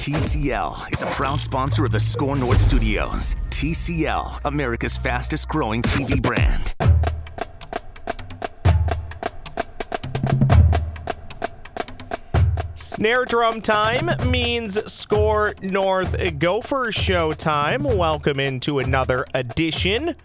TCL 0.00 0.90
is 0.94 1.02
a 1.02 1.06
proud 1.08 1.38
sponsor 1.38 1.84
of 1.84 1.92
the 1.92 2.00
Score 2.00 2.34
North 2.34 2.58
Studios. 2.58 3.36
TCL, 3.50 4.40
America's 4.46 4.96
fastest 4.96 5.46
growing 5.46 5.82
TV 5.82 6.22
brand. 6.22 6.74
Snare 12.74 13.26
drum 13.26 13.60
time 13.60 14.08
means 14.30 14.82
Score 14.90 15.52
North 15.60 16.16
Gopher 16.38 16.90
Show 16.90 17.34
time. 17.34 17.82
Welcome 17.82 18.40
into 18.40 18.78
another 18.78 19.26
edition 19.34 20.16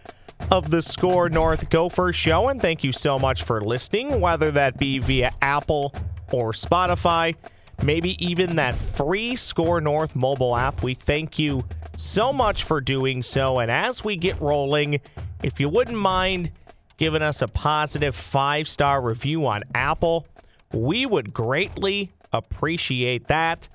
of 0.51 0.69
the 0.69 0.81
Score 0.81 1.27
North 1.27 1.69
Gopher 1.69 2.13
Show, 2.13 2.47
and 2.47 2.61
thank 2.61 2.85
you 2.85 2.93
so 2.93 3.19
much 3.19 3.43
for 3.43 3.59
listening, 3.59 4.21
whether 4.21 4.51
that 4.51 4.77
be 4.77 4.99
via 4.99 5.33
Apple 5.41 5.93
or 6.31 6.53
Spotify, 6.53 7.35
maybe 7.83 8.23
even 8.25 8.55
that 8.55 8.75
free 8.75 9.35
Score 9.35 9.81
North 9.81 10.15
mobile 10.15 10.55
app. 10.55 10.83
We 10.83 10.93
thank 10.93 11.39
you 11.39 11.63
so 11.97 12.33
much 12.33 12.63
for 12.63 12.81
doing 12.81 13.21
so. 13.21 13.59
And 13.59 13.71
as 13.71 14.03
we 14.03 14.15
get 14.17 14.39
rolling, 14.41 15.01
if 15.43 15.59
you 15.59 15.69
wouldn't 15.69 15.97
mind 15.97 16.51
giving 16.97 17.21
us 17.21 17.41
a 17.41 17.47
positive 17.47 18.15
five 18.15 18.67
star 18.67 19.01
review 19.01 19.45
on 19.47 19.63
Apple, 19.73 20.27
we 20.71 21.05
would 21.05 21.33
greatly 21.33 22.11
appreciate 22.31 23.27
that. 23.27 23.69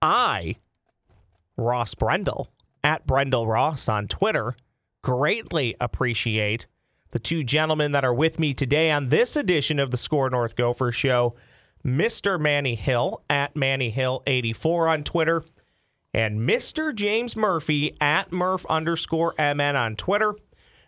I, 0.00 0.56
Ross 1.56 1.94
Brendel, 1.94 2.48
at 2.82 3.06
Brendel 3.06 3.46
Ross 3.46 3.88
on 3.88 4.08
Twitter, 4.08 4.56
greatly 5.02 5.76
appreciate 5.80 6.66
the 7.12 7.18
two 7.18 7.44
gentlemen 7.44 7.92
that 7.92 8.04
are 8.04 8.14
with 8.14 8.40
me 8.40 8.54
today 8.54 8.90
on 8.90 9.10
this 9.10 9.36
edition 9.36 9.78
of 9.78 9.90
the 9.90 9.96
Score 9.96 10.30
North 10.30 10.56
Gopher 10.56 10.90
Show. 10.92 11.34
Mr. 11.84 12.40
Manny 12.40 12.74
Hill 12.74 13.22
at 13.28 13.56
Manny 13.56 13.90
Hill 13.90 14.22
84 14.26 14.88
on 14.88 15.04
Twitter, 15.04 15.44
and 16.14 16.40
Mr. 16.40 16.94
James 16.94 17.36
Murphy 17.36 17.96
at 18.00 18.32
Murph 18.32 18.66
underscore 18.68 19.34
MN 19.38 19.76
on 19.76 19.96
Twitter. 19.96 20.34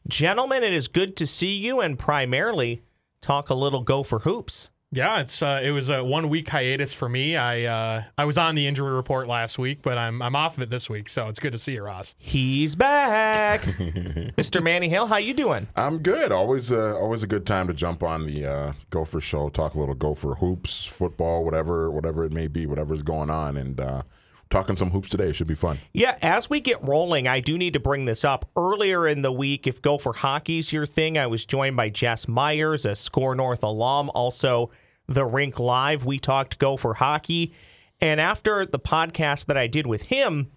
Gentlemen, 0.06 0.62
it 0.62 0.74
is 0.74 0.88
good 0.88 1.16
to 1.16 1.26
see 1.26 1.56
you 1.56 1.80
and 1.80 1.98
primarily 1.98 2.82
talk 3.20 3.48
a 3.48 3.54
little 3.54 3.80
Gopher 3.80 4.20
Hoops. 4.20 4.70
Yeah, 4.94 5.20
it's 5.20 5.42
uh, 5.42 5.60
it 5.62 5.72
was 5.72 5.88
a 5.88 6.04
one 6.04 6.28
week 6.28 6.48
hiatus 6.48 6.94
for 6.94 7.08
me. 7.08 7.34
I 7.36 7.64
uh, 7.64 8.02
I 8.16 8.24
was 8.26 8.38
on 8.38 8.54
the 8.54 8.66
injury 8.66 8.92
report 8.92 9.26
last 9.26 9.58
week, 9.58 9.80
but 9.82 9.98
I'm 9.98 10.22
I'm 10.22 10.36
off 10.36 10.56
of 10.56 10.62
it 10.62 10.70
this 10.70 10.88
week, 10.88 11.08
so 11.08 11.28
it's 11.28 11.40
good 11.40 11.50
to 11.52 11.58
see 11.58 11.72
you, 11.72 11.82
Ross. 11.82 12.14
He's 12.16 12.76
back, 12.76 13.60
Mr. 13.62 14.62
Manny 14.62 14.88
Hill. 14.88 15.08
How 15.08 15.16
you 15.16 15.34
doing? 15.34 15.66
I'm 15.74 15.98
good. 15.98 16.30
Always, 16.30 16.70
uh, 16.70 16.96
always 16.96 17.24
a 17.24 17.26
good 17.26 17.44
time 17.44 17.66
to 17.66 17.74
jump 17.74 18.04
on 18.04 18.26
the 18.26 18.46
uh, 18.46 18.72
Gopher 18.90 19.20
show, 19.20 19.48
talk 19.48 19.74
a 19.74 19.80
little 19.80 19.96
Gopher 19.96 20.36
hoops, 20.36 20.84
football, 20.84 21.44
whatever, 21.44 21.90
whatever 21.90 22.24
it 22.24 22.32
may 22.32 22.46
be, 22.46 22.64
whatever's 22.64 23.02
going 23.02 23.30
on, 23.30 23.56
and 23.56 23.80
uh, 23.80 24.02
talking 24.48 24.76
some 24.76 24.90
hoops 24.90 25.08
today. 25.08 25.32
Should 25.32 25.48
be 25.48 25.56
fun. 25.56 25.80
Yeah, 25.92 26.16
as 26.22 26.48
we 26.48 26.60
get 26.60 26.80
rolling, 26.84 27.26
I 27.26 27.40
do 27.40 27.58
need 27.58 27.72
to 27.72 27.80
bring 27.80 28.04
this 28.04 28.24
up. 28.24 28.48
Earlier 28.56 29.08
in 29.08 29.22
the 29.22 29.32
week, 29.32 29.66
if 29.66 29.82
Gopher 29.82 30.12
hockey's 30.12 30.72
your 30.72 30.86
thing, 30.86 31.18
I 31.18 31.26
was 31.26 31.44
joined 31.44 31.76
by 31.76 31.88
Jess 31.88 32.28
Myers, 32.28 32.86
a 32.86 32.94
Score 32.94 33.34
North 33.34 33.64
alum, 33.64 34.08
also 34.14 34.70
the 35.06 35.24
Rink 35.24 35.58
Live. 35.58 36.04
We 36.04 36.18
talked 36.18 36.58
Gopher 36.58 36.94
hockey. 36.94 37.52
And 38.00 38.20
after 38.20 38.66
the 38.66 38.78
podcast 38.78 39.46
that 39.46 39.56
I 39.56 39.66
did 39.66 39.86
with 39.86 40.02
him, 40.02 40.50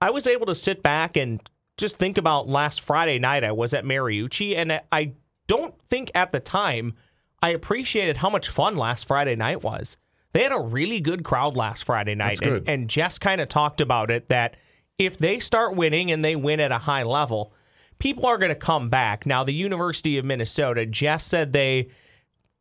I 0.00 0.10
was 0.10 0.26
able 0.26 0.46
to 0.46 0.54
sit 0.54 0.82
back 0.82 1.16
and 1.16 1.40
just 1.76 1.96
think 1.96 2.18
about 2.18 2.48
last 2.48 2.80
Friday 2.80 3.18
night. 3.18 3.44
I 3.44 3.52
was 3.52 3.74
at 3.74 3.84
Mariucci, 3.84 4.56
and 4.56 4.80
I 4.92 5.12
don't 5.46 5.74
think 5.88 6.10
at 6.14 6.32
the 6.32 6.40
time 6.40 6.94
I 7.42 7.50
appreciated 7.50 8.18
how 8.18 8.30
much 8.30 8.48
fun 8.48 8.76
last 8.76 9.06
Friday 9.06 9.36
night 9.36 9.62
was. 9.62 9.96
They 10.32 10.42
had 10.42 10.52
a 10.52 10.60
really 10.60 11.00
good 11.00 11.24
crowd 11.24 11.56
last 11.56 11.84
Friday 11.84 12.14
night. 12.14 12.38
And, 12.58 12.68
and 12.68 12.90
Jess 12.90 13.18
kind 13.18 13.40
of 13.40 13.48
talked 13.48 13.80
about 13.80 14.10
it 14.10 14.28
that 14.28 14.56
if 14.98 15.18
they 15.18 15.38
start 15.38 15.76
winning 15.76 16.10
and 16.10 16.24
they 16.24 16.36
win 16.36 16.60
at 16.60 16.72
a 16.72 16.78
high 16.78 17.02
level, 17.02 17.52
people 17.98 18.26
are 18.26 18.38
going 18.38 18.50
to 18.50 18.56
come 18.56 18.88
back. 18.88 19.26
Now, 19.26 19.44
the 19.44 19.54
University 19.54 20.18
of 20.18 20.24
Minnesota, 20.24 20.86
Jess 20.86 21.24
said 21.24 21.52
they 21.52 21.88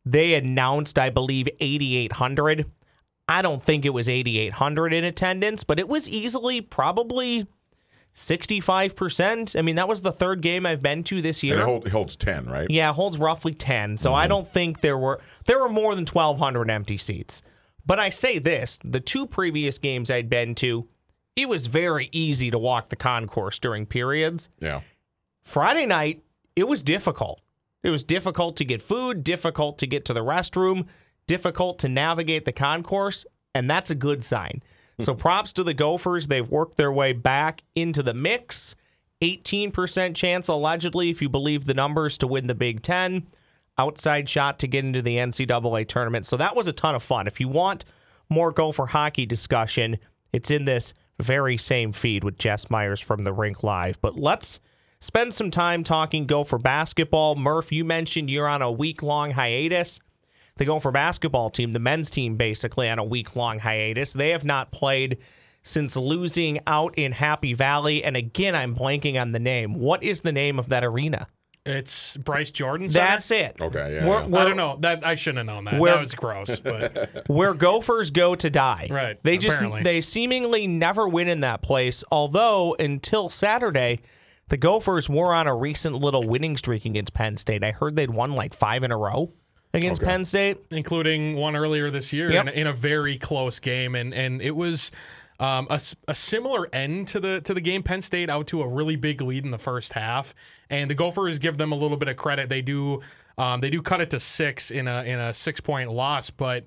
they 0.05 0.33
announced, 0.33 0.99
I 0.99 1.09
believe, 1.09 1.47
8,800. 1.59 2.69
I 3.27 3.41
don't 3.41 3.63
think 3.63 3.85
it 3.85 3.91
was 3.91 4.09
8,800 4.09 4.93
in 4.93 5.03
attendance, 5.03 5.63
but 5.63 5.79
it 5.79 5.87
was 5.87 6.09
easily 6.09 6.59
probably 6.61 7.47
65%. 8.15 9.57
I 9.57 9.61
mean, 9.61 9.77
that 9.77 9.87
was 9.87 10.01
the 10.01 10.11
third 10.11 10.41
game 10.41 10.65
I've 10.65 10.81
been 10.81 11.03
to 11.05 11.21
this 11.21 11.41
And 11.41 11.49
year. 11.51 11.59
it, 11.59 11.63
hold, 11.63 11.87
it 11.87 11.91
holds 11.91 12.15
ten, 12.15 12.45
right? 12.45 12.69
Yeah, 12.69 12.89
it 12.89 12.95
holds 12.95 13.17
roughly 13.17 13.53
10. 13.53 13.97
So 13.97 14.13
I 14.13 14.23
mm-hmm. 14.23 14.29
don't 14.29 14.47
think 14.47 14.81
there 14.81 14.97
were 14.97 15.19
there 15.45 15.59
were 15.59 15.69
more 15.69 15.95
than 15.95 16.05
1200 16.05 16.69
empty 16.69 16.97
seats. 16.97 17.41
But 17.85 17.99
I 17.99 18.09
say 18.09 18.39
this, 18.39 18.79
the 18.83 18.99
two 18.99 19.27
previous 19.27 19.77
games 19.77 20.09
I'd 20.09 20.29
been 20.29 20.55
to, 20.55 20.87
it 21.35 21.49
was 21.49 21.67
very 21.67 22.07
easy 22.11 22.49
to 22.51 22.57
walk 22.57 22.89
the 22.89 22.95
concourse 22.95 23.59
during 23.59 23.85
periods. 23.85 24.49
Yeah. 24.59 24.81
Friday 25.41 25.85
night, 25.85 26.23
it 26.55 26.67
was 26.67 26.81
difficult. 26.81 27.41
It 27.83 27.89
was 27.89 28.03
difficult 28.03 28.55
to 28.57 28.65
get 28.65 28.81
food, 28.81 29.23
difficult 29.23 29.77
to 29.79 29.87
get 29.87 30.05
to 30.05 30.13
the 30.13 30.21
restroom, 30.21 30.87
difficult 31.27 31.79
to 31.79 31.89
navigate 31.89 32.45
the 32.45 32.51
concourse, 32.51 33.25
and 33.53 33.69
that's 33.69 33.91
a 33.91 33.95
good 33.95 34.23
sign. 34.23 34.63
So 34.99 35.13
hmm. 35.13 35.19
props 35.19 35.53
to 35.53 35.63
the 35.63 35.73
Gophers. 35.73 36.27
They've 36.27 36.47
worked 36.47 36.77
their 36.77 36.91
way 36.91 37.13
back 37.13 37.63
into 37.75 38.03
the 38.03 38.13
mix. 38.13 38.75
18% 39.21 40.15
chance, 40.15 40.47
allegedly, 40.47 41.09
if 41.09 41.21
you 41.21 41.29
believe 41.29 41.65
the 41.65 41.73
numbers, 41.73 42.17
to 42.17 42.27
win 42.27 42.47
the 42.47 42.55
Big 42.55 42.81
Ten. 42.81 43.27
Outside 43.77 44.29
shot 44.29 44.59
to 44.59 44.67
get 44.67 44.85
into 44.85 45.01
the 45.01 45.17
NCAA 45.17 45.87
tournament. 45.87 46.25
So 46.25 46.37
that 46.37 46.55
was 46.55 46.67
a 46.67 46.73
ton 46.73 46.93
of 46.93 47.01
fun. 47.01 47.25
If 47.25 47.39
you 47.39 47.47
want 47.47 47.85
more 48.29 48.51
Gopher 48.51 48.85
hockey 48.85 49.25
discussion, 49.25 49.97
it's 50.31 50.51
in 50.51 50.65
this 50.65 50.93
very 51.19 51.57
same 51.57 51.91
feed 51.91 52.23
with 52.23 52.37
Jess 52.37 52.69
Myers 52.69 52.99
from 52.99 53.23
the 53.23 53.33
Rink 53.33 53.63
Live. 53.63 53.99
But 54.01 54.15
let's 54.17 54.59
spend 55.03 55.33
some 55.33 55.51
time 55.51 55.83
talking 55.83 56.25
Gopher 56.25 56.57
basketball. 56.57 57.35
Murph, 57.35 57.71
you 57.71 57.83
mentioned 57.83 58.29
you're 58.29 58.47
on 58.47 58.61
a 58.61 58.71
week 58.71 59.03
long 59.03 59.31
hiatus. 59.31 59.99
The 60.55 60.65
Gopher 60.65 60.91
basketball 60.91 61.49
team, 61.49 61.73
the 61.73 61.79
men's 61.79 62.09
team, 62.09 62.35
basically 62.37 62.87
on 62.89 62.99
a 62.99 63.03
week 63.03 63.35
long 63.35 63.59
hiatus. 63.59 64.13
They 64.13 64.29
have 64.29 64.45
not 64.45 64.71
played 64.71 65.17
since 65.63 65.95
losing 65.95 66.59
out 66.67 66.93
in 66.97 67.11
Happy 67.11 67.53
Valley. 67.53 68.03
And 68.03 68.15
again, 68.15 68.55
I'm 68.55 68.75
blanking 68.75 69.19
on 69.19 69.31
the 69.31 69.39
name. 69.39 69.73
What 69.73 70.03
is 70.03 70.21
the 70.21 70.31
name 70.31 70.59
of 70.59 70.69
that 70.69 70.83
arena? 70.83 71.27
It's 71.65 72.17
Bryce 72.17 72.51
Jordan. 72.51 72.89
Center? 72.89 73.05
That's 73.07 73.31
it. 73.31 73.55
Okay, 73.61 73.95
yeah, 73.95 74.05
We're- 74.07 74.21
yeah. 74.23 74.27
we're- 74.27 74.41
I 74.45 74.47
don't 74.47 74.57
know. 74.57 74.77
That 74.81 75.05
I 75.05 75.15
shouldn't 75.15 75.37
have 75.49 75.55
known 75.55 75.63
that. 75.65 75.79
Where- 75.79 75.93
that 75.93 76.01
was 76.01 76.13
gross. 76.13 76.59
But 76.59 77.23
where 77.27 77.53
gophers 77.53 78.11
go 78.11 78.35
to 78.35 78.49
die. 78.49 78.87
Right, 78.91 79.17
They 79.23 79.37
just 79.37 79.57
apparently. 79.57 79.81
they 79.83 80.01
seemingly 80.01 80.67
never 80.67 81.07
win 81.07 81.29
in 81.29 81.39
that 81.39 81.61
place. 81.61 82.03
Although 82.11 82.75
until 82.79 83.29
Saturday, 83.29 84.01
the 84.49 84.57
Gophers 84.57 85.09
were 85.09 85.33
on 85.33 85.47
a 85.47 85.55
recent 85.55 85.95
little 85.95 86.23
winning 86.23 86.57
streak 86.57 86.85
against 86.85 87.13
Penn 87.13 87.37
State. 87.37 87.63
I 87.63 87.71
heard 87.71 87.95
they'd 87.95 88.09
won 88.11 88.33
like 88.33 88.53
five 88.53 88.83
in 88.83 88.91
a 88.91 88.97
row 88.97 89.31
against 89.73 90.01
Okay. 90.01 90.11
Penn 90.11 90.25
State. 90.25 90.57
including 90.71 91.35
one 91.35 91.55
earlier 91.55 91.89
this 91.89 92.13
year 92.13 92.31
Yep. 92.31 92.41
in, 92.43 92.47
a, 92.47 92.51
in 92.61 92.67
a 92.67 92.73
very 92.73 93.17
close 93.17 93.59
game, 93.59 93.95
and 93.95 94.13
and 94.13 94.41
it 94.41 94.55
was. 94.55 94.91
Um, 95.39 95.65
a, 95.71 95.81
a 96.07 96.13
similar 96.15 96.69
end 96.71 97.07
to 97.09 97.19
the 97.19 97.41
to 97.41 97.55
the 97.55 97.59
game. 97.59 97.81
Penn 97.81 98.01
State 98.03 98.29
out 98.29 98.45
to 98.47 98.61
a 98.61 98.67
really 98.67 98.95
big 98.95 99.19
lead 99.19 99.43
in 99.43 99.49
the 99.51 99.57
first 99.57 99.91
half, 99.93 100.33
and 100.69 100.89
the 100.89 100.95
Gophers 100.95 101.39
give 101.39 101.57
them 101.57 101.71
a 101.71 101.75
little 101.75 101.97
bit 101.97 102.07
of 102.07 102.15
credit. 102.15 102.49
They 102.49 102.61
do 102.61 103.01
um, 103.39 103.59
they 103.59 103.71
do 103.71 103.81
cut 103.81 103.99
it 103.99 104.11
to 104.11 104.19
six 104.19 104.69
in 104.69 104.87
a 104.87 105.03
in 105.03 105.19
a 105.19 105.33
six 105.33 105.59
point 105.59 105.91
loss, 105.91 106.29
but 106.29 106.65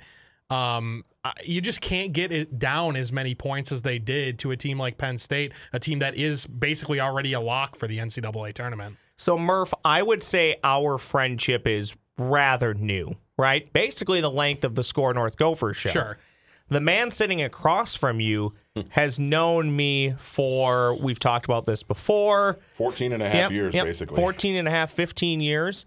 um, 0.51 1.05
you 1.45 1.61
just 1.61 1.81
can't 1.81 2.13
get 2.13 2.31
it 2.33 2.59
down 2.59 2.97
as 2.97 3.13
many 3.13 3.35
points 3.35 3.73
as 3.73 3.83
they 3.83 3.99
did 3.99 4.39
to 4.41 4.51
a 4.53 4.57
team 4.57 4.79
like 4.79 4.97
Penn 4.99 5.19
State, 5.19 5.53
a 5.73 5.79
team 5.79 5.99
that 6.01 6.17
is 6.17 6.47
basically 6.47 7.01
already 7.01 7.33
a 7.33 7.41
lock 7.41 7.77
for 7.77 7.87
the 7.87 7.99
NCAA 7.99 8.53
tournament. 8.53 8.97
So 9.17 9.39
Murph, 9.39 9.73
I 9.85 10.03
would 10.03 10.23
say 10.23 10.57
our 10.63 10.99
friendship 10.99 11.67
is 11.67 11.97
rather 12.19 12.75
new, 12.75 13.17
right? 13.37 13.73
Basically 13.73 14.21
the 14.21 14.31
length 14.31 14.65
of 14.65 14.75
the 14.75 14.85
Score 14.85 15.13
North 15.15 15.37
Gopher 15.37 15.75
show. 15.75 15.91
Sure. 15.91 16.19
The 16.69 16.81
man 16.81 17.11
sitting 17.11 17.43
across 17.43 17.95
from 17.95 18.21
you 18.21 18.53
has 18.91 19.19
known 19.19 19.75
me 19.75 20.15
for 20.19 20.95
we've 21.01 21.19
talked 21.21 21.47
about 21.47 21.65
this 21.65 21.83
before. 21.83 22.59
14 22.73 23.13
and 23.13 23.23
a 23.23 23.27
half 23.27 23.35
Yep, 23.35 23.51
years, 23.53 23.75
yep. 23.75 23.85
basically. 23.87 24.17
14 24.17 24.57
and 24.57 24.69
a 24.69 24.71
half, 24.71 24.91
15 24.91 25.41
years. 25.41 25.87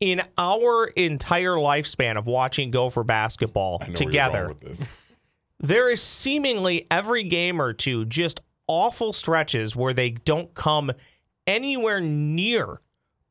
In 0.00 0.22
our 0.36 0.86
entire 0.86 1.54
lifespan 1.56 2.16
of 2.16 2.26
watching 2.26 2.70
Gopher 2.70 3.02
basketball 3.04 3.78
I 3.80 3.86
know 3.86 3.92
where 3.92 4.00
you're 4.02 4.06
together, 4.10 4.38
going 4.44 4.48
with 4.50 4.60
this. 4.78 4.88
there 5.58 5.90
is 5.90 6.00
seemingly 6.00 6.86
every 6.90 7.24
game 7.24 7.60
or 7.60 7.72
two 7.72 8.04
just 8.04 8.40
awful 8.68 9.12
stretches 9.12 9.74
where 9.74 9.92
they 9.92 10.10
don't 10.10 10.54
come 10.54 10.92
anywhere 11.48 12.00
near 12.00 12.80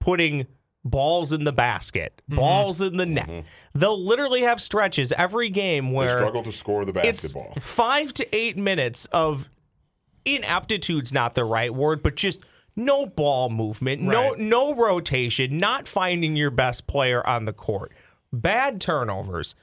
putting 0.02 0.46
balls 0.84 1.32
in 1.32 1.44
the 1.46 1.52
basket, 1.54 2.22
Mm-hmm. 2.30 2.36
balls 2.40 2.82
in 2.82 2.98
the 2.98 3.06
net. 3.06 3.46
They'll 3.74 4.02
literally 4.04 4.42
have 4.42 4.62
stretches 4.62 5.14
every 5.14 5.50
game 5.50 5.92
where 5.94 6.08
They 6.10 6.16
struggle 6.16 6.44
to 6.44 6.52
score 6.52 6.84
the 6.84 6.92
it's 7.08 7.22
basketball. 7.34 7.54
five 7.62 8.14
to 8.16 8.36
eight 8.36 8.58
minutes 8.58 9.06
of 9.14 9.50
ineptitude's 10.26 11.14
not 11.14 11.36
the 11.36 11.46
right 11.46 11.74
word, 11.74 12.04
but 12.04 12.16
just 12.16 12.42
no 12.78 13.06
ball 13.06 13.50
movement, 13.50 14.02
no 14.02 14.36
no 14.38 14.74
rotation, 14.74 15.60
not 15.60 15.88
finding 15.88 16.36
your 16.36 16.52
best 16.52 16.88
player 16.88 17.26
on 17.28 17.46
the 17.46 17.54
court, 17.54 17.92
bad 18.32 18.80
turnovers. 18.80 19.56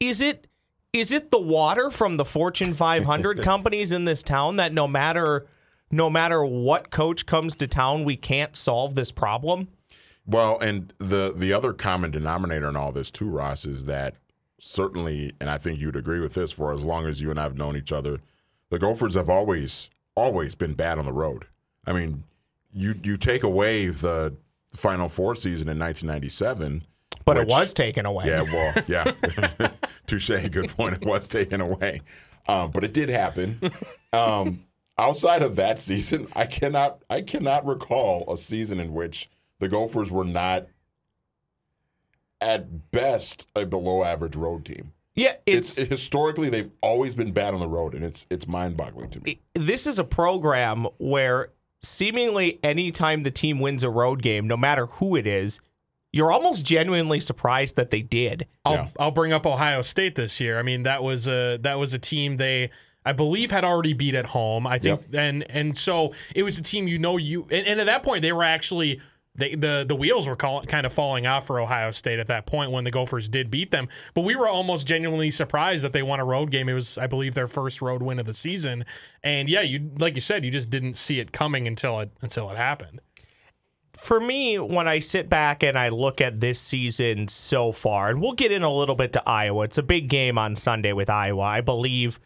Is 0.00 0.20
it 0.20 0.46
is 0.92 1.12
it 1.12 1.30
the 1.30 1.40
water 1.40 1.90
from 1.90 2.16
the 2.16 2.24
Fortune 2.24 2.72
500 2.72 3.42
companies 3.42 3.92
in 3.92 4.04
this 4.04 4.22
town 4.22 4.56
that 4.56 4.72
no 4.72 4.86
matter 4.88 5.46
no 5.90 6.08
matter 6.08 6.44
what 6.44 6.90
coach 6.90 7.26
comes 7.26 7.54
to 7.56 7.66
town, 7.66 8.04
we 8.04 8.16
can't 8.16 8.56
solve 8.56 8.94
this 8.94 9.12
problem? 9.12 9.68
Well, 10.24 10.58
and 10.60 10.94
the 10.98 11.34
the 11.36 11.52
other 11.52 11.72
common 11.72 12.10
denominator 12.10 12.68
in 12.68 12.76
all 12.76 12.92
this 12.92 13.10
too, 13.10 13.28
Ross, 13.28 13.64
is 13.64 13.86
that 13.86 14.14
certainly, 14.60 15.32
and 15.40 15.50
I 15.50 15.58
think 15.58 15.80
you'd 15.80 15.96
agree 15.96 16.20
with 16.20 16.34
this, 16.34 16.52
for 16.52 16.72
as 16.72 16.84
long 16.84 17.06
as 17.06 17.20
you 17.20 17.30
and 17.30 17.40
I've 17.40 17.56
known 17.56 17.76
each 17.76 17.90
other, 17.90 18.20
the 18.70 18.78
Gophers 18.78 19.14
have 19.14 19.28
always 19.28 19.90
always 20.14 20.54
been 20.54 20.74
bad 20.74 20.98
on 20.98 21.04
the 21.04 21.12
road. 21.12 21.46
I 21.86 21.92
mean, 21.92 22.24
you 22.72 22.94
you 23.02 23.16
take 23.16 23.42
away 23.42 23.86
the 23.88 24.36
Final 24.72 25.08
Four 25.08 25.36
season 25.36 25.68
in 25.68 25.78
1997. 25.78 26.84
But 27.24 27.36
which- 27.36 27.46
it 27.46 27.50
was 27.50 27.72
taken 27.74 28.06
away. 28.06 28.26
Yeah, 28.26 28.42
well, 28.42 28.74
yeah. 28.88 29.68
Touche. 30.06 30.28
Good 30.50 30.70
point. 30.70 30.94
It 30.94 31.04
was 31.06 31.28
taken 31.28 31.60
away, 31.60 32.00
um, 32.48 32.70
but 32.70 32.82
it 32.84 32.92
did 32.92 33.08
happen. 33.08 33.60
Um, 34.12 34.64
outside 34.98 35.42
of 35.42 35.56
that 35.56 35.78
season, 35.78 36.26
I 36.34 36.46
cannot. 36.46 37.02
I 37.08 37.20
cannot 37.22 37.64
recall 37.66 38.24
a 38.32 38.36
season 38.36 38.80
in 38.80 38.92
which 38.92 39.30
the 39.60 39.68
Gophers 39.68 40.10
were 40.10 40.24
not, 40.24 40.66
at 42.40 42.90
best, 42.90 43.48
a 43.54 43.64
below-average 43.64 44.34
road 44.36 44.64
team. 44.64 44.92
Yeah, 45.14 45.34
It's, 45.46 45.78
it's, 45.78 45.90
historically 45.90 46.48
they've 46.48 46.70
always 46.80 47.14
been 47.14 47.32
bad 47.32 47.52
on 47.54 47.60
the 47.60 47.68
road, 47.68 47.94
and 47.94 48.02
it's 48.02 48.26
it's 48.30 48.48
mind-boggling 48.48 49.10
to 49.10 49.20
me. 49.20 49.40
this 49.54 49.86
is 49.86 49.98
a 49.98 50.04
program 50.04 50.86
where 50.98 51.50
seemingly 51.82 52.58
anytime 52.62 53.22
the 53.22 53.30
team 53.30 53.60
wins 53.60 53.82
a 53.82 53.90
road 53.90 54.22
game, 54.22 54.46
no 54.46 54.56
matter 54.56 54.86
who 54.86 55.16
it 55.16 55.26
is, 55.26 55.60
you're 56.12 56.30
almost 56.30 56.64
genuinely 56.64 57.20
surprised 57.20 57.76
that 57.76 57.90
they 57.90 58.02
did. 58.02 58.46
I'll 58.64 58.74
Yeah. 58.74 58.88
I'll 58.98 59.10
bring 59.10 59.32
up 59.32 59.46
Ohio 59.46 59.82
State 59.82 60.14
this 60.14 60.40
year. 60.40 60.58
I 60.58 60.62
mean, 60.62 60.82
that 60.84 61.02
was 61.02 61.26
a 61.26 61.58
that 61.62 61.78
was 61.78 61.94
a 61.94 61.98
team 61.98 62.36
they 62.36 62.70
I 63.04 63.12
believe 63.12 63.50
had 63.50 63.64
already 63.64 63.94
beat 63.94 64.14
at 64.14 64.26
home. 64.26 64.66
I 64.66 64.78
think 64.78 65.00
and 65.14 65.50
and 65.50 65.76
so 65.76 66.12
it 66.34 66.42
was 66.42 66.58
a 66.58 66.62
team 66.62 66.86
you 66.86 66.98
know 66.98 67.16
you 67.16 67.46
and, 67.50 67.66
and 67.66 67.80
at 67.80 67.86
that 67.86 68.02
point 68.02 68.22
they 68.22 68.32
were 68.32 68.44
actually 68.44 69.00
they, 69.34 69.54
the 69.54 69.84
the 69.88 69.94
wheels 69.94 70.26
were 70.26 70.36
call, 70.36 70.62
kind 70.64 70.84
of 70.84 70.92
falling 70.92 71.26
off 71.26 71.46
for 71.46 71.58
Ohio 71.58 71.90
State 71.90 72.18
at 72.18 72.28
that 72.28 72.44
point 72.46 72.70
when 72.70 72.84
the 72.84 72.90
Gophers 72.90 73.28
did 73.28 73.50
beat 73.50 73.70
them. 73.70 73.88
But 74.12 74.22
we 74.22 74.36
were 74.36 74.48
almost 74.48 74.86
genuinely 74.86 75.30
surprised 75.30 75.84
that 75.84 75.92
they 75.94 76.02
won 76.02 76.20
a 76.20 76.24
road 76.24 76.50
game. 76.50 76.68
It 76.68 76.74
was 76.74 76.98
I 76.98 77.06
believe 77.06 77.34
their 77.34 77.48
first 77.48 77.80
road 77.80 78.02
win 78.02 78.18
of 78.18 78.26
the 78.26 78.34
season. 78.34 78.84
And 79.22 79.48
yeah, 79.48 79.62
you 79.62 79.90
like 79.98 80.14
you 80.16 80.20
said, 80.20 80.44
you 80.44 80.50
just 80.50 80.68
didn't 80.70 80.94
see 80.94 81.18
it 81.18 81.32
coming 81.32 81.66
until 81.66 82.00
it 82.00 82.10
until 82.20 82.50
it 82.50 82.56
happened. 82.58 83.00
for 83.96 84.20
me, 84.20 84.58
when 84.58 84.88
I 84.88 84.98
sit 84.98 85.28
back 85.28 85.62
and 85.62 85.78
I 85.78 85.88
look 85.90 86.20
at 86.20 86.40
this 86.40 86.60
season 86.60 87.28
so 87.28 87.72
far, 87.72 88.10
and 88.10 88.20
we'll 88.20 88.32
get 88.32 88.50
in 88.50 88.62
a 88.62 88.72
little 88.72 88.94
bit 88.94 89.12
to 89.14 89.28
Iowa. 89.28 89.64
It's 89.64 89.78
a 89.78 89.82
big 89.82 90.08
game 90.08 90.38
on 90.38 90.56
Sunday 90.56 90.92
with 90.92 91.10
Iowa. 91.10 91.42
I 91.42 91.60
believe 91.60 92.18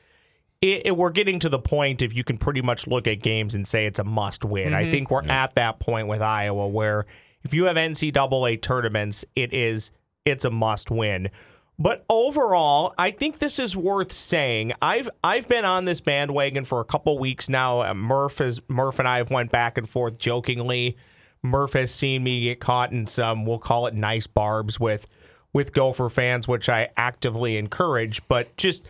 it, 0.62 0.82
it- 0.86 0.96
we're 0.96 1.10
getting 1.10 1.38
to 1.40 1.48
the 1.48 1.58
point 1.58 2.02
if 2.02 2.14
you 2.14 2.24
can 2.24 2.38
pretty 2.38 2.62
much 2.62 2.86
look 2.86 3.06
at 3.06 3.20
games 3.22 3.54
and 3.54 3.66
say 3.66 3.86
it's 3.86 3.98
a 3.98 4.04
must 4.04 4.44
win. 4.44 4.74
I 4.74 4.90
think 4.90 5.10
we're 5.10 5.24
at 5.26 5.54
that 5.56 5.78
point 5.80 6.08
with 6.08 6.22
Iowa 6.22 6.66
where 6.68 7.06
if 7.42 7.54
you 7.54 7.64
have 7.64 7.76
NCAA 7.76 8.60
tournaments, 8.62 9.24
it 9.36 9.52
is 9.52 9.92
it's 10.24 10.44
a 10.44 10.50
must 10.50 10.90
win. 10.90 11.30
But 11.78 12.06
overall, 12.08 12.94
I 12.96 13.10
think 13.10 13.38
this 13.38 13.58
is 13.58 13.76
worth 13.76 14.10
saying. 14.10 14.72
I've 14.80 15.08
I've 15.22 15.46
been 15.46 15.66
on 15.66 15.84
this 15.84 16.00
bandwagon 16.00 16.64
for 16.64 16.80
a 16.80 16.84
couple 16.84 17.18
weeks 17.18 17.48
now. 17.50 17.82
Uh, 17.82 17.92
Murph 17.94 18.38
has 18.38 18.60
Murph 18.68 18.98
and 18.98 19.06
I 19.06 19.18
have 19.18 19.30
went 19.30 19.52
back 19.52 19.76
and 19.76 19.86
forth 19.88 20.16
jokingly. 20.18 20.96
Murph 21.42 21.74
has 21.74 21.92
seen 21.94 22.24
me 22.24 22.44
get 22.44 22.60
caught 22.60 22.92
in 22.92 23.06
some 23.06 23.44
we'll 23.44 23.58
call 23.58 23.86
it 23.86 23.94
nice 23.94 24.26
barbs 24.26 24.80
with 24.80 25.06
with 25.52 25.72
Gopher 25.74 26.08
fans, 26.08 26.48
which 26.48 26.68
I 26.70 26.88
actively 26.96 27.58
encourage. 27.58 28.26
But 28.26 28.56
just 28.56 28.86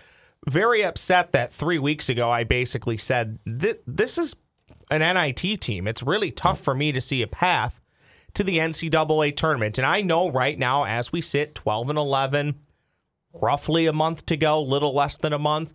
very 0.49 0.85
upset 0.85 1.33
that 1.33 1.53
three 1.53 1.79
weeks 1.79 2.09
ago 2.09 2.31
I 2.31 2.45
basically 2.45 2.97
said 2.97 3.39
"Th- 3.47 3.81
this 3.87 4.19
is 4.19 4.37
an 4.91 5.01
NIT 5.01 5.61
team. 5.61 5.87
It's 5.87 6.03
really 6.03 6.31
tough 6.31 6.61
for 6.61 6.75
me 6.75 6.93
to 6.93 7.01
see 7.01 7.23
a 7.23 7.27
path 7.27 7.81
to 8.35 8.45
the 8.45 8.59
NCAA 8.59 9.35
tournament. 9.35 9.79
And 9.79 9.87
I 9.87 10.03
know 10.03 10.31
right 10.31 10.59
now, 10.59 10.85
as 10.85 11.11
we 11.11 11.21
sit 11.21 11.55
12 11.55 11.91
and 11.91 11.99
11, 11.99 12.55
roughly 13.33 13.87
a 13.87 13.93
month 13.93 14.27
to 14.27 14.37
go, 14.37 14.63
little 14.63 14.95
less 14.95 15.17
than 15.17 15.33
a 15.33 15.39
month, 15.39 15.73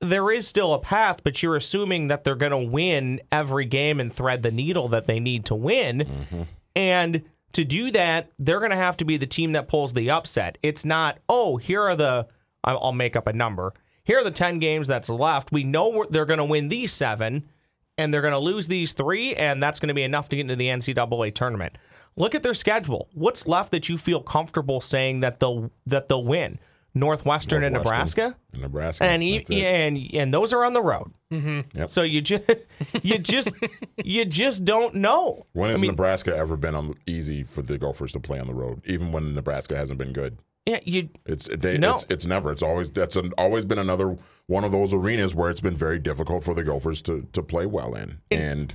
there 0.00 0.30
is 0.30 0.46
still 0.46 0.72
a 0.72 0.78
path, 0.78 1.22
but 1.24 1.42
you're 1.42 1.56
assuming 1.56 2.08
that 2.08 2.22
they're 2.22 2.34
going 2.34 2.52
to 2.52 2.70
win 2.70 3.20
every 3.32 3.64
game 3.64 3.98
and 3.98 4.12
thread 4.12 4.42
the 4.42 4.50
needle 4.50 4.88
that 4.88 5.06
they 5.06 5.18
need 5.18 5.44
to 5.46 5.54
win. 5.54 5.98
Mm-hmm. 5.98 6.42
And 6.74 7.22
to 7.52 7.64
do 7.64 7.90
that, 7.90 8.30
they're 8.38 8.58
going 8.58 8.70
to 8.70 8.76
have 8.76 8.96
to 8.98 9.04
be 9.04 9.16
the 9.16 9.26
team 9.26 9.52
that 9.52 9.68
pulls 9.68 9.94
the 9.94 10.10
upset. 10.10 10.58
It's 10.62 10.84
not, 10.84 11.18
oh, 11.28 11.56
here 11.56 11.82
are 11.82 11.96
the, 11.96 12.28
I'll 12.62 12.92
make 12.92 13.16
up 13.16 13.26
a 13.26 13.32
number. 13.32 13.72
Here 14.06 14.18
are 14.20 14.24
the 14.24 14.30
10 14.30 14.58
games 14.60 14.86
that's 14.88 15.08
left. 15.10 15.50
We 15.52 15.64
know 15.64 16.06
they're 16.08 16.24
going 16.24 16.38
to 16.38 16.44
win 16.44 16.68
these 16.68 16.92
seven 16.92 17.48
and 17.98 18.12
they're 18.14 18.20
going 18.22 18.32
to 18.32 18.38
lose 18.38 18.68
these 18.68 18.92
three, 18.92 19.34
and 19.34 19.62
that's 19.62 19.80
going 19.80 19.88
to 19.88 19.94
be 19.94 20.02
enough 20.02 20.28
to 20.28 20.36
get 20.36 20.42
into 20.42 20.54
the 20.56 20.68
NCAA 20.68 21.34
tournament. 21.34 21.78
Look 22.14 22.34
at 22.34 22.42
their 22.42 22.52
schedule. 22.54 23.08
What's 23.14 23.46
left 23.46 23.70
that 23.70 23.88
you 23.88 23.96
feel 23.98 24.20
comfortable 24.22 24.80
saying 24.80 25.20
that 25.20 25.40
they'll 25.40 25.70
that 25.86 26.08
they'll 26.08 26.24
win? 26.24 26.58
Northwestern, 26.94 27.62
and 27.62 27.74
Nebraska, 27.74 28.34
And 28.54 28.62
Nebraska. 28.62 29.04
and 29.04 29.22
e- 29.22 29.44
and 29.50 29.98
and 30.14 30.32
those 30.32 30.54
are 30.54 30.64
on 30.64 30.72
the 30.72 30.80
road. 30.82 31.12
Mm-hmm. 31.30 31.78
Yep. 31.78 31.90
So 31.90 32.02
you 32.02 32.22
just 32.22 32.48
you 33.02 33.18
just 33.18 33.54
you 34.02 34.24
just 34.24 34.64
don't 34.64 34.94
know. 34.94 35.44
When 35.52 35.68
has 35.70 35.78
I 35.78 35.80
mean, 35.80 35.90
Nebraska 35.90 36.34
ever 36.34 36.56
been 36.56 36.74
on 36.74 36.94
easy 37.06 37.42
for 37.42 37.60
the 37.62 37.76
Gophers 37.76 38.12
to 38.12 38.20
play 38.20 38.38
on 38.38 38.46
the 38.46 38.54
road, 38.54 38.82
even 38.86 39.12
when 39.12 39.34
Nebraska 39.34 39.76
hasn't 39.76 39.98
been 39.98 40.12
good? 40.14 40.38
Yeah, 40.66 40.80
you 40.84 41.08
It's 41.24 41.46
they, 41.46 41.78
No. 41.78 41.94
it's 41.94 42.06
it's 42.10 42.26
never. 42.26 42.50
It's 42.52 42.62
always 42.62 42.90
that's 42.90 43.16
an, 43.16 43.32
always 43.38 43.64
been 43.64 43.78
another 43.78 44.18
one 44.46 44.64
of 44.64 44.72
those 44.72 44.92
arenas 44.92 45.34
where 45.34 45.48
it's 45.48 45.60
been 45.60 45.76
very 45.76 45.98
difficult 45.98 46.44
for 46.44 46.54
the 46.54 46.64
Gophers 46.64 47.00
to 47.02 47.26
to 47.32 47.42
play 47.42 47.66
well 47.66 47.94
in. 47.94 48.18
And 48.30 48.74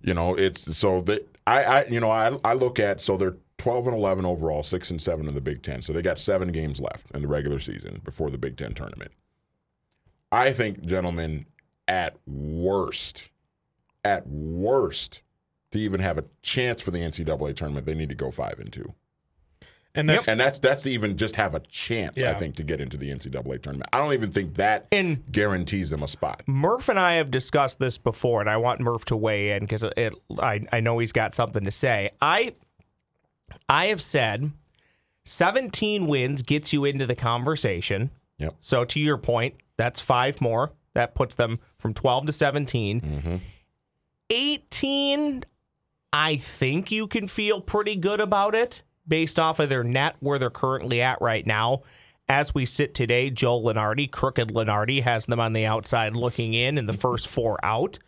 you 0.00 0.14
know, 0.14 0.34
it's 0.34 0.76
so 0.76 1.00
that 1.02 1.28
I 1.46 1.62
I 1.64 1.84
you 1.86 1.98
know, 2.00 2.10
I 2.10 2.38
I 2.44 2.54
look 2.54 2.78
at 2.78 3.00
so 3.00 3.16
they're 3.16 3.36
12 3.58 3.88
and 3.88 3.96
11 3.96 4.24
overall, 4.26 4.62
6 4.62 4.90
and 4.90 5.00
7 5.00 5.26
in 5.26 5.34
the 5.34 5.40
Big 5.40 5.62
10. 5.62 5.82
So 5.82 5.92
they 5.92 6.02
got 6.02 6.18
7 6.18 6.52
games 6.52 6.78
left 6.78 7.10
in 7.14 7.22
the 7.22 7.28
regular 7.28 7.58
season 7.58 8.00
before 8.04 8.30
the 8.30 8.38
Big 8.38 8.56
10 8.56 8.74
tournament. 8.74 9.10
I 10.30 10.52
think 10.52 10.84
gentlemen 10.84 11.46
at 11.88 12.16
worst 12.26 13.30
at 14.04 14.26
worst 14.28 15.22
to 15.72 15.78
even 15.80 16.00
have 16.00 16.18
a 16.18 16.24
chance 16.42 16.80
for 16.80 16.92
the 16.92 16.98
NCAA 16.98 17.56
tournament, 17.56 17.86
they 17.86 17.94
need 17.94 18.08
to 18.10 18.14
go 18.14 18.30
5 18.30 18.58
and 18.60 18.72
2. 18.72 18.94
And 19.96 20.08
that's 20.08 20.28
And 20.28 20.38
that's 20.38 20.58
that's 20.58 20.82
to 20.82 20.90
even 20.90 21.16
just 21.16 21.36
have 21.36 21.54
a 21.54 21.60
chance, 21.60 22.22
I 22.22 22.34
think, 22.34 22.56
to 22.56 22.62
get 22.62 22.80
into 22.80 22.96
the 22.96 23.10
NCAA 23.10 23.62
tournament. 23.62 23.88
I 23.92 23.98
don't 23.98 24.12
even 24.12 24.30
think 24.30 24.54
that 24.54 24.86
And- 24.92 25.24
guarantees 25.32 25.90
them 25.90 26.02
a 26.02 26.08
spot. 26.08 26.42
Murph 26.46 26.88
and 26.88 26.98
I 27.00 27.14
have 27.14 27.30
discussed 27.30 27.78
this 27.78 27.98
before, 27.98 28.40
and 28.40 28.50
I 28.50 28.56
want 28.58 28.80
Murph 28.80 29.04
to 29.06 29.16
weigh 29.16 29.50
in 29.52 29.60
because 29.64 29.82
it, 29.82 30.14
I, 30.38 30.64
I 30.72 30.80
know 30.80 30.98
he's 30.98 31.12
got 31.12 31.34
something 31.34 31.64
to 31.64 31.70
say. 31.70 32.10
I 32.20 32.54
I 33.68 33.86
have 33.86 34.02
said 34.02 34.52
17 35.24 36.06
wins 36.06 36.42
gets 36.42 36.72
you 36.72 36.84
into 36.84 37.06
the 37.06 37.16
conversation. 37.16 38.10
Yep. 38.38 38.56
So 38.60 38.84
to 38.84 39.00
your 39.00 39.16
point, 39.18 39.54
that's 39.76 40.00
five 40.00 40.40
more. 40.40 40.72
That 40.94 41.14
puts 41.14 41.34
them 41.34 41.58
from 41.78 41.94
12 41.94 42.26
to 42.26 42.32
17. 42.32 43.00
Mm-hmm. 43.00 43.36
18, 44.30 45.44
I 46.12 46.36
think 46.36 46.90
you 46.90 47.06
can 47.06 47.28
feel 47.28 47.60
pretty 47.60 47.96
good 47.96 48.20
about 48.20 48.54
it 48.54 48.82
based 49.08 49.38
off 49.38 49.60
of 49.60 49.68
their 49.68 49.84
net 49.84 50.16
where 50.20 50.38
they're 50.38 50.50
currently 50.50 51.00
at 51.02 51.20
right 51.20 51.46
now. 51.46 51.82
As 52.28 52.54
we 52.54 52.66
sit 52.66 52.92
today, 52.92 53.30
Joe 53.30 53.60
Lunardi, 53.60 54.10
crooked 54.10 54.48
Lunardi, 54.48 55.02
has 55.02 55.26
them 55.26 55.38
on 55.38 55.52
the 55.52 55.64
outside 55.64 56.16
looking 56.16 56.54
in 56.54 56.76
in 56.76 56.86
the 56.86 56.92
first 56.92 57.28
four 57.28 57.58
out. 57.64 57.98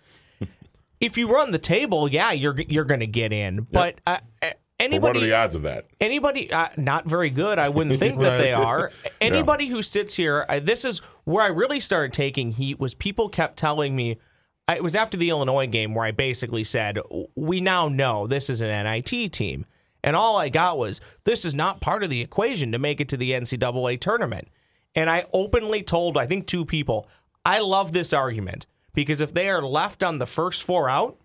if 1.01 1.17
you 1.17 1.33
run 1.33 1.53
the 1.53 1.59
table, 1.59 2.09
yeah, 2.09 2.33
you're 2.33 2.61
you're 2.63 2.85
going 2.85 3.01
to 3.01 3.07
get 3.07 3.33
in. 3.33 3.67
But 3.71 4.01
uh, 4.07 4.19
uh, 4.43 4.51
But 4.51 4.51
what 4.51 4.57
anybody 4.81 5.19
are 5.19 5.27
the 5.27 5.37
odds 5.37 5.55
of 5.55 5.63
that? 5.63 5.87
anybody 6.01 6.53
uh, 6.53 6.69
not 6.77 7.05
very 7.05 7.31
good 7.31 7.59
i 7.59 7.69
wouldn't 7.69 7.99
think 7.99 8.21
that 8.21 8.39
they 8.39 8.53
are 8.69 8.93
anybody 9.21 9.67
who 9.67 9.83
sits 9.83 10.15
here 10.15 10.47
I, 10.49 10.61
this 10.61 10.85
is 10.85 11.01
where 11.25 11.43
i 11.43 11.49
really 11.49 11.81
started 11.81 12.13
taking 12.13 12.53
heat 12.53 12.79
was 12.79 12.95
people 12.95 13.29
kept 13.29 13.57
telling 13.57 13.97
me 13.97 14.19
I- 14.69 14.77
it 14.77 14.85
was 14.85 14.95
after 14.95 15.17
the 15.17 15.31
illinois 15.31 15.67
game 15.67 15.97
where 15.97 16.07
i 16.07 16.13
basically 16.13 16.63
said 16.63 17.01
we 17.35 17.61
now 17.61 17.89
know 17.89 18.29
this 18.29 18.49
is 18.49 18.61
an 18.61 18.85
nit 18.85 19.33
team 19.33 19.67
and 20.09 20.17
all 20.17 20.37
i 20.37 20.49
got 20.49 20.77
was 20.79 21.01
this 21.25 21.45
is 21.45 21.55
not 21.55 21.81
part 21.81 22.03
of 22.03 22.11
the 22.11 22.21
equation 22.21 22.73
to 22.73 22.79
make 22.79 23.01
it 23.01 23.09
to 23.09 23.17
the 23.17 23.31
ncaa 23.33 24.01
tournament 24.01 24.49
and 24.95 25.09
i 25.11 25.25
openly 25.33 25.83
told 25.83 26.17
i 26.17 26.27
think 26.27 26.47
two 26.47 26.65
people 26.65 27.07
i 27.45 27.59
love 27.61 27.93
this 27.93 28.13
argument 28.13 28.67
because 28.95 29.21
if 29.21 29.33
they 29.35 29.49
are 29.49 29.63
left 29.63 30.03
on 30.03 30.19
the 30.19 30.27
first 30.27 30.63
four 30.63 30.89
out 30.89 31.17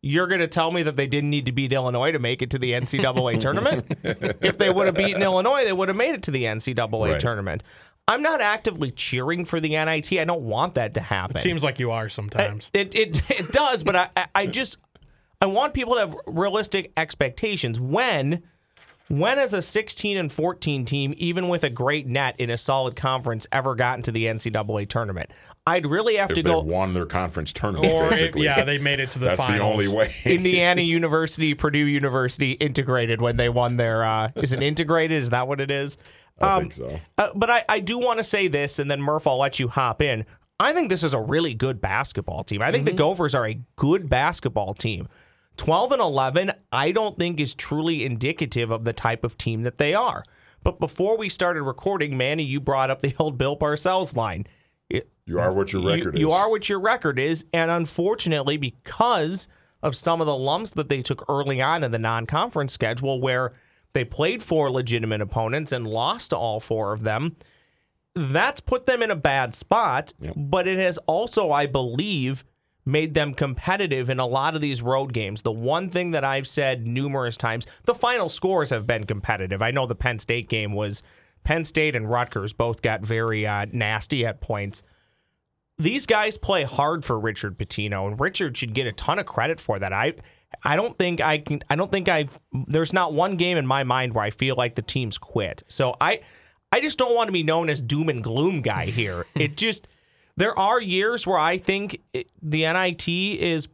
you're 0.00 0.28
going 0.28 0.40
to 0.40 0.46
tell 0.46 0.70
me 0.70 0.84
that 0.84 0.96
they 0.96 1.08
didn't 1.08 1.28
need 1.30 1.46
to 1.46 1.50
beat 1.52 1.72
Illinois 1.72 2.12
to 2.12 2.20
make 2.20 2.40
it 2.40 2.50
to 2.50 2.58
the 2.58 2.70
NCAA 2.70 3.40
tournament? 3.46 3.84
if 4.40 4.56
they 4.56 4.70
would 4.70 4.86
have 4.86 4.94
beaten 4.94 5.20
Illinois, 5.22 5.64
they 5.64 5.72
would 5.72 5.88
have 5.88 5.96
made 5.96 6.14
it 6.14 6.22
to 6.22 6.30
the 6.30 6.44
NCAA 6.44 7.10
Right. 7.10 7.20
tournament. 7.20 7.64
I'm 8.06 8.22
not 8.22 8.40
actively 8.40 8.92
cheering 8.92 9.44
for 9.44 9.58
the 9.58 9.70
NIT. 9.70 10.12
I 10.12 10.24
don't 10.24 10.42
want 10.42 10.76
that 10.76 10.94
to 10.94 11.00
happen. 11.00 11.36
It 11.36 11.40
seems 11.40 11.64
like 11.64 11.80
you 11.80 11.90
are 11.90 12.06
eh, 12.06 12.10
sometimes. 12.10 12.70
It 12.72 12.94
it 12.94 13.28
it 13.28 13.50
does, 13.50 13.82
but 13.82 13.96
I 13.96 14.08
I- 14.16 14.26
I 14.36 14.46
just 14.46 14.78
I 15.40 15.46
want 15.46 15.72
people 15.74 15.94
to 15.94 16.00
have 16.00 16.16
realistic 16.26 16.92
expectations 16.96 17.78
when 17.78 18.42
When 19.10 19.38
has 19.38 19.54
a 19.54 19.62
16 19.62 20.18
and 20.18 20.30
14 20.30 20.84
team, 20.84 21.14
even 21.16 21.48
with 21.48 21.64
a 21.64 21.70
great 21.70 22.06
net 22.06 22.34
in 22.38 22.50
a 22.50 22.58
solid 22.58 22.94
conference, 22.96 23.46
ever 23.52 23.74
gotten 23.74 24.02
to 24.02 24.12
the 24.12 24.26
NCAA 24.26 24.86
tournament? 24.88 25.30
I'd 25.66 25.86
really 25.86 26.16
have 26.16 26.30
If 26.30 26.36
to 26.36 26.42
they 26.42 26.50
go 26.50 26.60
won 26.60 26.92
their 26.92 27.06
conference 27.06 27.52
tournament, 27.54 27.90
Or 27.90 28.06
it, 28.08 28.10
basically. 28.10 28.44
yeah, 28.44 28.64
they 28.64 28.76
made 28.78 29.00
it 29.00 29.10
to 29.12 29.18
the 29.18 29.26
That's 29.26 29.40
finals. 29.40 29.60
the 29.60 29.64
only 29.86 29.88
way. 29.88 30.12
Indiana 30.26 30.82
University, 30.98 31.54
Purdue 31.54 31.86
University 31.86 32.52
integrated 32.52 33.22
when 33.22 33.36
they 33.38 33.48
won 33.48 33.76
their. 33.78 34.04
Uh, 34.04 34.30
is 34.36 34.52
it 34.52 34.60
integrated? 34.60 35.22
Is 35.22 35.30
that 35.30 35.48
what 35.48 35.60
it 35.60 35.70
is? 35.70 35.96
I 36.40 36.60
think 36.60 36.72
so. 36.74 37.00
Uh, 37.16 37.28
but 37.34 37.48
I, 37.48 37.64
I 37.68 37.80
do 37.80 37.98
want 37.98 38.18
to 38.18 38.24
say 38.24 38.48
this, 38.48 38.78
and 38.78 38.90
then 38.90 39.00
Murph, 39.00 39.26
I'll 39.26 39.38
let 39.38 39.58
you 39.58 39.68
hop 39.68 40.02
in. 40.02 40.26
I 40.60 40.72
think 40.74 40.90
this 40.90 41.02
is 41.04 41.14
a 41.14 41.20
really 41.20 41.54
good 41.54 41.80
basketball 41.80 42.44
team. 42.44 42.60
I 42.60 42.72
think 42.72 42.84
the 42.84 42.92
Gophers 42.92 43.34
are 43.34 43.46
a 43.48 43.58
good 43.76 44.08
basketball 44.10 44.74
team. 44.74 45.08
12 45.58 45.92
and 45.92 46.00
11, 46.00 46.52
I 46.72 46.90
don't 46.92 47.18
think 47.18 47.38
is 47.38 47.54
truly 47.54 48.04
indicative 48.04 48.70
of 48.70 48.84
the 48.84 48.92
type 48.94 49.24
of 49.24 49.36
team 49.36 49.62
that 49.62 49.76
they 49.78 49.92
are. 49.92 50.24
But 50.62 50.80
before 50.80 51.18
we 51.18 51.28
started 51.28 51.62
recording, 51.62 52.16
Manny, 52.16 52.42
you 52.44 52.60
brought 52.60 52.90
up 52.90 53.02
the 53.02 53.14
old 53.18 53.36
Bill 53.36 53.56
Parcells 53.56 54.16
line. 54.16 54.46
It- 54.88 55.10
You 55.26 55.38
are 55.38 55.52
what 55.52 55.72
your 55.72 55.82
record 55.82 56.04
you, 56.04 56.12
is. 56.14 56.20
You 56.20 56.30
are 56.32 56.48
what 56.50 56.68
your 56.68 56.80
record 56.80 57.18
is. 57.18 57.44
And 57.52 57.70
unfortunately, 57.70 58.56
because 58.56 59.46
of 59.82 59.94
some 59.94 60.20
of 60.20 60.26
the 60.26 60.36
lumps 60.36 60.70
that 60.72 60.88
they 60.88 61.02
took 61.02 61.24
early 61.28 61.60
on 61.60 61.84
in 61.84 61.90
the 61.92 61.98
non 61.98 62.26
conference 62.26 62.72
schedule, 62.72 63.20
where 63.20 63.52
they 63.92 64.04
played 64.04 64.42
four 64.42 64.70
legitimate 64.70 65.20
opponents 65.20 65.70
and 65.72 65.86
lost 65.86 66.30
to 66.30 66.36
all 66.36 66.60
four 66.60 66.92
of 66.92 67.02
them, 67.02 67.36
that's 68.14 68.60
put 68.60 68.86
them 68.86 69.02
in 69.02 69.10
a 69.10 69.16
bad 69.16 69.54
spot. 69.54 70.12
But 70.36 70.66
it 70.66 70.78
has 70.78 70.98
also, 71.06 71.50
I 71.52 71.66
believe, 71.66 72.44
made 72.88 73.14
them 73.14 73.34
competitive 73.34 74.10
in 74.10 74.18
a 74.18 74.26
lot 74.26 74.54
of 74.54 74.60
these 74.60 74.82
road 74.82 75.12
games. 75.12 75.42
The 75.42 75.52
one 75.52 75.90
thing 75.90 76.10
that 76.12 76.24
I've 76.24 76.48
said 76.48 76.86
numerous 76.86 77.36
times, 77.36 77.66
the 77.84 77.94
final 77.94 78.28
scores 78.28 78.70
have 78.70 78.86
been 78.86 79.04
competitive. 79.04 79.62
I 79.62 79.70
know 79.70 79.86
the 79.86 79.94
Penn 79.94 80.18
State 80.18 80.48
game 80.48 80.72
was 80.72 81.02
Penn 81.44 81.64
State 81.64 81.94
and 81.94 82.10
Rutgers 82.10 82.52
both 82.52 82.82
got 82.82 83.02
very 83.02 83.46
uh, 83.46 83.66
nasty 83.72 84.26
at 84.26 84.40
points 84.40 84.82
these 85.78 86.06
guys 86.06 86.36
play 86.36 86.64
hard 86.64 87.04
for 87.04 87.18
Richard 87.18 87.56
Pitino, 87.56 88.08
and 88.08 88.18
Richard 88.18 88.56
should 88.56 88.74
get 88.74 88.86
a 88.86 88.92
ton 88.92 89.18
of 89.18 89.26
credit 89.26 89.60
for 89.60 89.78
that. 89.78 89.92
I 89.92 90.14
I 90.64 90.76
don't 90.76 90.98
think 90.98 91.20
I 91.20 91.38
can 91.38 91.60
I 91.70 91.76
don't 91.76 91.90
think 91.90 92.08
I've 92.08 92.38
there's 92.66 92.92
not 92.92 93.12
one 93.12 93.36
game 93.36 93.56
in 93.56 93.66
my 93.66 93.84
mind 93.84 94.14
where 94.14 94.24
I 94.24 94.30
feel 94.30 94.56
like 94.56 94.74
the 94.74 94.82
team's 94.82 95.18
quit. 95.18 95.62
So 95.68 95.94
I 96.00 96.20
I 96.72 96.80
just 96.80 96.98
don't 96.98 97.14
want 97.14 97.28
to 97.28 97.32
be 97.32 97.42
known 97.42 97.70
as 97.70 97.80
doom 97.80 98.08
and 98.08 98.22
gloom 98.22 98.60
guy 98.60 98.86
here. 98.86 99.24
it 99.34 99.56
just 99.56 99.86
there 100.38 100.56
are 100.56 100.80
years 100.80 101.26
where 101.26 101.38
I 101.38 101.58
think 101.58 102.00
it, 102.12 102.30
the 102.40 102.60
NIT 102.60 103.08
is 103.08 103.68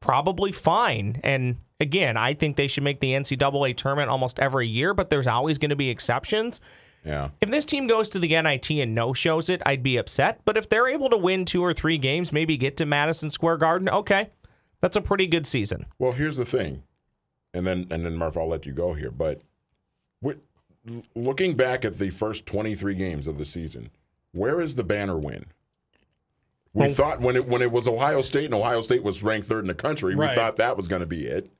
probably 0.00 0.52
fine. 0.52 1.20
And 1.24 1.56
again, 1.80 2.16
I 2.16 2.34
think 2.34 2.56
they 2.56 2.68
should 2.68 2.84
make 2.84 3.00
the 3.00 3.12
NCAA 3.12 3.76
tournament 3.76 4.08
almost 4.08 4.38
every 4.38 4.68
year, 4.68 4.94
but 4.94 5.10
there's 5.10 5.26
always 5.26 5.58
going 5.58 5.70
to 5.70 5.76
be 5.76 5.90
exceptions. 5.90 6.60
Yeah. 7.04 7.30
If 7.40 7.50
this 7.50 7.66
team 7.66 7.88
goes 7.88 8.08
to 8.10 8.20
the 8.20 8.28
NIT 8.28 8.70
and 8.70 8.94
no 8.94 9.12
shows 9.12 9.48
it, 9.48 9.60
I'd 9.66 9.82
be 9.82 9.96
upset. 9.96 10.40
But 10.44 10.56
if 10.56 10.68
they're 10.68 10.86
able 10.86 11.10
to 11.10 11.16
win 11.16 11.44
two 11.44 11.64
or 11.64 11.74
three 11.74 11.98
games, 11.98 12.32
maybe 12.32 12.56
get 12.56 12.76
to 12.76 12.86
Madison 12.86 13.28
Square 13.28 13.56
Garden, 13.56 13.88
okay, 13.88 14.30
that's 14.80 14.96
a 14.96 15.00
pretty 15.00 15.26
good 15.26 15.46
season. 15.46 15.86
Well, 15.98 16.12
here's 16.12 16.36
the 16.36 16.44
thing, 16.44 16.84
and 17.52 17.66
then 17.66 17.86
and 17.90 18.04
then 18.04 18.16
Murph, 18.16 18.36
I'll 18.36 18.48
let 18.48 18.66
you 18.66 18.72
go 18.72 18.94
here. 18.94 19.10
But 19.10 19.40
looking 21.14 21.56
back 21.56 21.84
at 21.84 21.98
the 21.98 22.10
first 22.10 22.46
23 22.46 22.94
games 22.94 23.26
of 23.26 23.38
the 23.38 23.44
season, 23.44 23.90
where 24.32 24.60
is 24.60 24.74
the 24.74 24.84
banner 24.84 25.18
win? 25.18 25.46
We 26.74 26.82
Well- 26.86 26.94
thought 26.94 27.20
when 27.20 27.34
it 27.36 27.46
when 27.48 27.62
it 27.62 27.72
was 27.72 27.88
Ohio 27.88 28.20
State 28.22 28.44
and 28.46 28.54
Ohio 28.54 28.80
State 28.82 29.02
was 29.02 29.22
ranked 29.22 29.48
third 29.48 29.60
in 29.60 29.68
the 29.68 29.74
country, 29.74 30.14
we 30.14 30.26
thought 30.34 30.56
that 30.56 30.76
was 30.76 30.86
going 30.88 31.00
to 31.00 31.06
be 31.06 31.26
it. 31.26 31.50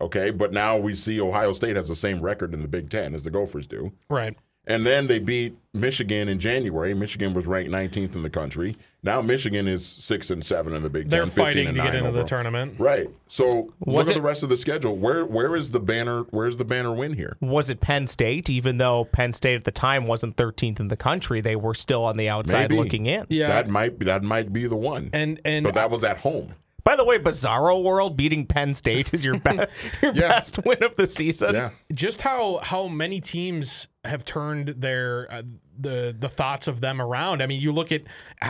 Okay, 0.00 0.30
but 0.30 0.52
now 0.52 0.76
we 0.76 0.94
see 0.94 1.20
Ohio 1.20 1.52
State 1.52 1.76
has 1.76 1.88
the 1.88 1.94
same 1.96 2.20
record 2.20 2.52
in 2.54 2.62
the 2.62 2.68
Big 2.68 2.90
Ten 2.90 3.14
as 3.14 3.22
the 3.24 3.30
Gophers 3.30 3.66
do. 3.66 3.92
Right. 4.08 4.36
And 4.66 4.86
then 4.86 5.06
they 5.08 5.18
beat 5.18 5.56
Michigan 5.74 6.28
in 6.28 6.38
January. 6.38 6.94
Michigan 6.94 7.34
was 7.34 7.46
ranked 7.46 7.70
19th 7.70 8.14
in 8.14 8.22
the 8.22 8.30
country. 8.30 8.74
Now 9.02 9.20
Michigan 9.20 9.68
is 9.68 9.84
six 9.86 10.30
and 10.30 10.42
seven 10.42 10.72
in 10.72 10.82
the 10.82 10.88
Big 10.88 11.10
They're 11.10 11.26
Ten. 11.26 11.28
15 11.30 11.44
fighting 11.44 11.66
and 11.68 11.76
to 11.76 11.82
get 11.82 11.92
nine 11.92 12.04
into 12.06 12.12
the 12.12 12.24
tournament. 12.24 12.76
Right. 12.80 13.10
So 13.28 13.74
Was 13.80 14.06
look 14.08 14.14
it- 14.14 14.18
at 14.18 14.22
the 14.22 14.26
rest 14.26 14.42
of 14.42 14.48
the 14.48 14.56
schedule. 14.56 14.96
Where 14.96 15.26
where 15.26 15.54
is 15.54 15.72
the 15.72 15.80
banner? 15.80 16.22
Where's 16.30 16.56
the 16.56 16.64
banner 16.64 16.94
win 16.94 17.12
here? 17.12 17.36
Was 17.42 17.68
it 17.68 17.80
Penn 17.80 18.06
State? 18.06 18.48
Even 18.48 18.78
though 18.78 19.04
Penn 19.04 19.34
State 19.34 19.56
at 19.56 19.64
the 19.64 19.70
time 19.72 20.06
wasn't 20.06 20.36
13th 20.36 20.80
in 20.80 20.88
the 20.88 20.96
country, 20.96 21.42
they 21.42 21.56
were 21.56 21.74
still 21.74 22.02
on 22.04 22.16
the 22.16 22.30
outside 22.30 22.70
Maybe. 22.70 22.76
looking 22.82 23.04
in. 23.04 23.26
Yeah. 23.28 23.48
That 23.48 23.68
might 23.68 23.98
be 23.98 24.06
that 24.06 24.22
might 24.22 24.50
be 24.52 24.66
the 24.66 24.76
one. 24.76 25.10
and 25.12 25.38
and 25.44 25.64
but 25.64 25.74
that 25.74 25.90
was 25.90 26.02
at 26.04 26.18
home. 26.18 26.54
By 26.84 26.96
the 26.96 27.04
way, 27.04 27.18
Bizarro 27.18 27.82
World 27.82 28.14
beating 28.16 28.46
Penn 28.46 28.74
State 28.74 29.12
is 29.14 29.24
your, 29.24 29.38
be- 29.40 29.50
your 30.02 30.14
Yeah. 30.14 30.28
best 30.28 30.64
win 30.64 30.82
of 30.82 30.96
the 30.96 31.06
season. 31.06 31.54
Yeah. 31.54 31.70
just 31.92 32.22
how 32.22 32.60
how 32.62 32.88
many 32.88 33.20
teams 33.20 33.88
have 34.04 34.24
turned 34.24 34.68
their 34.68 35.26
uh, 35.30 35.42
the 35.78 36.14
the 36.18 36.28
thoughts 36.28 36.66
of 36.66 36.80
them 36.80 37.00
around. 37.00 37.42
I 37.42 37.46
mean, 37.46 37.60
you 37.60 37.72
look 37.72 37.92
at 37.92 38.02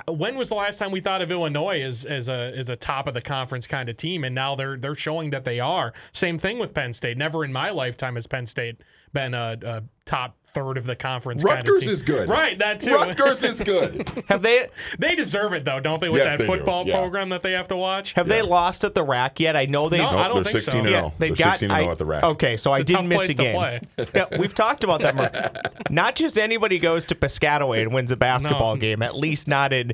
when 0.09 0.37
was 0.37 0.49
the 0.49 0.55
last 0.55 0.79
time 0.79 0.91
we 0.91 1.01
thought 1.01 1.23
of 1.23 1.31
Illinois 1.31 1.83
as 1.83 2.05
as 2.05 2.29
a 2.29 2.53
as 2.57 2.69
a 2.69 2.77
top 2.77 3.07
of 3.07 3.15
the 3.15 3.21
conference 3.21 3.67
kind 3.67 3.89
of 3.89 3.97
team, 3.97 4.25
and 4.25 4.35
now 4.35 4.55
they're 4.55 4.77
they're 4.77 4.95
showing 4.95 5.31
that 5.31 5.45
they 5.45 5.61
are. 5.61 5.93
Same 6.13 6.39
thing 6.39 6.59
with 6.59 6.75
Penn 6.75 6.93
State. 6.93 7.17
Never 7.17 7.45
in 7.45 7.53
my 7.53 7.71
lifetime 7.71 8.17
has 8.17 8.27
Penn 8.27 8.47
State 8.47 8.83
been 9.13 9.35
a, 9.35 9.57
a 9.63 9.83
top 10.07 10.37
third 10.47 10.77
of 10.77 10.85
the 10.87 10.95
conference. 10.95 11.43
kind 11.43 11.59
of 11.61 11.67
Rutgers 11.67 11.89
is 11.89 12.03
good. 12.03 12.29
right? 12.29 12.59
That 12.59 12.79
too. 12.81 12.95
Rutgers 12.95 13.43
is 13.43 13.61
good. 13.65 14.07
Have 14.29 14.43
they 14.43 14.67
they 14.99 15.15
deserve 15.17 15.53
it 15.55 15.65
though, 15.65 15.81
don't 15.81 16.01
they? 16.01 16.09
With 16.09 16.19
Yes, 16.21 16.33
that 16.33 16.39
they 16.41 16.47
football 16.47 16.87
Yeah. 16.87 16.99
program 16.99 17.31
that 17.31 17.43
they 17.43 17.53
have 17.53 17.69
to 17.69 17.77
watch. 17.77 18.13
have 18.13 18.29
they 18.29 18.43
lost 18.43 18.85
at 18.85 18.95
the 18.95 19.03
RAC 19.03 19.41
yet? 19.41 19.57
I 19.57 19.65
know 19.67 19.89
they 19.89 19.99
No, 19.99 20.09
I 20.11 20.29
don't 20.29 20.37
they're 20.43 20.45
think 20.45 20.63
so. 20.63 20.73
16 20.73 20.81
and 20.83 20.91
Yeah, 20.91 21.01
0. 21.01 21.13
they 21.19 21.29
They're 21.29 21.37
got 21.37 21.59
16 21.59 21.71
and 21.71 21.79
0 21.81 21.89
I- 21.89 21.93
at 21.93 21.99
the 21.99 22.05
RAC. 22.05 22.23
Okay, 22.25 22.57
so 22.57 22.71
I 22.73 22.77
It's 22.77 22.83
a 22.83 22.85
didn't 22.85 23.01
tough 23.01 23.09
miss 23.09 23.17
place 23.19 23.29
a 23.31 23.33
to 23.35 23.43
game. 23.43 23.57
play. 23.57 23.81
yeah, 24.15 24.39
we've 24.39 24.55
talked 24.55 24.85
about 24.85 25.01
that. 25.01 25.17
Murph. 25.17 25.33
Not 25.91 26.15
just 26.17 26.39
anybody 26.39 26.79
goes 26.79 27.07
to 27.07 27.15
Piscataway 27.15 27.83
and 27.83 27.93
wins 27.93 28.13
a 28.13 28.17
basketball 28.17 28.75
No. 28.77 28.81
game. 28.81 29.03
At 29.03 29.17
least 29.17 29.49
not 29.49 29.73
in 29.73 29.93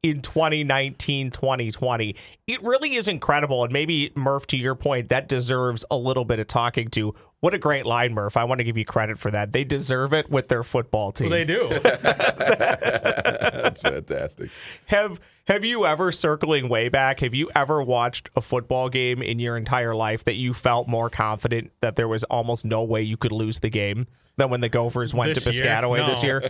in 0.00 0.22
2019, 0.22 1.30
2020. 1.32 2.14
It 2.46 2.62
really 2.62 2.94
is 2.94 3.08
incredible. 3.08 3.64
And 3.64 3.72
maybe 3.72 4.12
Murph, 4.14 4.46
to 4.48 4.56
your 4.56 4.76
point, 4.76 5.08
that 5.08 5.26
deserves 5.28 5.84
a 5.90 5.96
little 5.96 6.24
bit 6.24 6.38
of 6.38 6.46
talking 6.46 6.88
to. 6.90 7.14
What 7.40 7.54
a 7.54 7.58
great 7.58 7.86
line, 7.86 8.14
Murph. 8.14 8.36
I 8.36 8.42
want 8.44 8.58
to 8.58 8.64
give 8.64 8.76
you 8.76 8.84
credit 8.84 9.16
for 9.16 9.30
that. 9.30 9.52
They 9.52 9.62
deserve 9.62 10.12
it 10.12 10.28
with 10.28 10.48
their 10.48 10.64
football 10.64 11.12
team. 11.12 11.30
They 11.30 11.44
do. 11.44 11.68
That's 11.82 13.80
fantastic. 13.80 14.50
Have 14.86 15.20
have 15.46 15.64
you 15.64 15.86
ever 15.86 16.10
circling 16.10 16.68
way 16.68 16.88
back, 16.88 17.20
have 17.20 17.34
you 17.34 17.48
ever 17.54 17.80
watched 17.82 18.28
a 18.34 18.40
football 18.40 18.88
game 18.88 19.22
in 19.22 19.38
your 19.38 19.56
entire 19.56 19.94
life 19.94 20.24
that 20.24 20.34
you 20.34 20.52
felt 20.52 20.88
more 20.88 21.08
confident 21.08 21.70
that 21.80 21.94
there 21.94 22.08
was 22.08 22.24
almost 22.24 22.64
no 22.64 22.82
way 22.82 23.02
you 23.02 23.16
could 23.16 23.32
lose 23.32 23.60
the 23.60 23.70
game 23.70 24.08
than 24.36 24.50
when 24.50 24.60
the 24.60 24.68
Gophers 24.68 25.14
went 25.14 25.34
This 25.34 25.44
to 25.44 25.52
year? 25.52 25.62
Piscataway 25.62 26.06
this 26.06 26.22
year? 26.24 26.42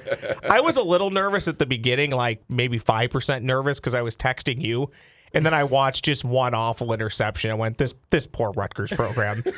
I 0.49 0.61
was 0.61 0.77
a 0.77 0.83
little 0.83 1.11
nervous 1.11 1.49
at 1.49 1.59
the 1.59 1.67
beginning, 1.67 2.13
like 2.13 2.43
maybe 2.49 2.79
5% 2.79 3.43
nervous 3.43 3.79
because 3.79 3.95
I 3.95 4.03
was 4.03 4.17
texting 4.17 4.63
you. 4.63 4.91
And 5.35 5.45
then 5.45 5.55
I 5.55 5.65
watched 5.65 6.05
just 6.05 6.25
one 6.25 6.55
awful 6.55 6.93
interception. 6.93 7.51
I 7.51 7.55
went, 7.55 7.79
this 7.79 7.95
this 8.11 8.27
poor 8.27 8.53
Rutgers 8.53 8.91
program. 8.91 9.43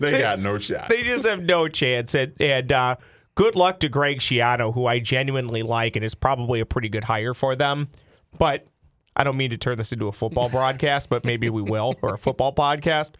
They 0.00 0.18
got 0.20 0.38
no 0.38 0.58
shot. 0.58 0.88
they 0.88 1.02
just 1.02 1.26
have 1.26 1.42
no 1.42 1.68
chance. 1.68 2.14
And, 2.14 2.32
and 2.40 2.70
uh, 2.72 2.96
good 3.34 3.54
luck 3.56 3.80
to 3.80 3.88
Greg 3.88 4.18
Schiano, 4.18 4.72
who 4.74 4.86
I 4.86 4.98
genuinely 4.98 5.62
like 5.62 5.96
and 5.96 6.04
is 6.04 6.14
probably 6.14 6.60
a 6.60 6.66
pretty 6.66 6.88
good 6.88 7.04
hire 7.04 7.34
for 7.34 7.56
them. 7.56 7.88
But 8.38 8.66
I 9.16 9.24
don't 9.24 9.36
mean 9.36 9.50
to 9.50 9.58
turn 9.58 9.78
this 9.78 9.92
into 9.92 10.08
a 10.08 10.12
football 10.12 10.48
broadcast, 10.50 11.08
but 11.08 11.24
maybe 11.24 11.48
we 11.50 11.62
will, 11.62 11.94
or 12.02 12.14
a 12.14 12.18
football 12.18 12.54
podcast. 12.54 13.12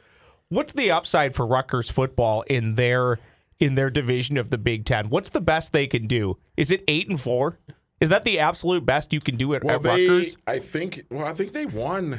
What's 0.48 0.72
the 0.72 0.90
upside 0.90 1.34
for 1.34 1.46
Rutgers 1.46 1.90
football 1.90 2.42
in 2.42 2.74
their 2.74 3.18
in 3.58 3.74
their 3.74 3.90
division 3.90 4.36
of 4.36 4.50
the 4.50 4.58
Big 4.58 4.84
Ten? 4.84 5.10
What's 5.10 5.30
the 5.30 5.40
best 5.40 5.72
they 5.72 5.86
can 5.86 6.06
do? 6.06 6.38
Is 6.56 6.70
it 6.70 6.82
eight 6.88 7.08
and 7.08 7.20
four? 7.20 7.58
Is 8.00 8.08
that 8.08 8.24
the 8.24 8.38
absolute 8.38 8.86
best 8.86 9.12
you 9.12 9.20
can 9.20 9.36
do 9.36 9.54
at, 9.54 9.62
well, 9.62 9.76
at 9.76 9.82
they, 9.82 10.08
Rutgers? 10.08 10.36
I 10.46 10.58
think. 10.58 11.04
Well, 11.10 11.26
I 11.26 11.32
think 11.34 11.52
they 11.52 11.66
won. 11.66 12.18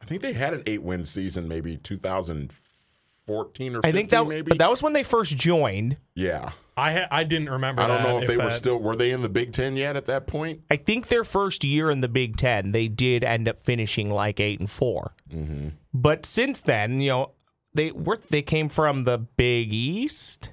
I 0.00 0.04
think 0.04 0.20
they 0.22 0.34
had 0.34 0.52
an 0.52 0.62
eight-win 0.66 1.06
season, 1.06 1.48
maybe 1.48 1.78
2014 1.78 3.76
or 3.76 3.78
15, 3.78 3.88
I 3.88 3.92
think 3.92 4.10
that, 4.10 4.26
maybe. 4.26 4.48
but 4.50 4.58
that 4.58 4.68
was 4.70 4.82
when 4.82 4.92
they 4.92 5.02
first 5.02 5.36
joined. 5.36 5.96
yeah. 6.14 6.50
I 6.76 6.92
ha- 6.92 7.06
I 7.08 7.22
didn't 7.22 7.50
remember. 7.50 7.82
I 7.82 7.86
don't 7.86 8.02
that, 8.02 8.08
know 8.08 8.18
if, 8.18 8.26
they 8.26 8.36
were 8.36 8.50
still. 8.50 8.80
Were 8.80 8.96
they 8.96 9.12
in 9.12 9.22
the 9.22 9.28
Big 9.28 9.52
Ten 9.52 9.76
yet 9.76 9.94
at 9.94 10.06
that 10.06 10.26
point? 10.26 10.62
I 10.68 10.74
think 10.74 11.06
their 11.06 11.22
first 11.22 11.62
year 11.62 11.88
in 11.88 12.00
the 12.00 12.08
Big 12.08 12.36
Ten, 12.36 12.72
they 12.72 12.88
did 12.88 13.22
end 13.22 13.46
up 13.46 13.60
finishing 13.60 14.10
like 14.10 14.40
eight 14.40 14.58
and 14.58 14.68
4 14.68 15.14
Mm-hmm. 15.32 15.68
But 15.92 16.26
since 16.26 16.60
then, 16.60 17.00
you 17.00 17.10
know, 17.10 17.30
they 17.74 17.92
were 17.92 18.18
they 18.30 18.42
came 18.42 18.68
from 18.68 19.04
the 19.04 19.18
Big 19.18 19.72
East. 19.72 20.50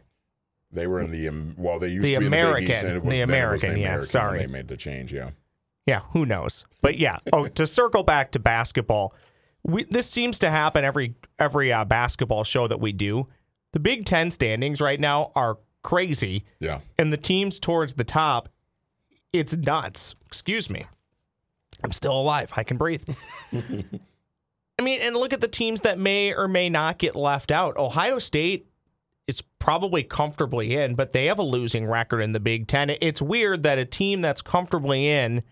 They 0.74 0.88
were 0.88 1.02
in 1.02 1.12
the 1.12 1.28
um, 1.28 1.56
well. 1.58 1.80
They 1.80 1.90
used 1.90 2.04
The 2.04 2.14
to 2.14 2.20
be 2.20 2.26
in 2.26 2.32
the 2.32 2.38
American. 2.38 2.72
East, 2.72 2.84
and 2.84 2.98
it 2.98 3.04
was, 3.04 3.12
The 3.12 3.18
it 3.18 3.26
was 3.26 3.30
American, 3.30 3.78
yeah, 3.78 4.02
sorry. 4.02 4.40
they 4.40 4.48
made 4.48 4.68
the 4.68 4.78
change. 4.78 5.12
Yeah. 5.14 5.32
Yeah, 5.86 6.02
who 6.12 6.26
knows? 6.26 6.66
But 6.82 6.98
yeah. 6.98 7.18
Oh, 7.34 7.48
to 7.60 7.68
circle 7.68 8.04
back 8.04 8.32
to 8.32 8.40
basketball, 8.40 9.14
we, 9.64 9.84
this 9.86 10.10
seems 10.10 10.40
to 10.40 10.50
happen 10.50 10.84
every 10.86 11.16
every 11.40 11.74
uh, 11.74 11.84
basketball 11.86 12.44
show 12.44 12.68
that 12.68 12.80
we 12.80 12.92
do. 12.94 13.28
The 13.74 13.80
Big 13.80 14.06
Ten 14.06 14.32
standings 14.32 14.80
right 14.82 15.00
now 15.00 15.32
are 15.36 15.58
crazy, 15.84 16.46
Yeah. 16.60 16.80
and 17.00 17.12
the 17.12 17.18
teams 17.18 17.60
towards 17.60 17.94
the 17.96 18.04
top, 18.04 18.50
it's 19.34 19.56
nuts. 19.56 20.14
Excuse 20.28 20.70
me. 20.70 20.86
I'm 21.84 21.92
still 21.92 22.14
alive. 22.20 22.52
I 22.56 22.64
can 22.64 22.78
breathe. 22.78 23.04
I 24.80 24.84
mean, 24.84 25.02
and 25.02 25.16
look 25.16 25.34
at 25.34 25.42
the 25.42 25.48
teams 25.48 25.82
that 25.82 26.00
may 26.00 26.34
or 26.34 26.48
may 26.48 26.70
not 26.70 26.98
get 26.98 27.16
left 27.16 27.52
out. 27.52 27.78
Ohio 27.78 28.20
State 28.20 28.68
is 29.32 29.42
probably 29.60 30.04
comfortably 30.04 30.76
in, 30.76 30.96
but 30.96 31.14
they 31.14 31.26
have 31.26 31.40
a 31.40 31.44
losing 31.44 31.86
record 31.86 32.20
in 32.20 32.34
the 32.34 32.40
Big 32.40 32.68
Ten. 32.68 32.90
It's 33.02 33.22
weird 33.22 33.64
that 33.64 33.80
a 33.80 33.86
team 33.86 34.22
that's 34.22 34.42
comfortably 34.42 35.08
in 35.08 35.44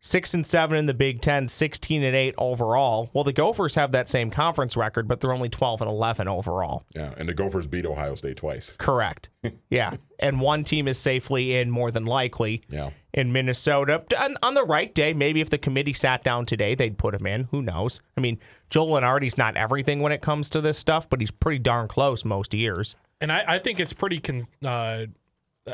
six 0.00 0.32
and 0.34 0.46
seven 0.46 0.78
in 0.78 0.86
the 0.86 0.94
Big 0.94 1.20
Ten, 1.20 1.46
16 1.46 2.02
and 2.02 2.16
eight 2.16 2.34
overall. 2.38 3.10
Well, 3.12 3.24
the 3.24 3.32
Gophers 3.32 3.74
have 3.74 3.92
that 3.92 4.08
same 4.08 4.30
conference 4.30 4.76
record, 4.76 5.06
but 5.06 5.20
they're 5.20 5.32
only 5.32 5.48
12 5.48 5.82
and 5.82 5.90
11 5.90 6.26
overall. 6.28 6.84
Yeah, 6.94 7.12
and 7.16 7.28
the 7.28 7.34
Gophers 7.34 7.66
beat 7.66 7.84
Ohio 7.86 8.14
State 8.14 8.36
twice. 8.38 8.74
Correct. 8.78 9.28
yeah. 9.70 9.94
And 10.18 10.40
one 10.40 10.64
team 10.64 10.88
is 10.88 10.98
safely 10.98 11.56
in 11.56 11.70
more 11.70 11.90
than 11.90 12.04
likely 12.06 12.62
Yeah. 12.68 12.90
in 13.12 13.32
Minnesota. 13.32 14.02
On, 14.18 14.36
on 14.42 14.54
the 14.54 14.64
right 14.64 14.94
day, 14.94 15.12
maybe 15.12 15.40
if 15.40 15.50
the 15.50 15.58
committee 15.58 15.92
sat 15.92 16.22
down 16.24 16.46
today, 16.46 16.74
they'd 16.74 16.98
put 16.98 17.14
him 17.14 17.26
in. 17.26 17.44
Who 17.50 17.62
knows? 17.62 18.00
I 18.16 18.20
mean, 18.20 18.38
Joel 18.70 19.00
Lunardi's 19.00 19.36
not 19.38 19.56
everything 19.56 20.00
when 20.00 20.12
it 20.12 20.20
comes 20.22 20.48
to 20.50 20.60
this 20.60 20.78
stuff, 20.78 21.08
but 21.08 21.20
he's 21.20 21.30
pretty 21.30 21.58
darn 21.58 21.88
close 21.88 22.24
most 22.24 22.54
years. 22.54 22.96
And 23.22 23.30
I, 23.30 23.44
I 23.46 23.58
think 23.58 23.80
it's 23.80 23.92
pretty. 23.92 24.18
Con- 24.18 24.46
uh, 24.64 25.04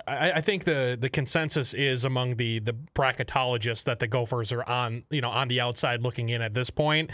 I, 0.07 0.33
I 0.33 0.41
think 0.41 0.65
the 0.65 0.97
the 1.01 1.09
consensus 1.09 1.73
is 1.75 2.05
among 2.05 2.37
the 2.37 2.59
the 2.59 2.75
bracketologists 2.95 3.85
that 3.85 3.99
the 4.01 4.07
Gophers 4.07 4.53
are 4.53 4.69
on 4.69 5.05
you 5.11 5.21
know 5.21 5.31
on 5.31 5.49
the 5.49 5.61
outside 5.61 6.03
looking 6.03 6.29
in 6.29 6.43
at 6.43 6.55
this 6.55 6.71
point, 6.71 7.11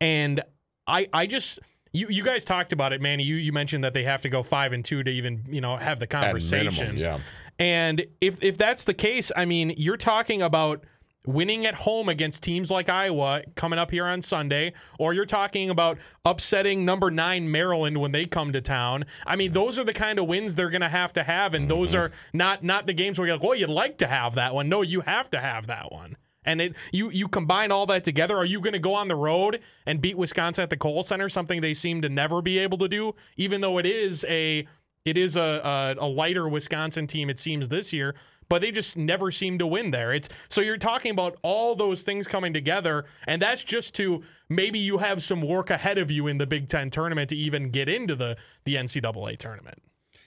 and 0.00 0.42
I 0.86 1.08
I 1.12 1.26
just. 1.26 1.58
You, 1.96 2.08
you 2.08 2.24
guys 2.24 2.44
talked 2.44 2.72
about 2.72 2.92
it, 2.92 3.00
Manny. 3.00 3.22
You, 3.22 3.36
you 3.36 3.52
mentioned 3.52 3.84
that 3.84 3.94
they 3.94 4.02
have 4.02 4.20
to 4.22 4.28
go 4.28 4.42
five 4.42 4.72
and 4.72 4.84
two 4.84 5.04
to 5.04 5.10
even 5.12 5.44
you 5.48 5.60
know 5.60 5.76
have 5.76 6.00
the 6.00 6.06
At 6.06 6.10
conversation. 6.10 6.96
minimum, 6.96 6.96
yeah. 6.96 7.20
And 7.60 8.04
if 8.20 8.42
if 8.42 8.58
that's 8.58 8.82
the 8.82 8.94
case, 8.94 9.30
I 9.36 9.44
mean, 9.44 9.72
you're 9.76 9.96
talking 9.96 10.42
about 10.42 10.82
winning 11.26 11.64
at 11.64 11.74
home 11.74 12.08
against 12.08 12.42
teams 12.42 12.70
like 12.70 12.88
Iowa 12.88 13.42
coming 13.54 13.78
up 13.78 13.90
here 13.90 14.04
on 14.04 14.22
Sunday, 14.22 14.72
or 14.98 15.14
you're 15.14 15.24
talking 15.24 15.70
about 15.70 15.98
upsetting 16.24 16.84
number 16.84 17.10
nine 17.10 17.50
Maryland 17.50 17.98
when 17.98 18.12
they 18.12 18.24
come 18.26 18.52
to 18.52 18.60
town. 18.60 19.04
I 19.26 19.36
mean, 19.36 19.52
those 19.52 19.78
are 19.78 19.84
the 19.84 19.92
kind 19.92 20.18
of 20.18 20.26
wins 20.26 20.54
they're 20.54 20.70
going 20.70 20.82
to 20.82 20.88
have 20.88 21.12
to 21.14 21.22
have, 21.22 21.54
and 21.54 21.70
those 21.70 21.90
mm-hmm. 21.90 22.06
are 22.06 22.12
not 22.32 22.62
not 22.62 22.86
the 22.86 22.92
games 22.92 23.18
where 23.18 23.26
you're 23.26 23.36
like, 23.36 23.44
well, 23.44 23.54
you'd 23.58 23.70
like 23.70 23.98
to 23.98 24.06
have 24.06 24.34
that 24.34 24.54
one. 24.54 24.68
No, 24.68 24.82
you 24.82 25.00
have 25.00 25.30
to 25.30 25.40
have 25.40 25.66
that 25.66 25.90
one. 25.90 26.16
And 26.44 26.60
it, 26.60 26.74
you 26.92 27.10
you 27.10 27.28
combine 27.28 27.72
all 27.72 27.86
that 27.86 28.04
together. 28.04 28.36
Are 28.36 28.44
you 28.44 28.60
going 28.60 28.74
to 28.74 28.78
go 28.78 28.92
on 28.92 29.08
the 29.08 29.16
road 29.16 29.60
and 29.86 30.00
beat 30.00 30.18
Wisconsin 30.18 30.62
at 30.62 30.70
the 30.70 30.76
Kohl 30.76 31.02
Center? 31.02 31.30
Something 31.30 31.62
they 31.62 31.72
seem 31.72 32.02
to 32.02 32.10
never 32.10 32.42
be 32.42 32.58
able 32.58 32.76
to 32.78 32.88
do, 32.88 33.14
even 33.36 33.62
though 33.62 33.78
it 33.78 33.86
is 33.86 34.26
a 34.28 34.66
it 35.04 35.18
is 35.18 35.36
a, 35.36 35.96
a, 36.00 36.04
a 36.04 36.06
lighter 36.06 36.48
Wisconsin 36.48 37.06
team, 37.06 37.28
it 37.28 37.38
seems, 37.38 37.68
this 37.68 37.92
year, 37.92 38.14
but 38.48 38.60
they 38.62 38.70
just 38.70 38.96
never 38.96 39.30
seem 39.30 39.58
to 39.58 39.66
win 39.66 39.90
there. 39.90 40.12
It's 40.12 40.28
so 40.48 40.60
you're 40.60 40.76
talking 40.76 41.10
about 41.10 41.38
all 41.42 41.74
those 41.74 42.02
things 42.02 42.26
coming 42.26 42.52
together, 42.52 43.04
and 43.26 43.40
that's 43.40 43.64
just 43.64 43.94
to 43.96 44.22
maybe 44.48 44.78
you 44.78 44.98
have 44.98 45.22
some 45.22 45.40
work 45.42 45.70
ahead 45.70 45.98
of 45.98 46.10
you 46.10 46.26
in 46.26 46.38
the 46.38 46.46
Big 46.46 46.68
Ten 46.68 46.90
tournament 46.90 47.30
to 47.30 47.36
even 47.36 47.70
get 47.70 47.88
into 47.88 48.14
the 48.14 48.36
the 48.64 48.76
NCAA 48.76 49.38
tournament. 49.38 49.82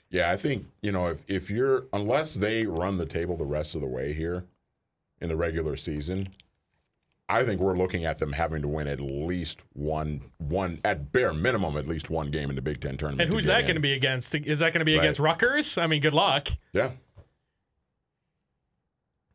Yeah, 0.09 0.31
I 0.31 0.37
think, 0.37 0.67
you 0.81 0.93
know, 0.93 1.07
if, 1.07 1.25
if 1.27 1.49
you're, 1.49 1.87
unless 1.91 2.33
they 2.35 2.65
run 2.65 2.97
the 2.97 3.05
table 3.05 3.35
the 3.35 3.43
rest 3.43 3.75
of 3.75 3.81
the 3.81 3.87
way 3.87 4.13
here 4.13 4.45
in 5.19 5.27
the 5.27 5.35
regular 5.35 5.75
season, 5.75 6.27
I 7.27 7.43
think 7.43 7.59
we're 7.59 7.77
looking 7.77 8.05
at 8.05 8.17
them 8.17 8.31
having 8.31 8.61
to 8.61 8.69
win 8.69 8.87
at 8.87 9.01
least 9.01 9.59
one, 9.73 10.21
one 10.37 10.79
at 10.85 11.11
bare 11.11 11.33
minimum, 11.33 11.75
at 11.75 11.89
least 11.89 12.09
one 12.09 12.31
game 12.31 12.49
in 12.49 12.55
the 12.55 12.61
Big 12.61 12.79
Ten 12.79 12.95
tournament. 12.95 13.23
And 13.27 13.33
who's 13.33 13.47
that 13.47 13.63
going 13.63 13.75
to 13.75 13.81
be 13.81 13.91
against? 13.91 14.33
Is 14.33 14.59
that 14.59 14.71
going 14.71 14.79
to 14.79 14.85
be 14.85 14.95
Right. 14.95 15.03
against 15.03 15.19
Rutgers? 15.19 15.77
I 15.77 15.87
mean, 15.87 16.01
good 16.01 16.13
luck. 16.13 16.47
Yeah. 16.71 16.91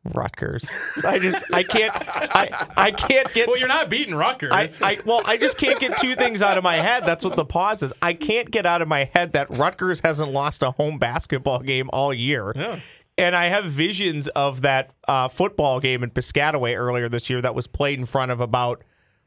Rutgers. 0.05 0.69
I 1.05 1.19
just 1.19 1.43
I 1.53 1.63
can't 1.63 1.91
I 1.95 2.67
I 2.75 2.91
can't 2.91 3.33
get 3.33 3.47
Well, 3.47 3.57
you're 3.57 3.67
not 3.67 3.89
beating 3.89 4.15
Rutgers. 4.15 4.51
I, 4.51 4.67
I 4.81 4.99
well, 5.05 5.21
I 5.25 5.37
just 5.37 5.57
can't 5.57 5.79
get 5.79 5.97
two 5.97 6.15
things 6.15 6.41
out 6.41 6.57
of 6.57 6.63
my 6.63 6.75
head. 6.75 7.05
That's 7.05 7.23
what 7.23 7.37
the 7.37 7.45
pause 7.45 7.83
is. 7.83 7.93
I 8.01 8.13
can't 8.13 8.51
get 8.51 8.65
out 8.65 8.81
of 8.81 8.87
my 8.87 9.09
head 9.13 9.33
that 9.33 9.49
Rutgers 9.49 10.01
hasn't 10.01 10.31
lost 10.31 10.61
a 10.61 10.71
home 10.71 10.97
basketball 10.97 11.59
game 11.59 11.89
all 11.93 12.13
year. 12.13 12.51
Yeah. 12.55 12.79
And 13.17 13.35
I 13.35 13.45
have 13.45 13.65
visions 13.65 14.27
of 14.29 14.61
that 14.61 14.91
uh, 15.07 15.27
football 15.27 15.79
game 15.79 16.03
in 16.03 16.09
Piscataway 16.09 16.75
earlier 16.75 17.07
this 17.07 17.29
year 17.29 17.41
that 17.41 17.53
was 17.53 17.67
played 17.67 17.99
in 17.99 18.05
front 18.05 18.31
of 18.31 18.41
about 18.41 18.83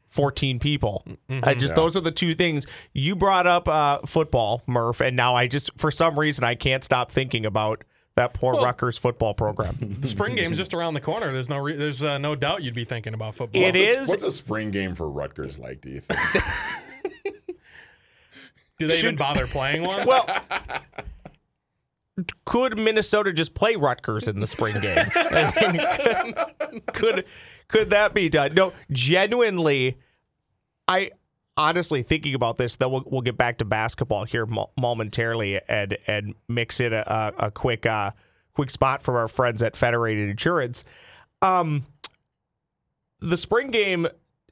14 0.09 0.59
people. 0.59 1.05
I 1.29 1.53
just 1.53 1.75
those 1.75 1.95
are 1.97 2.01
the 2.01 2.11
two 2.11 2.33
things 2.33 2.65
you 2.93 3.15
brought 3.15 3.47
up 3.47 3.67
uh, 3.67 3.99
football, 4.05 4.61
Murph, 4.67 5.01
and 5.01 5.15
now 5.15 5.35
I 5.35 5.47
just 5.47 5.71
for 5.77 5.89
some 5.91 6.19
reason 6.19 6.43
I 6.43 6.55
can't 6.55 6.83
stop 6.83 7.11
thinking 7.11 7.45
about 7.45 7.83
that 8.17 8.33
poor 8.33 8.55
Rutgers 8.55 8.97
football 8.97 9.33
program. 9.33 9.77
the 9.99 10.07
spring 10.07 10.35
game's 10.35 10.57
just 10.57 10.73
around 10.73 10.95
the 10.95 11.01
corner. 11.01 11.31
There's 11.31 11.49
no 11.49 11.57
re- 11.57 11.75
there's 11.75 12.03
uh, 12.03 12.17
no 12.17 12.35
doubt 12.35 12.63
you'd 12.63 12.73
be 12.73 12.83
thinking 12.83 13.13
about 13.13 13.35
football. 13.35 13.61
It 13.61 13.75
What's 13.75 14.09
a- 14.09 14.11
What's 14.11 14.23
a 14.23 14.31
spring 14.31 14.71
game 14.71 14.95
for 14.95 15.07
Rutgers 15.09 15.57
like, 15.57 15.81
do 15.81 15.89
you 15.89 16.01
think? 16.01 16.19
Do 18.79 18.87
they 18.87 18.99
even 18.99 19.15
bother 19.15 19.47
playing 19.47 19.83
one? 19.83 20.05
Well, 20.05 20.27
could 22.45 22.77
Minnesota 22.77 23.33
just 23.33 23.55
play 23.55 23.75
Rutgers 23.75 24.27
in 24.27 24.39
the 24.39 24.45
spring 24.45 24.79
game? 24.79 25.07
I 25.15 25.71
mean, 25.71 26.33
could, 26.87 26.93
could 26.93 27.25
could 27.67 27.89
that 27.89 28.13
be 28.13 28.29
done? 28.29 28.53
No, 28.53 28.73
genuinely, 28.91 29.97
I 30.87 31.09
honestly 31.57 32.03
thinking 32.03 32.35
about 32.35 32.57
this. 32.57 32.75
Then 32.77 32.91
we'll, 32.91 33.03
we'll 33.07 33.21
get 33.21 33.35
back 33.37 33.57
to 33.57 33.65
basketball 33.65 34.23
here 34.25 34.45
mo- 34.45 34.69
momentarily 34.79 35.59
and 35.67 35.97
and 36.07 36.35
mix 36.47 36.79
in 36.79 36.93
a, 36.93 37.03
a, 37.39 37.45
a 37.47 37.51
quick 37.51 37.85
uh, 37.85 38.11
quick 38.53 38.69
spot 38.69 39.01
from 39.03 39.15
our 39.15 39.27
friends 39.27 39.61
at 39.61 39.75
Federated 39.75 40.29
Insurance. 40.29 40.85
Um, 41.41 41.85
the 43.19 43.37
spring 43.37 43.71
game 43.71 44.07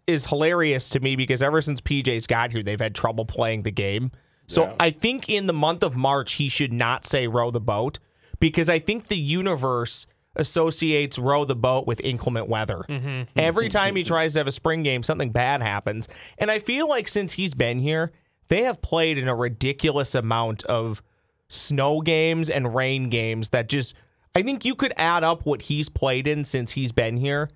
is 0.08 0.26
hilarious 0.26 0.89
to 0.91 1.00
me 1.00 1.15
because 1.15 1.41
ever 1.41 1.62
since 1.62 1.82
PJ's 1.82 2.28
got 2.28 2.52
here, 2.52 2.62
they've 2.63 2.80
had 2.80 2.94
trouble 2.94 3.26
playing 3.26 3.62
the 3.63 3.72
game. 3.72 4.12
So 4.48 4.65
Yeah. 4.65 4.76
I 4.80 4.91
think 4.91 5.30
in 5.30 5.48
the 5.48 5.54
month 5.54 5.82
of 5.82 5.96
March, 5.96 6.34
he 6.34 6.50
should 6.50 6.72
not 6.74 7.06
say 7.06 7.28
row 7.28 7.50
the 7.50 7.60
boat 7.60 7.98
because 8.39 8.70
I 8.70 8.78
think 8.80 9.08
the 9.08 9.18
universe 9.18 10.06
associates 10.36 11.17
row 11.17 11.45
the 11.45 11.56
boat 11.56 11.88
with 11.88 12.00
inclement 12.02 12.50
weather. 12.50 12.86
Mm-hmm. 12.89 13.08
Mm-hmm. 13.08 13.39
Every 13.39 13.69
time 13.69 13.95
he 13.95 14.02
mm-hmm. 14.04 14.08
tries 14.08 14.34
to 14.34 14.39
have 14.39 14.48
a 14.48 14.52
spring 14.52 14.84
game, 14.84 15.04
something 15.04 15.32
bad 15.32 15.62
happens. 15.62 16.08
And 16.38 16.52
I 16.52 16.60
feel 16.60 16.88
like 16.88 17.08
since 17.08 17.34
he's 17.34 17.54
been 17.54 17.80
here, 17.80 18.12
they 18.48 18.63
have 18.63 18.82
played 18.82 19.17
in 19.17 19.28
a 19.28 19.36
ridiculous 19.36 20.15
amount 20.15 20.63
of 20.63 21.02
snow 21.48 22.02
games 22.02 22.50
and 22.50 22.76
rain 22.76 23.10
games 23.10 23.50
that 23.50 23.69
just, 23.69 23.95
I 24.36 24.41
think 24.41 24.65
you 24.65 24.76
could 24.76 24.93
add 24.98 25.24
up 25.24 25.45
what 25.45 25.63
he's 25.63 25.89
played 25.89 26.28
in 26.28 26.43
since 26.43 26.74
he's 26.74 26.91
been 26.91 27.17
here 27.17 27.50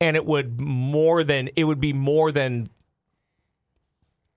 and 0.00 0.16
it 0.16 0.26
would 0.26 0.60
more 0.60 1.24
than 1.24 1.48
it 1.56 1.64
would 1.64 1.80
be 1.80 1.92
more 1.92 2.30
than 2.32 2.68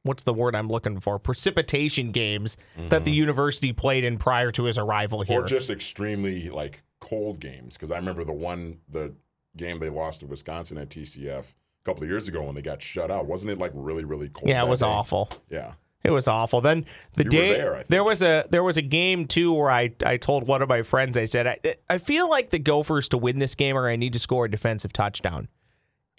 what's 0.04 0.24
the 0.24 0.34
word 0.34 0.56
I'm 0.56 0.70
looking 0.70 1.00
for? 1.00 1.20
Precipitation 1.20 2.12
games 2.12 2.58
that 2.90 3.06
the 3.06 3.12
university 3.12 3.74
played 3.74 4.04
in 4.04 4.18
prior 4.18 4.52
to 4.54 4.64
his 4.64 4.78
arrival 4.78 5.22
here. 5.22 5.42
or 5.42 5.46
just 5.46 5.70
extremely 5.70 6.50
like 6.50 6.82
cold 7.00 7.40
games? 7.40 7.76
Because 7.76 7.92
I 7.92 7.98
remember 7.98 8.24
the 8.24 8.34
one, 8.34 8.80
the 8.90 9.14
game 9.58 9.80
they 9.80 9.90
lost 9.90 10.22
to 10.22 10.28
Wisconsin 10.28 10.78
at 10.78 10.90
TCF 10.90 11.40
a 11.40 11.84
couple 11.86 12.04
of 12.04 12.10
years 12.10 12.28
ago 12.28 12.44
when 12.44 12.56
they 12.56 12.62
got 12.62 12.82
shut 12.82 13.10
out. 13.12 13.26
Wasn't 13.26 13.52
it 13.52 13.58
like 13.58 13.72
really, 13.74 14.06
really 14.06 14.30
cold? 14.30 14.50
yeah, 14.50 14.64
it 14.64 14.70
was 14.70 14.82
day? 14.82 14.86
awful. 14.88 15.30
Yeah. 15.50 15.74
It 16.02 16.12
was 16.12 16.30
awful. 16.30 16.62
Then 16.62 16.86
the 17.16 17.26
You 17.26 17.30
day 17.30 17.54
there, 17.56 17.84
there 17.90 18.04
was 18.06 18.22
a 18.22 18.46
there 18.50 18.64
was 18.64 18.78
a 18.78 18.82
game 18.82 19.28
too 19.28 19.54
where 19.54 19.70
I 19.70 19.92
I 20.06 20.16
told 20.16 20.48
one 20.48 20.62
of 20.62 20.70
my 20.70 20.82
friends 20.82 21.18
I 21.18 21.26
said 21.26 21.46
I 21.46 21.58
I 21.90 21.98
feel 21.98 22.30
like 22.30 22.52
the 22.52 22.60
Gophers 22.60 23.10
to 23.10 23.18
win 23.18 23.40
this 23.40 23.54
game 23.54 23.78
or 23.78 23.90
I 23.90 23.98
need 23.98 24.14
to 24.14 24.20
score 24.20 24.46
a 24.46 24.50
defensive 24.50 24.94
touchdown. 24.94 25.50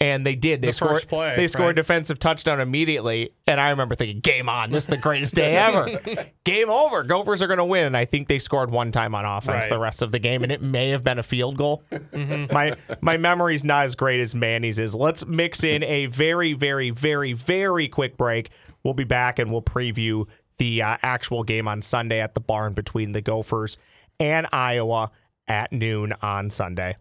And 0.02 0.24
they 0.24 0.34
did. 0.34 0.62
They 0.62 0.68
The 0.68 0.72
scored. 0.72 1.08
play, 1.08 1.36
they 1.36 1.46
scored 1.46 1.66
right? 1.66 1.70
a 1.72 1.74
defensive 1.74 2.18
touchdown 2.18 2.58
immediately, 2.58 3.34
and 3.46 3.60
I 3.60 3.68
remember 3.68 3.94
thinking, 3.94 4.20
"Game 4.20 4.48
on! 4.48 4.70
This 4.70 4.84
is 4.84 4.88
the 4.88 4.96
greatest 4.96 5.34
day 5.34 5.54
ever. 5.56 6.00
game 6.44 6.70
over. 6.70 7.02
Gophers 7.02 7.42
are 7.42 7.46
going 7.46 7.58
to 7.58 7.66
win." 7.66 7.84
And 7.84 7.94
I 7.94 8.06
think 8.06 8.26
they 8.26 8.38
scored 8.38 8.70
one 8.70 8.92
time 8.92 9.14
on 9.14 9.26
offense 9.26 9.64
Right. 9.64 9.70
the 9.70 9.78
rest 9.78 10.00
of 10.00 10.10
the 10.10 10.18
game, 10.18 10.42
and 10.42 10.50
it 10.50 10.62
may 10.62 10.88
have 10.88 11.04
been 11.04 11.18
a 11.18 11.22
field 11.22 11.58
goal. 11.58 11.82
My 12.14 12.74
my 13.02 13.18
memory's 13.18 13.62
not 13.62 13.84
as 13.84 13.94
great 13.94 14.20
as 14.20 14.34
Manny's 14.34 14.78
is. 14.78 14.94
Let's 14.94 15.26
mix 15.26 15.62
in 15.62 15.82
a 15.84 16.06
very, 16.06 16.54
very, 16.54 16.88
very, 16.88 17.34
very 17.34 17.86
quick 17.88 18.16
break. 18.16 18.48
We'll 18.82 18.94
be 18.94 19.04
back 19.04 19.38
and 19.38 19.52
we'll 19.52 19.60
preview 19.60 20.26
the 20.56 20.80
uh, 20.80 20.96
actual 21.02 21.42
game 21.42 21.68
on 21.68 21.82
Sunday 21.82 22.20
at 22.20 22.32
the 22.32 22.40
barn 22.40 22.72
between 22.72 23.12
the 23.12 23.20
Gophers 23.20 23.76
and 24.18 24.46
Iowa 24.50 25.10
at 25.46 25.72
noon 25.72 26.14
on 26.22 26.48
Sunday. 26.48 26.96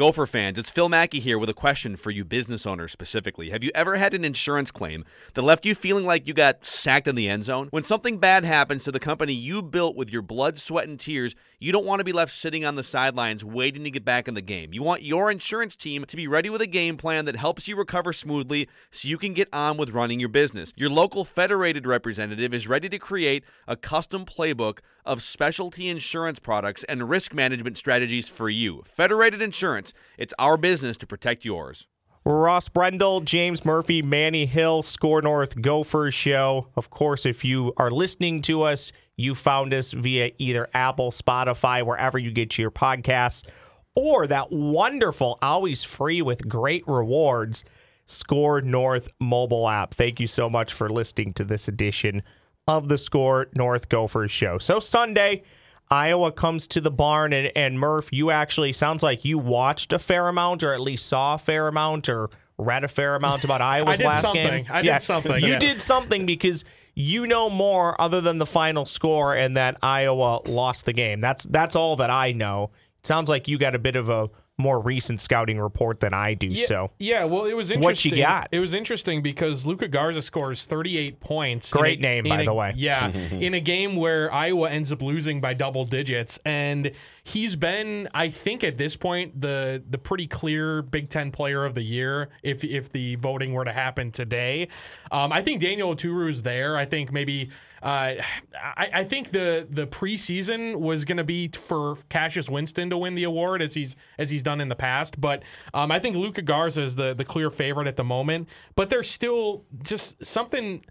Gopher 0.00 0.26
fans, 0.26 0.56
it's 0.60 0.70
Phil 0.70 0.88
Mackey 0.88 1.18
here 1.18 1.40
with 1.40 1.50
a 1.50 1.54
question 1.54 1.96
for 1.96 2.12
you 2.12 2.24
business 2.24 2.66
owners 2.66 2.92
specifically. 2.92 3.50
Have 3.50 3.64
you 3.64 3.72
ever 3.74 3.96
had 3.96 4.14
an 4.14 4.24
insurance 4.24 4.70
claim 4.70 5.04
that 5.34 5.42
left 5.42 5.66
you 5.66 5.74
feeling 5.74 6.06
like 6.06 6.28
you 6.28 6.34
got 6.34 6.64
sacked 6.64 7.08
in 7.08 7.16
the 7.16 7.28
end 7.28 7.42
zone? 7.42 7.66
When 7.72 7.82
something 7.82 8.18
bad 8.18 8.44
happens 8.44 8.84
to 8.84 8.92
the 8.92 9.00
company 9.00 9.32
you 9.32 9.60
built 9.60 9.96
with 9.96 10.12
your 10.12 10.22
blood, 10.22 10.60
sweat, 10.60 10.86
and 10.86 11.00
tears, 11.00 11.34
you 11.58 11.72
don't 11.72 11.84
want 11.84 11.98
to 11.98 12.04
be 12.04 12.12
left 12.12 12.30
sitting 12.30 12.64
on 12.64 12.76
the 12.76 12.84
sidelines 12.84 13.44
waiting 13.44 13.82
to 13.82 13.90
get 13.90 14.04
back 14.04 14.28
in 14.28 14.34
the 14.34 14.40
game. 14.40 14.72
You 14.72 14.84
want 14.84 15.02
your 15.02 15.32
insurance 15.32 15.74
team 15.74 16.04
to 16.04 16.16
be 16.16 16.28
ready 16.28 16.48
with 16.48 16.62
a 16.62 16.68
game 16.68 16.96
plan 16.96 17.24
that 17.24 17.34
helps 17.34 17.66
you 17.66 17.74
recover 17.74 18.12
smoothly 18.12 18.68
so 18.92 19.08
you 19.08 19.18
can 19.18 19.34
get 19.34 19.48
on 19.52 19.78
with 19.78 19.90
running 19.90 20.20
your 20.20 20.28
business. 20.28 20.72
Your 20.76 20.90
local 20.90 21.24
federated 21.24 21.88
representative 21.88 22.54
is 22.54 22.68
ready 22.68 22.88
to 22.88 23.00
create 23.00 23.42
a 23.66 23.74
custom 23.74 24.24
playbook 24.24 24.78
of 25.08 25.22
specialty 25.22 25.88
insurance 25.88 26.38
products 26.38 26.84
and 26.84 27.08
risk 27.08 27.32
management 27.32 27.78
strategies 27.78 28.28
for 28.28 28.50
you. 28.50 28.82
Federated 28.86 29.40
Insurance, 29.40 29.87
it's 30.16 30.34
our 30.38 30.56
business 30.56 30.96
to 30.98 31.06
protect 31.06 31.44
yours. 31.44 31.86
Ross 32.24 32.68
Brendel, 32.68 33.22
James 33.22 33.64
Murphy, 33.64 34.02
Manny 34.02 34.44
Hill, 34.44 34.82
Score 34.82 35.22
North 35.22 35.62
Gophers 35.62 36.12
show. 36.12 36.68
Of 36.76 36.90
course, 36.90 37.24
if 37.24 37.44
you 37.44 37.72
are 37.78 37.90
listening 37.90 38.42
to 38.42 38.62
us, 38.62 38.92
you 39.16 39.34
found 39.34 39.72
us 39.72 39.92
via 39.92 40.32
either 40.36 40.68
Apple, 40.74 41.10
Spotify, 41.10 41.84
wherever 41.84 42.18
you 42.18 42.30
get 42.30 42.58
your 42.58 42.70
podcasts, 42.70 43.48
or 43.94 44.26
that 44.26 44.52
wonderful, 44.52 45.38
always 45.40 45.84
free 45.84 46.20
with 46.20 46.46
great 46.46 46.86
rewards, 46.86 47.64
Score 48.06 48.60
North 48.60 49.08
mobile 49.18 49.68
app. 49.68 49.94
Thank 49.94 50.20
you 50.20 50.26
so 50.26 50.50
much 50.50 50.72
for 50.72 50.90
listening 50.90 51.32
to 51.34 51.44
this 51.44 51.66
edition 51.66 52.22
of 52.66 52.88
the 52.88 52.98
Score 52.98 53.46
North 53.54 53.88
Gophers 53.88 54.30
show. 54.30 54.58
So, 54.58 54.80
Sunday, 54.80 55.42
Iowa 55.90 56.32
comes 56.32 56.66
to 56.68 56.80
the 56.80 56.90
barn, 56.90 57.32
and, 57.32 57.50
and 57.56 57.78
Murph, 57.78 58.08
you 58.12 58.30
actually 58.30 58.72
sounds 58.72 59.02
like 59.02 59.24
you 59.24 59.38
watched 59.38 59.92
a 59.92 59.98
fair 59.98 60.28
amount, 60.28 60.62
or 60.62 60.74
at 60.74 60.80
least 60.80 61.06
saw 61.06 61.34
a 61.34 61.38
fair 61.38 61.68
amount, 61.68 62.08
or 62.08 62.30
read 62.58 62.84
a 62.84 62.88
fair 62.88 63.14
amount 63.14 63.44
about 63.44 63.60
Iowa's 63.74 64.00
last 64.00 64.22
something. 64.22 64.64
game. 64.64 64.66
I 64.70 64.82
did 64.82 65.00
something, 65.00 65.42
You 65.42 65.52
yeah. 65.52 65.58
did 65.58 65.80
something 65.80 66.26
because 66.26 66.64
you 66.94 67.26
know 67.26 67.48
more 67.48 67.98
other 68.00 68.20
than 68.20 68.38
the 68.38 68.46
final 68.46 68.84
score 68.84 69.34
and 69.34 69.56
that 69.56 69.76
Iowa 69.82 70.40
lost 70.46 70.84
the 70.84 70.92
game. 70.92 71.20
That's 71.20 71.44
that's 71.44 71.76
all 71.76 71.96
that 71.96 72.10
I 72.10 72.32
know. 72.32 72.70
It 72.98 73.06
sounds 73.06 73.28
like 73.28 73.46
you 73.46 73.56
got 73.56 73.74
a 73.76 73.78
bit 73.78 73.94
of 73.94 74.08
a 74.10 74.28
more 74.60 74.80
recent 74.80 75.20
scouting 75.20 75.58
report 75.60 76.00
than 76.00 76.12
I 76.12 76.34
do. 76.34 76.48
Yeah, 76.48 76.66
So 76.66 76.90
yeah, 76.98 77.24
well, 77.24 77.44
it 77.44 77.54
was 77.54 77.70
interesting. 77.70 77.80
What 77.84 77.90
interesting. 77.90 78.18
you 78.18 78.24
got? 78.24 78.48
It 78.50 78.58
was 78.58 78.74
interesting 78.74 79.22
because 79.22 79.64
Luka 79.64 79.86
Garza 79.86 80.20
scores 80.20 80.66
38 80.66 81.20
points. 81.20 81.70
Great 81.70 82.00
a- 82.00 82.02
name, 82.02 82.24
by 82.24 82.42
a- 82.42 82.44
the 82.44 82.52
way. 82.54 82.72
Yeah, 82.76 83.10
in 83.30 83.54
a 83.54 83.60
game 83.60 83.94
where 83.94 84.32
Iowa 84.34 84.68
ends 84.68 84.90
up 84.90 85.00
losing 85.00 85.40
by 85.40 85.54
double 85.54 85.84
digits, 85.84 86.40
and 86.44 86.90
he's 87.22 87.54
been, 87.54 88.08
I 88.12 88.30
think, 88.30 88.64
at 88.64 88.78
this 88.78 88.96
point, 88.96 89.40
the 89.40 89.82
the 89.88 89.98
pretty 89.98 90.26
clear 90.26 90.82
Big 90.82 91.08
Ten 91.08 91.30
Player 91.30 91.64
of 91.64 91.74
the 91.74 91.82
Year. 91.82 92.28
If 92.42 92.64
if 92.64 92.90
the 92.90 93.14
voting 93.14 93.52
were 93.52 93.64
to 93.64 93.72
happen 93.72 94.10
today, 94.10 94.68
um, 95.12 95.32
I 95.32 95.40
think 95.40 95.60
Daniel 95.62 95.94
Oturu's 95.94 96.42
there. 96.42 96.76
I 96.76 96.84
think 96.84 97.12
maybe. 97.12 97.50
Uh, 97.82 98.14
I, 98.54 98.90
I 98.92 99.04
think 99.04 99.30
the 99.30 99.66
the 99.70 99.86
preseason 99.86 100.76
was 100.76 101.04
going 101.04 101.18
to 101.18 101.24
be 101.24 101.48
for 101.48 101.96
Cassius 102.08 102.48
Winston 102.48 102.90
to 102.90 102.98
win 102.98 103.14
the 103.14 103.24
award 103.24 103.62
as 103.62 103.74
he's 103.74 103.96
as 104.18 104.30
he's 104.30 104.42
done 104.42 104.60
in 104.60 104.68
the 104.68 104.76
past, 104.76 105.20
but 105.20 105.42
um, 105.74 105.90
I 105.92 105.98
think 105.98 106.16
Luka 106.16 106.42
Garza 106.42 106.82
is 106.82 106.96
the 106.96 107.14
the 107.14 107.24
clear 107.24 107.50
favorite 107.50 107.86
at 107.86 107.96
the 107.96 108.04
moment. 108.04 108.48
But 108.74 108.90
there's 108.90 109.10
still 109.10 109.64
just 109.82 110.24
something. 110.24 110.84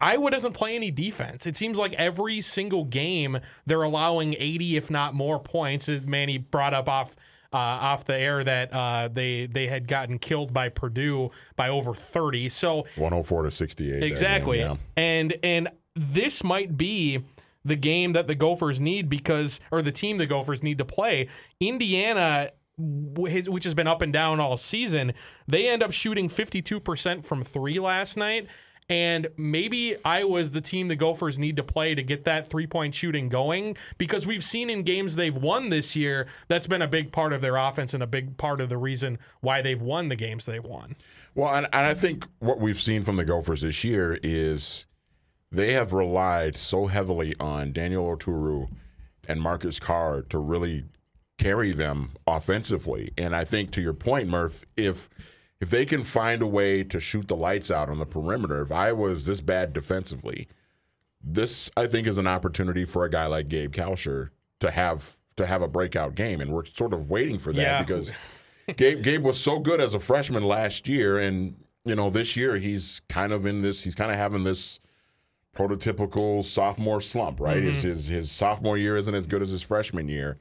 Iowa 0.00 0.30
doesn't 0.30 0.52
play 0.52 0.76
any 0.76 0.92
defense. 0.92 1.46
It 1.48 1.56
seems 1.56 1.76
like 1.78 1.94
every 1.94 2.40
single 2.42 2.84
game 2.84 3.40
they're 3.66 3.82
allowing 3.82 4.36
80, 4.38 4.76
if 4.76 4.88
not 4.88 5.14
more, 5.14 5.40
points. 5.40 5.88
As 5.88 6.06
Manny 6.06 6.38
brought 6.38 6.72
up 6.74 6.88
off 6.88 7.16
uh, 7.52 7.56
off 7.56 8.04
the 8.04 8.16
air 8.16 8.44
that 8.44 8.72
uh, 8.72 9.08
they 9.12 9.46
they 9.46 9.66
had 9.66 9.88
gotten 9.88 10.18
killed 10.20 10.52
by 10.52 10.68
Purdue 10.68 11.30
by 11.56 11.68
over 11.70 11.92
30. 11.92 12.48
So 12.50 12.78
104 12.96 13.42
to 13.42 13.50
68. 13.50 13.90
that 13.94 14.00
game, 14.00 14.10
Exactly. 14.12 14.58
yeah. 14.60 14.76
And 14.96 15.34
and 15.42 15.68
this 15.94 16.42
might 16.44 16.76
be 16.76 17.24
the 17.64 17.76
game 17.76 18.12
that 18.12 18.26
the 18.26 18.34
Gophers 18.34 18.80
need 18.80 19.08
because 19.08 19.60
or 19.70 19.80
the 19.82 19.92
team 19.92 20.18
the 20.18 20.26
Gophers 20.26 20.62
need 20.62 20.78
to 20.78 20.84
play. 20.84 21.28
Indiana 21.60 22.50
which 22.76 23.64
has 23.64 23.74
been 23.74 23.86
up 23.86 24.02
and 24.02 24.12
down 24.12 24.40
all 24.40 24.56
season, 24.56 25.12
they 25.46 25.68
end 25.68 25.82
up 25.82 25.92
shooting 25.92 26.28
52% 26.28 27.24
from 27.24 27.44
3 27.44 27.78
last 27.78 28.16
night. 28.16 28.48
And 28.88 29.28
maybe 29.38 29.96
Iowa's 30.04 30.52
the 30.52 30.60
team 30.60 30.88
the 30.88 30.96
Gophers 30.96 31.38
need 31.38 31.56
to 31.56 31.62
play 31.62 31.94
to 31.94 32.02
get 32.02 32.24
that 32.24 32.50
three 32.50 32.66
point 32.66 32.94
shooting 32.94 33.30
going 33.30 33.78
because 33.96 34.26
we've 34.26 34.44
seen 34.44 34.68
in 34.68 34.82
games 34.82 35.16
they've 35.16 35.34
won 35.34 35.70
this 35.70 35.96
year, 35.96 36.26
that's 36.48 36.66
been 36.66 36.82
a 36.82 36.86
big 36.86 37.10
part 37.10 37.32
of 37.32 37.40
their 37.40 37.56
offense 37.56 37.94
and 37.94 38.02
a 38.02 38.06
big 38.06 38.36
part 38.36 38.60
of 38.60 38.68
the 38.68 38.76
reason 38.76 39.18
why 39.40 39.62
they've 39.62 39.80
won 39.80 40.10
the 40.10 40.16
games 40.16 40.44
they've 40.44 40.64
won. 40.64 40.96
Well, 41.34 41.54
and, 41.54 41.66
and 41.72 41.86
I 41.86 41.94
think 41.94 42.26
what 42.40 42.60
we've 42.60 42.80
seen 42.80 43.00
from 43.00 43.16
the 43.16 43.24
Gophers 43.24 43.62
this 43.62 43.84
year 43.84 44.18
is 44.22 44.84
they 45.54 45.72
have 45.72 45.92
relied 45.92 46.56
so 46.56 46.86
heavily 46.86 47.34
on 47.40 47.72
Daniel 47.72 48.04
Oturu 48.16 48.68
and 49.28 49.40
Marcus 49.40 49.78
Carr 49.80 50.22
to 50.22 50.38
really 50.38 50.84
carry 51.38 51.72
them 51.72 52.10
offensively. 52.26 53.12
And 53.18 53.34
I 53.34 53.44
think 53.44 53.70
to 53.72 53.80
your 53.80 53.94
point, 53.94 54.28
Murph, 54.28 54.64
if 54.76 55.08
if 55.60 55.70
they 55.70 55.86
can 55.86 56.02
find 56.02 56.42
a 56.42 56.46
way 56.46 56.84
to 56.84 57.00
shoot 57.00 57.28
the 57.28 57.36
lights 57.36 57.70
out 57.70 57.88
on 57.88 57.98
the 57.98 58.06
perimeter, 58.06 58.60
if 58.60 58.70
I 58.72 58.92
was 58.92 59.24
this 59.26 59.40
bad 59.40 59.72
defensively, 59.72 60.48
this 61.22 61.70
I 61.76 61.86
think 61.86 62.06
is 62.06 62.18
an 62.18 62.26
opportunity 62.26 62.84
for 62.84 63.04
a 63.04 63.10
guy 63.10 63.26
like 63.26 63.48
Gabe 63.48 63.72
Kalscheur 63.72 64.30
to 64.60 64.70
have 64.70 65.16
to 65.36 65.46
have 65.46 65.62
a 65.62 65.68
breakout 65.68 66.14
game, 66.14 66.40
and 66.40 66.52
we're 66.52 66.64
sort 66.66 66.92
of 66.92 67.10
waiting 67.10 67.38
for 67.38 67.52
that 67.52 67.60
Yeah. 67.62 67.82
because 67.82 68.12
Gabe 68.76 69.02
Gabe 69.02 69.22
was 69.24 69.40
so 69.40 69.58
good 69.58 69.80
as 69.80 69.94
a 69.94 70.00
freshman 70.00 70.44
last 70.44 70.86
year, 70.88 71.18
and 71.18 71.56
you 71.84 71.94
know 71.94 72.10
this 72.10 72.36
year 72.36 72.56
he's 72.56 73.00
kind 73.08 73.32
of 73.32 73.46
in 73.46 73.62
this. 73.62 73.82
He's 73.84 73.94
kind 73.94 74.10
of 74.10 74.16
having 74.18 74.44
this 74.44 74.80
prototypical 75.54 76.44
sophomore 76.44 77.00
slump, 77.00 77.40
right? 77.40 77.62
His, 77.62 77.76
mm-hmm. 77.76 77.88
his 77.88 78.06
his 78.08 78.32
sophomore 78.32 78.76
year 78.76 78.96
isn't 78.96 79.14
as 79.14 79.26
good 79.26 79.42
as 79.42 79.50
his 79.50 79.62
freshman 79.62 80.08
year. 80.08 80.38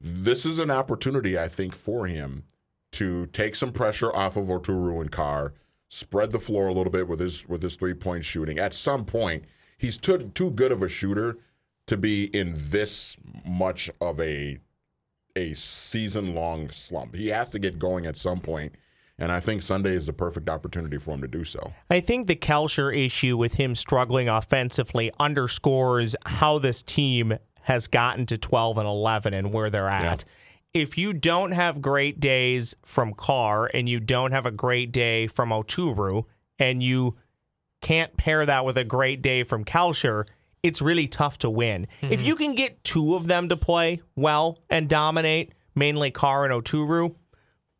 This 0.00 0.44
is 0.44 0.58
an 0.58 0.70
opportunity, 0.70 1.38
I 1.38 1.48
think, 1.48 1.74
for 1.74 2.06
him 2.06 2.44
to 2.92 3.26
take 3.26 3.56
some 3.56 3.72
pressure 3.72 4.14
off 4.14 4.36
of 4.36 4.46
Oturu 4.46 5.00
and 5.00 5.10
Carr, 5.10 5.54
spread 5.88 6.30
the 6.30 6.38
floor 6.38 6.68
a 6.68 6.72
little 6.72 6.92
bit 6.92 7.08
with 7.08 7.20
his 7.20 7.48
with 7.48 7.62
his 7.62 7.76
three 7.76 7.94
point 7.94 8.24
shooting. 8.24 8.58
At 8.58 8.74
some 8.74 9.04
point, 9.04 9.44
he's 9.76 9.96
too 9.96 10.30
too 10.34 10.50
good 10.50 10.72
of 10.72 10.82
a 10.82 10.88
shooter 10.88 11.38
to 11.86 11.96
be 11.96 12.26
in 12.26 12.54
this 12.56 13.16
much 13.44 13.90
of 14.00 14.20
a 14.20 14.58
a 15.36 15.54
season 15.54 16.34
long 16.34 16.70
slump. 16.70 17.16
He 17.16 17.28
has 17.28 17.50
to 17.50 17.58
get 17.58 17.78
going 17.78 18.06
at 18.06 18.16
some 18.16 18.40
point, 18.40 18.74
and 19.18 19.30
I 19.30 19.40
think 19.40 19.62
Sunday 19.62 19.94
is 19.94 20.06
the 20.06 20.12
perfect 20.12 20.48
opportunity 20.48 20.98
for 20.98 21.12
him 21.12 21.22
to 21.22 21.28
do 21.28 21.44
so. 21.44 21.72
I 21.88 22.00
think 22.00 22.26
the 22.26 22.36
Kalscheur 22.36 22.96
issue 22.96 23.36
with 23.36 23.54
him 23.54 23.74
struggling 23.74 24.28
offensively 24.28 25.12
underscores 25.20 26.16
how 26.26 26.58
this 26.58 26.82
team 26.82 27.38
has 27.62 27.86
gotten 27.86 28.26
to 28.26 28.36
12 28.36 28.78
and 28.78 28.86
11 28.86 29.32
and 29.32 29.52
where 29.52 29.70
they're 29.70 29.88
at. 29.88 30.24
If 30.72 30.98
you 30.98 31.12
don't 31.12 31.52
have 31.52 31.80
great 31.80 32.18
days 32.18 32.74
from 32.84 33.14
Carr 33.14 33.70
and 33.72 33.88
you 33.88 34.00
don't 34.00 34.32
have 34.32 34.44
a 34.44 34.50
great 34.50 34.90
day 34.90 35.28
from 35.28 35.50
Oturu 35.50 36.24
and 36.58 36.82
you 36.82 37.16
can't 37.80 38.16
pair 38.16 38.44
that 38.44 38.64
with 38.64 38.76
a 38.76 38.84
great 38.84 39.22
day 39.22 39.44
from 39.44 39.64
Kalscheur, 39.64 40.26
it's 40.62 40.82
really 40.82 41.06
tough 41.06 41.38
to 41.38 41.50
win. 41.50 41.86
If 42.02 42.10
mm-hmm. 42.10 42.26
you 42.26 42.36
can 42.36 42.54
get 42.54 42.82
two 42.82 43.14
of 43.14 43.28
them 43.28 43.48
to 43.50 43.56
play 43.56 44.02
well 44.16 44.58
and 44.68 44.88
dominate, 44.88 45.52
mainly 45.74 46.10
Carr 46.10 46.44
and 46.44 46.52
Oturu, 46.52 47.14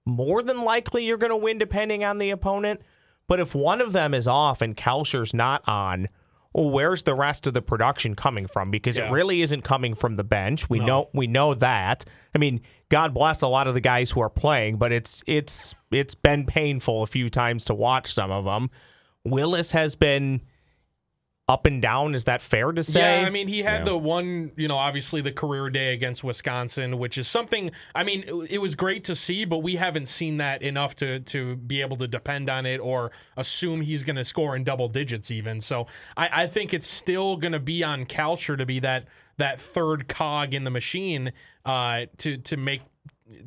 more 0.06 0.42
than 0.42 0.62
likely 0.64 1.04
you're 1.04 1.16
going 1.16 1.30
to 1.30 1.36
win 1.36 1.58
depending 1.58 2.04
on 2.04 2.18
the 2.18 2.30
opponent. 2.30 2.80
But 3.26 3.40
if 3.40 3.54
one 3.54 3.80
of 3.80 3.92
them 3.92 4.12
is 4.14 4.28
off 4.28 4.60
and 4.60 4.76
Kalscheur's 4.76 5.32
not 5.32 5.62
on, 5.66 6.08
well, 6.52 6.70
where's 6.70 7.02
the 7.04 7.14
rest 7.14 7.46
of 7.46 7.54
the 7.54 7.62
production 7.62 8.14
coming 8.14 8.46
from? 8.46 8.70
Because 8.70 8.96
Yeah. 8.98 9.08
it 9.08 9.12
really 9.12 9.40
isn't 9.42 9.62
coming 9.62 9.94
from 9.94 10.16
the 10.16 10.24
bench. 10.24 10.68
We 10.70 10.78
know 10.78 11.08
we 11.14 11.26
know 11.26 11.54
that. 11.54 12.04
I 12.34 12.38
mean, 12.38 12.60
God 12.90 13.12
bless 13.14 13.42
a 13.42 13.48
lot 13.48 13.66
of 13.66 13.74
the 13.74 13.80
guys 13.80 14.10
who 14.12 14.20
are 14.20 14.30
playing, 14.30 14.76
but 14.76 14.92
it's 14.92 15.22
it's 15.26 15.74
it's 15.90 16.14
been 16.14 16.44
painful 16.46 17.02
a 17.02 17.06
few 17.06 17.28
times 17.30 17.64
to 17.64 17.74
watch 17.74 18.12
some 18.12 18.30
of 18.30 18.44
them. 18.44 18.70
Willis 19.24 19.72
has 19.72 19.96
been 19.96 20.42
up 21.46 21.66
and 21.66 21.83
down. 21.83 22.14
Is 22.14 22.24
that 22.24 22.40
fair 22.40 22.72
to 22.72 22.83
say? 22.83 23.20
Yeah, 23.20 23.26
I 23.26 23.30
mean, 23.30 23.48
he 23.48 23.62
had 23.62 23.85
the 23.85 23.98
one, 23.98 24.52
you 24.57 24.66
know, 24.66 24.76
obviously 24.76 25.20
the 25.20 25.33
career 25.33 25.68
day 25.68 25.92
against 25.92 26.24
Wisconsin, 26.24 26.98
which 26.98 27.18
is 27.18 27.28
something. 27.28 27.70
I 27.94 28.02
mean, 28.02 28.24
it, 28.26 28.52
it 28.52 28.59
was 28.59 28.74
great 28.74 29.04
to 29.04 29.14
see, 29.14 29.44
but 29.44 29.59
we 29.59 29.76
haven't 29.76 30.07
seen 30.07 30.38
that 30.38 30.62
enough 30.62 30.96
to 30.96 31.20
to 31.20 31.57
be 31.57 31.83
able 31.83 31.96
to 31.98 32.09
depend 32.09 32.48
on 32.48 32.64
it 32.64 32.78
or 32.78 33.11
assume 33.37 33.83
he's 33.83 34.02
going 34.02 34.16
to 34.16 34.24
score 34.24 34.57
in 34.57 34.64
double 34.64 34.88
digits 34.88 35.30
even. 35.30 35.61
So 35.61 35.87
I, 36.16 36.44
I 36.44 36.46
think 36.46 36.72
it's 36.72 36.88
still 36.88 37.37
going 37.37 37.52
to 37.52 37.61
be 37.61 37.85
on 37.85 38.07
Kalscheur 38.07 38.57
to 38.57 38.66
be 38.66 38.80
that 38.80 39.07
that 39.37 39.61
third 39.61 40.09
cog 40.09 40.54
in 40.54 40.64
the 40.64 40.70
machine 40.70 41.33
uh, 41.66 42.07
to 42.18 42.38
to 42.38 42.57
make 42.57 42.83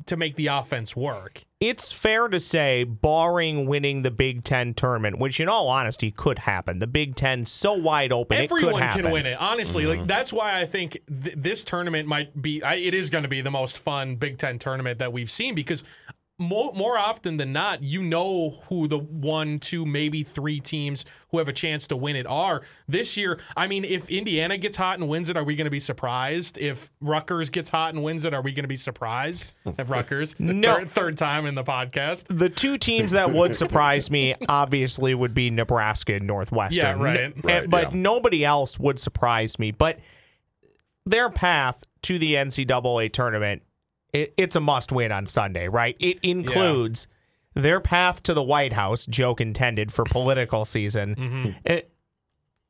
to 0.06 0.16
make 0.16 0.36
the 0.36 0.48
offense 0.48 0.96
work. 0.96 1.44
it's 1.60 1.92
fair 1.92 2.28
to 2.28 2.40
say, 2.40 2.84
barring 2.84 3.66
winning 3.66 4.02
the 4.02 4.10
Big 4.10 4.44
Ten 4.44 4.74
tournament, 4.74 5.18
which 5.18 5.40
in 5.40 5.48
all 5.48 5.68
honesty 5.68 6.10
could 6.10 6.40
happen. 6.40 6.78
The 6.78 6.86
Big 6.86 7.14
Ten's 7.14 7.50
so 7.50 7.74
wide 7.74 8.12
open, 8.12 8.38
it 8.38 8.48
could 8.48 8.58
Everyone 8.58 8.82
happen. 8.82 9.02
can 9.02 9.12
win 9.12 9.26
it. 9.26 9.40
Honestly, 9.40 9.86
like 9.86 9.98
mm-hmm. 9.98 10.06
that's 10.06 10.32
why 10.32 10.60
I 10.60 10.66
think 10.66 10.98
th- 11.22 11.36
this 11.36 11.64
tournament 11.64 12.08
might 12.08 12.40
be. 12.40 12.62
I, 12.62 12.74
it 12.74 12.94
is 12.94 13.10
going 13.10 13.22
to 13.22 13.28
be 13.28 13.40
the 13.40 13.50
most 13.50 13.78
fun 13.78 14.16
Big 14.16 14.38
Ten 14.38 14.58
tournament 14.58 14.98
that 14.98 15.12
we've 15.12 15.30
seen 15.30 15.54
because 15.54 15.84
more 16.40 16.72
more 16.72 16.96
often 16.96 17.36
than 17.36 17.52
not, 17.52 17.82
you 17.82 18.00
know 18.00 18.58
who 18.68 18.86
the 18.86 18.98
one, 18.98 19.58
two, 19.58 19.84
maybe 19.84 20.22
three 20.22 20.60
teams 20.60 21.04
who 21.30 21.38
have 21.38 21.48
a 21.48 21.52
chance 21.52 21.88
to 21.88 21.96
win 21.96 22.14
it 22.14 22.26
are. 22.26 22.62
This 22.86 23.16
year, 23.16 23.40
I 23.56 23.66
mean, 23.66 23.84
if 23.84 24.08
Indiana 24.08 24.56
gets 24.56 24.76
hot 24.76 24.98
and 25.00 25.08
wins 25.08 25.28
it, 25.30 25.36
are 25.36 25.42
we 25.42 25.56
going 25.56 25.64
to 25.64 25.70
be 25.70 25.80
surprised? 25.80 26.56
If 26.58 26.90
Rutgers 27.00 27.50
gets 27.50 27.70
hot 27.70 27.92
and 27.94 28.04
wins 28.04 28.24
it, 28.24 28.34
are 28.34 28.40
we 28.42 28.52
going 28.52 28.62
to 28.64 28.68
be 28.68 28.76
surprised? 28.76 29.52
If 29.66 29.90
Rutgers, 29.90 30.38
No. 30.38 30.76
third, 30.76 30.90
third 30.90 31.18
time 31.18 31.44
in 31.46 31.56
the 31.56 31.64
podcast. 31.64 32.26
The 32.30 32.48
two 32.48 32.78
teams 32.78 33.10
that 33.12 33.32
would 33.32 33.56
surprise 33.56 34.10
me, 34.10 34.34
obviously, 34.48 35.14
would 35.14 35.34
be 35.34 35.50
Nebraska 35.50 36.14
and 36.14 36.26
Northwestern. 36.26 36.84
Yeah, 36.84 37.02
right. 37.04 37.20
N- 37.20 37.34
Right, 37.42 37.68
but 37.68 37.92
yeah. 37.92 38.00
nobody 38.00 38.44
else 38.44 38.78
would 38.78 39.00
surprise 39.00 39.58
me. 39.58 39.72
But 39.72 39.98
their 41.04 41.30
path 41.30 41.82
to 42.02 42.18
the 42.18 42.34
NCAA 42.34 43.12
tournament, 43.12 43.62
it, 44.12 44.34
it's 44.36 44.56
a 44.56 44.60
must 44.60 44.92
win 44.92 45.12
on 45.12 45.26
Sunday, 45.26 45.68
right? 45.68 45.96
It 45.98 46.18
includes 46.22 47.08
their 47.54 47.80
path 47.80 48.22
to 48.24 48.34
the 48.34 48.42
White 48.42 48.72
House, 48.72 49.06
joke 49.06 49.40
intended 49.40 49.92
for 49.92 50.04
political 50.04 50.64
season. 50.64 51.14
Mm-hmm. 51.16 51.50
It, 51.64 51.92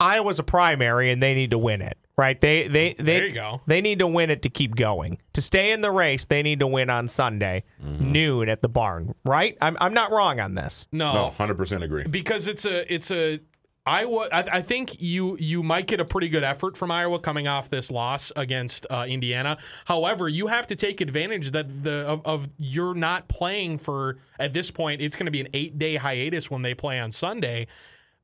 Iowa's 0.01 0.39
a 0.39 0.45
primary 0.45 1.11
and 1.11 1.21
they 1.23 1.35
need 1.35 1.51
to 1.51 1.59
win 1.59 1.83
it, 1.83 1.99
right? 2.17 2.41
They 2.41 2.69
they 2.69 2.95
they 2.95 3.03
There 3.03 3.27
you 3.27 3.33
go. 3.35 3.61
they 3.67 3.81
need 3.81 3.99
to 3.99 4.07
win 4.07 4.31
it 4.31 4.43
to 4.43 4.49
keep 4.49 4.77
going. 4.77 5.19
To 5.33 5.43
stay 5.43 5.73
in 5.73 5.81
the 5.81 5.91
race, 5.91 6.25
they 6.25 6.41
need 6.43 6.61
to 6.61 6.69
win 6.69 6.89
on 6.89 7.09
Sunday 7.09 7.65
noon 7.81 8.49
at 8.49 8.63
the 8.63 8.69
barn, 8.69 9.17
right? 9.25 9.59
I'm 9.61 9.77
I'm 9.81 9.95
not 9.95 10.13
wrong 10.13 10.39
on 10.39 10.55
this. 10.55 10.87
No, 10.93 11.13
No, 11.13 11.31
hundred 11.31 11.57
percent 11.57 11.83
agree. 11.83 12.05
because 12.07 12.47
it's 12.47 12.65
a 12.65 12.93
it's 12.95 13.11
a 13.11 13.41
Iowa. 13.89 14.29
I, 14.31 14.45
I 14.53 14.63
think 14.63 15.01
you 15.01 15.37
you 15.41 15.63
might 15.63 15.87
get 15.87 15.99
a 15.99 16.05
pretty 16.05 16.29
good 16.29 16.45
effort 16.45 16.77
from 16.77 16.91
Iowa 16.91 17.19
coming 17.19 17.49
off 17.49 17.71
this 17.71 17.91
loss 17.91 18.31
against 18.37 18.87
uh, 18.91 19.07
Indiana. 19.09 19.57
However, 19.87 20.29
you 20.29 20.49
have 20.49 20.67
to 20.67 20.77
take 20.77 21.01
advantage 21.01 21.53
that 21.53 21.83
the 21.83 22.07
of, 22.07 22.21
of 22.27 22.49
you're 22.59 22.95
not 22.95 23.29
playing 23.29 23.79
for 23.79 24.19
at 24.39 24.53
this 24.53 24.71
point. 24.71 25.01
It's 25.01 25.17
going 25.17 25.27
to 25.27 25.33
be 25.33 25.41
an 25.41 25.49
eight 25.55 25.79
day 25.79 25.97
hiatus 25.97 26.51
when 26.51 26.63
they 26.63 26.75
play 26.75 27.01
on 27.01 27.11
Sunday. 27.11 27.67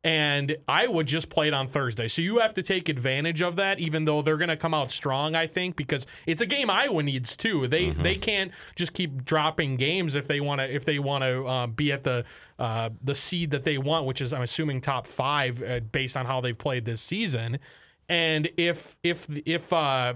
And 0.04 0.58
Iowa 0.68 1.02
just 1.02 1.30
played 1.30 1.54
on 1.54 1.66
Thursday. 1.66 2.08
So 2.08 2.20
you 2.20 2.38
have 2.40 2.52
to 2.54 2.62
take 2.62 2.90
advantage 2.90 3.40
of 3.40 3.56
that, 3.56 3.80
even 3.80 4.04
though 4.04 4.20
they're 4.20 4.36
going 4.36 4.50
to 4.50 4.56
come 4.56 4.74
out 4.74 4.92
strong, 4.92 5.34
I 5.34 5.46
think, 5.46 5.76
because 5.76 6.06
it's 6.26 6.42
a 6.42 6.46
game 6.46 6.68
Iowa 6.68 7.02
needs 7.02 7.38
too. 7.38 7.66
They 7.66 7.90
they 7.90 8.14
can't 8.14 8.52
just 8.76 8.92
keep 8.92 9.24
dropping 9.24 9.76
games 9.76 10.14
if 10.14 10.28
they 10.28 10.40
want 10.40 10.60
to 10.60 10.72
if 10.72 10.84
they 10.84 10.98
want 10.98 11.24
to 11.24 11.46
uh, 11.46 11.66
be 11.68 11.90
at 11.90 12.04
the 12.04 12.26
uh, 12.58 12.90
the 13.02 13.14
seed 13.14 13.50
that 13.52 13.64
they 13.64 13.78
want, 13.78 14.04
which 14.04 14.20
is 14.20 14.34
I'm 14.34 14.42
assuming 14.42 14.82
top 14.82 15.06
five 15.06 15.62
uh, 15.62 15.80
based 15.80 16.18
on 16.18 16.26
how 16.26 16.42
they've 16.42 16.58
played 16.58 16.84
this 16.84 17.00
season. 17.00 17.58
And 18.06 18.50
if 18.58 18.98
if 19.02 19.26
if 19.46 19.72
uh, 19.72 20.14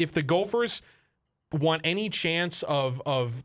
if 0.00 0.12
the 0.12 0.22
Gophers 0.22 0.82
want 1.52 1.82
any 1.84 2.08
chance 2.08 2.64
of 2.64 3.00
of 3.06 3.44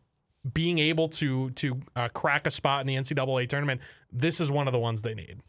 being 0.51 0.79
able 0.79 1.09
to 1.09 1.51
to 1.51 1.79
uh, 1.95 2.07
crack 2.09 2.47
a 2.47 2.51
spot 2.51 2.81
in 2.81 2.87
the 2.87 2.95
NCAA 2.95 3.47
tournament, 3.47 3.81
this 4.11 4.39
is 4.39 4.49
one 4.49 4.67
of 4.67 4.73
the 4.73 4.79
ones 4.79 5.03
they 5.03 5.13
need. 5.13 5.41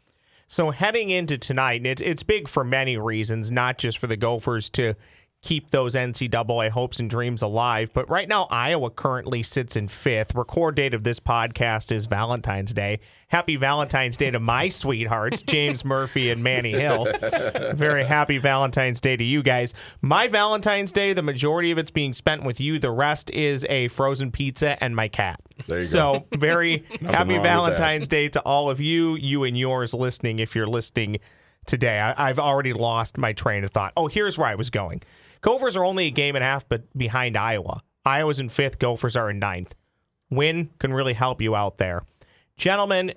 So 0.47 0.71
heading 0.71 1.09
into 1.09 1.37
tonight, 1.37 1.81
and 1.81 1.87
it's 1.87 2.01
it's 2.01 2.23
big 2.23 2.47
for 2.47 2.63
many 2.63 2.97
reasons, 2.97 3.51
not 3.51 3.77
just 3.77 3.97
for 3.97 4.07
the 4.07 4.15
Gophers 4.15 4.69
to 4.71 4.95
keep 5.41 5.71
those 5.71 5.95
NCAA 5.95 6.69
hopes 6.71 6.99
and 6.99 7.09
dreams 7.09 7.41
alive, 7.41 7.91
but 7.93 8.09
right 8.09 8.27
now 8.27 8.47
Iowa 8.49 8.89
currently 8.89 9.43
sits 9.43 9.75
in 9.75 9.87
fifth. 9.87 10.35
Record 10.35 10.75
date 10.75 10.93
of 10.93 11.03
this 11.03 11.19
podcast 11.19 11.91
is 11.91 12.05
Valentine's 12.05 12.73
Day. 12.73 12.99
Happy 13.29 13.55
Valentine's 13.55 14.17
Day 14.17 14.31
to 14.31 14.39
my 14.39 14.69
sweethearts, 14.69 15.43
James 15.43 15.85
Murphy 15.85 16.31
and 16.31 16.43
Manny 16.43 16.71
Hill. 16.71 17.07
Very 17.73 18.03
happy 18.03 18.39
Valentine's 18.39 18.99
Day 18.99 19.15
to 19.15 19.23
you 19.23 19.43
guys. 19.43 19.73
My 20.01 20.27
Valentine's 20.27 20.91
Day, 20.91 21.13
the 21.13 21.21
majority 21.23 21.71
of 21.71 21.77
it's 21.77 21.91
being 21.91 22.13
spent 22.13 22.43
with 22.43 22.59
you. 22.59 22.79
The 22.79 22.91
rest 22.91 23.29
is 23.29 23.65
a 23.69 23.89
frozen 23.89 24.31
pizza 24.31 24.81
and 24.83 24.95
my 24.95 25.07
cat. 25.07 25.39
There 25.67 25.77
you 25.77 25.83
go. 25.83 25.87
so 25.87 26.27
very 26.37 26.83
happy. 27.01 27.37
Valentine's 27.37 28.07
Day 28.07 28.27
to 28.29 28.41
all 28.41 28.69
of 28.69 28.79
you, 28.81 29.15
you 29.15 29.43
and 29.43 29.57
yours 29.57 29.93
listening. 29.93 30.39
If 30.39 30.55
you're 30.55 30.67
listening 30.67 31.19
today, 31.65 31.99
I, 31.99 32.29
I've 32.29 32.39
already 32.39 32.73
lost 32.73 33.17
my 33.17 33.33
train 33.33 33.63
of 33.63 33.71
thought. 33.71 33.93
Oh, 33.95 34.07
here's 34.07 34.37
where 34.37 34.47
I 34.47 34.55
was 34.55 34.69
going. 34.69 35.03
Gophers 35.41 35.77
are 35.77 35.85
only 35.85 36.07
a 36.07 36.11
game 36.11 36.35
and 36.35 36.43
a 36.43 36.47
half, 36.47 36.67
but 36.67 36.83
behind 36.97 37.37
Iowa. 37.37 37.81
Iowa's 38.05 38.39
in 38.39 38.49
fifth. 38.49 38.79
Gophers 38.79 39.15
are 39.15 39.29
in 39.29 39.39
ninth. 39.39 39.75
Win 40.29 40.69
can 40.79 40.93
really 40.93 41.13
help 41.13 41.41
you 41.41 41.55
out 41.55 41.77
there, 41.77 42.03
gentlemen. 42.57 43.13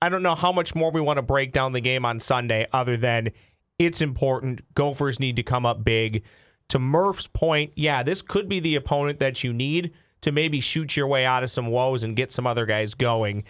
I 0.00 0.08
don't 0.08 0.22
know 0.22 0.34
how 0.34 0.52
much 0.52 0.74
more 0.74 0.90
we 0.90 1.00
want 1.00 1.16
to 1.16 1.22
break 1.22 1.52
down 1.52 1.72
the 1.72 1.80
game 1.80 2.04
on 2.04 2.20
Sunday, 2.20 2.66
other 2.72 2.96
than 2.96 3.30
it's 3.78 4.02
important. 4.02 4.60
Gophers 4.74 5.18
need 5.18 5.36
to 5.36 5.42
come 5.42 5.64
up 5.64 5.82
big. 5.82 6.22
To 6.68 6.78
Murph's 6.78 7.26
point, 7.26 7.72
yeah, 7.74 8.02
this 8.02 8.22
could 8.22 8.48
be 8.48 8.60
the 8.60 8.76
opponent 8.76 9.18
that 9.18 9.42
you 9.42 9.52
need 9.52 9.92
to 10.20 10.32
maybe 10.32 10.60
shoot 10.60 10.96
your 10.96 11.06
way 11.06 11.24
out 11.24 11.42
of 11.42 11.50
some 11.50 11.66
woes 11.66 12.02
and 12.04 12.16
get 12.16 12.32
some 12.32 12.46
other 12.46 12.66
guys 12.66 12.94
going. 12.94 13.44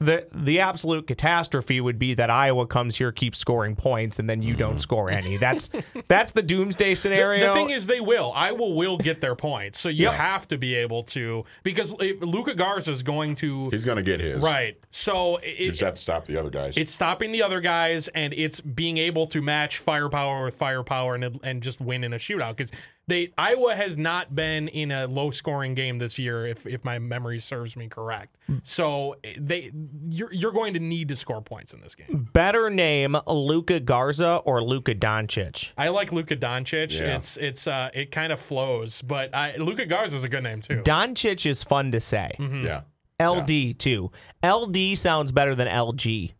The 0.00 0.26
the 0.32 0.60
absolute 0.60 1.06
catastrophe 1.06 1.78
would 1.78 1.98
be 1.98 2.14
that 2.14 2.30
Iowa 2.30 2.66
comes 2.66 2.96
here, 2.96 3.12
keeps 3.12 3.38
scoring 3.38 3.76
points, 3.76 4.18
and 4.18 4.28
then 4.28 4.40
you 4.40 4.54
don't 4.54 4.76
mm. 4.76 4.80
score 4.80 5.10
any. 5.10 5.36
That's 5.36 5.68
that's 6.08 6.32
the 6.32 6.40
doomsday 6.40 6.94
scenario. 6.94 7.48
the 7.48 7.54
thing 7.54 7.70
is, 7.70 7.86
they 7.86 8.00
will. 8.00 8.32
Iowa 8.34 8.70
will 8.70 8.96
get 8.96 9.20
their 9.20 9.34
points, 9.34 9.78
so 9.78 9.90
you 9.90 10.04
Yep. 10.04 10.14
have 10.14 10.48
to 10.48 10.56
be 10.56 10.74
able 10.76 11.02
to 11.04 11.44
because 11.62 11.94
if 12.00 12.22
Luka 12.22 12.54
Garza 12.54 12.90
is 12.90 13.02
going 13.02 13.36
to 13.36 13.68
He's 13.68 13.84
going 13.84 13.98
to 13.98 14.02
get 14.02 14.20
his. 14.20 14.42
right. 14.42 14.78
So 14.90 15.38
You 15.42 15.68
it, 15.68 15.70
just 15.70 15.82
have 15.82 15.94
to 15.94 16.00
stop 16.00 16.24
the 16.24 16.38
other 16.38 16.50
guys. 16.50 16.76
it's 16.78 16.92
stopping 16.92 17.30
the 17.30 17.42
other 17.42 17.60
guys 17.60 18.08
and 18.08 18.32
it's 18.32 18.62
being 18.62 18.96
able 18.96 19.26
to 19.26 19.42
match 19.42 19.76
firepower 19.78 20.44
with 20.46 20.54
firepower 20.54 21.14
and 21.16 21.38
and 21.42 21.62
just 21.62 21.82
win 21.82 22.02
in 22.02 22.14
a 22.14 22.18
shootout 22.18 22.56
because 22.56 22.72
they 23.08 23.32
Iowa 23.36 23.74
has 23.74 23.98
not 23.98 24.34
been 24.34 24.68
in 24.68 24.92
a 24.92 25.06
low 25.06 25.30
scoring 25.30 25.74
game 25.74 25.98
this 25.98 26.18
year 26.18 26.46
if 26.46 26.66
if 26.66 26.84
my 26.84 26.98
memory 26.98 27.40
serves 27.40 27.76
me 27.76 27.88
correct. 27.88 28.38
Mm. 28.48 28.60
So 28.64 29.16
they 29.38 29.72
you're 30.08 30.32
you're 30.32 30.52
going 30.52 30.74
to 30.74 30.80
need 30.80 31.08
to 31.08 31.16
score 31.16 31.40
points 31.40 31.72
in 31.72 31.80
this 31.80 31.94
game. 31.94 32.28
Better 32.32 32.70
name 32.70 33.16
Luka 33.26 33.80
Garza 33.80 34.36
or 34.44 34.62
Luka 34.62 34.94
Doncic. 34.94 35.72
I 35.76 35.88
like 35.88 36.12
Luka 36.12 36.36
Doncic. 36.36 36.98
Yeah. 36.98 37.16
It's 37.16 37.36
it's 37.36 37.66
uh 37.66 37.90
it 37.94 38.10
kind 38.10 38.32
of 38.32 38.40
flows, 38.40 39.02
but 39.02 39.34
I, 39.34 39.56
Luka 39.56 39.86
Garza 39.86 40.16
is 40.16 40.24
a 40.24 40.28
good 40.28 40.42
name 40.42 40.60
too. 40.60 40.82
Doncic 40.82 41.44
is 41.48 41.62
fun 41.62 41.92
to 41.92 42.00
say. 42.00 42.30
yeah. 42.38 42.82
LD 43.20 43.78
too. 43.78 44.10
LD 44.44 44.96
sounds 44.98 45.30
better 45.32 45.54
than 45.54 45.68
LG. 45.68 46.32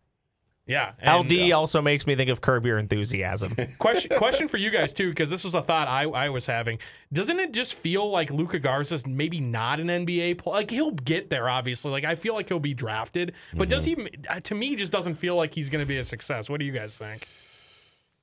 Yeah. 0.72 0.92
and, 1.00 1.30
LD 1.30 1.52
uh, 1.52 1.58
also 1.58 1.82
makes 1.82 2.06
me 2.06 2.16
think 2.16 2.30
of 2.30 2.40
Curb 2.40 2.66
Your 2.66 2.78
Enthusiasm. 2.78 3.54
question 3.78 4.16
question 4.16 4.48
for 4.48 4.56
you 4.56 4.70
guys 4.70 4.92
too, 4.92 5.10
because 5.10 5.30
this 5.30 5.44
was 5.44 5.54
a 5.54 5.62
thought 5.62 5.86
I, 5.88 6.04
I 6.04 6.28
was 6.30 6.46
having. 6.46 6.78
Doesn't 7.12 7.38
it 7.38 7.52
just 7.52 7.74
feel 7.74 8.10
like 8.10 8.30
Luka 8.30 8.58
Garza's 8.58 9.06
maybe 9.06 9.40
not 9.40 9.80
an 9.80 9.88
NBA 9.88 10.38
player? 10.38 10.56
Like 10.56 10.70
he'll 10.70 10.90
get 10.92 11.30
there, 11.30 11.48
obviously. 11.48 11.90
Like 11.90 12.04
I 12.04 12.14
feel 12.14 12.34
like 12.34 12.48
he'll 12.48 12.58
be 12.58 12.74
drafted, 12.74 13.32
but 13.54 13.68
does 13.68 13.84
he? 13.84 13.96
uh, 14.28 14.40
To 14.40 14.54
me, 14.54 14.74
just 14.76 14.92
doesn't 14.92 15.16
feel 15.16 15.36
like 15.36 15.54
he's 15.54 15.68
going 15.68 15.84
to 15.84 15.88
be 15.88 15.98
a 15.98 16.04
success. 16.04 16.48
What 16.48 16.58
do 16.60 16.66
you 16.66 16.72
guys 16.72 16.96
think? 16.98 17.28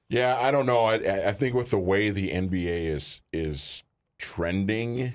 Yeah, 0.09 0.39
I 0.39 0.49
don't 0.49 0.65
know. 0.65 0.85
I, 0.85 0.95
I 1.27 1.31
think 1.33 1.53
with 1.53 1.69
the 1.69 1.77
way 1.79 2.09
the 2.09 2.31
NBA 2.31 2.87
is 2.87 3.21
is 3.31 3.83
trending, 4.17 5.13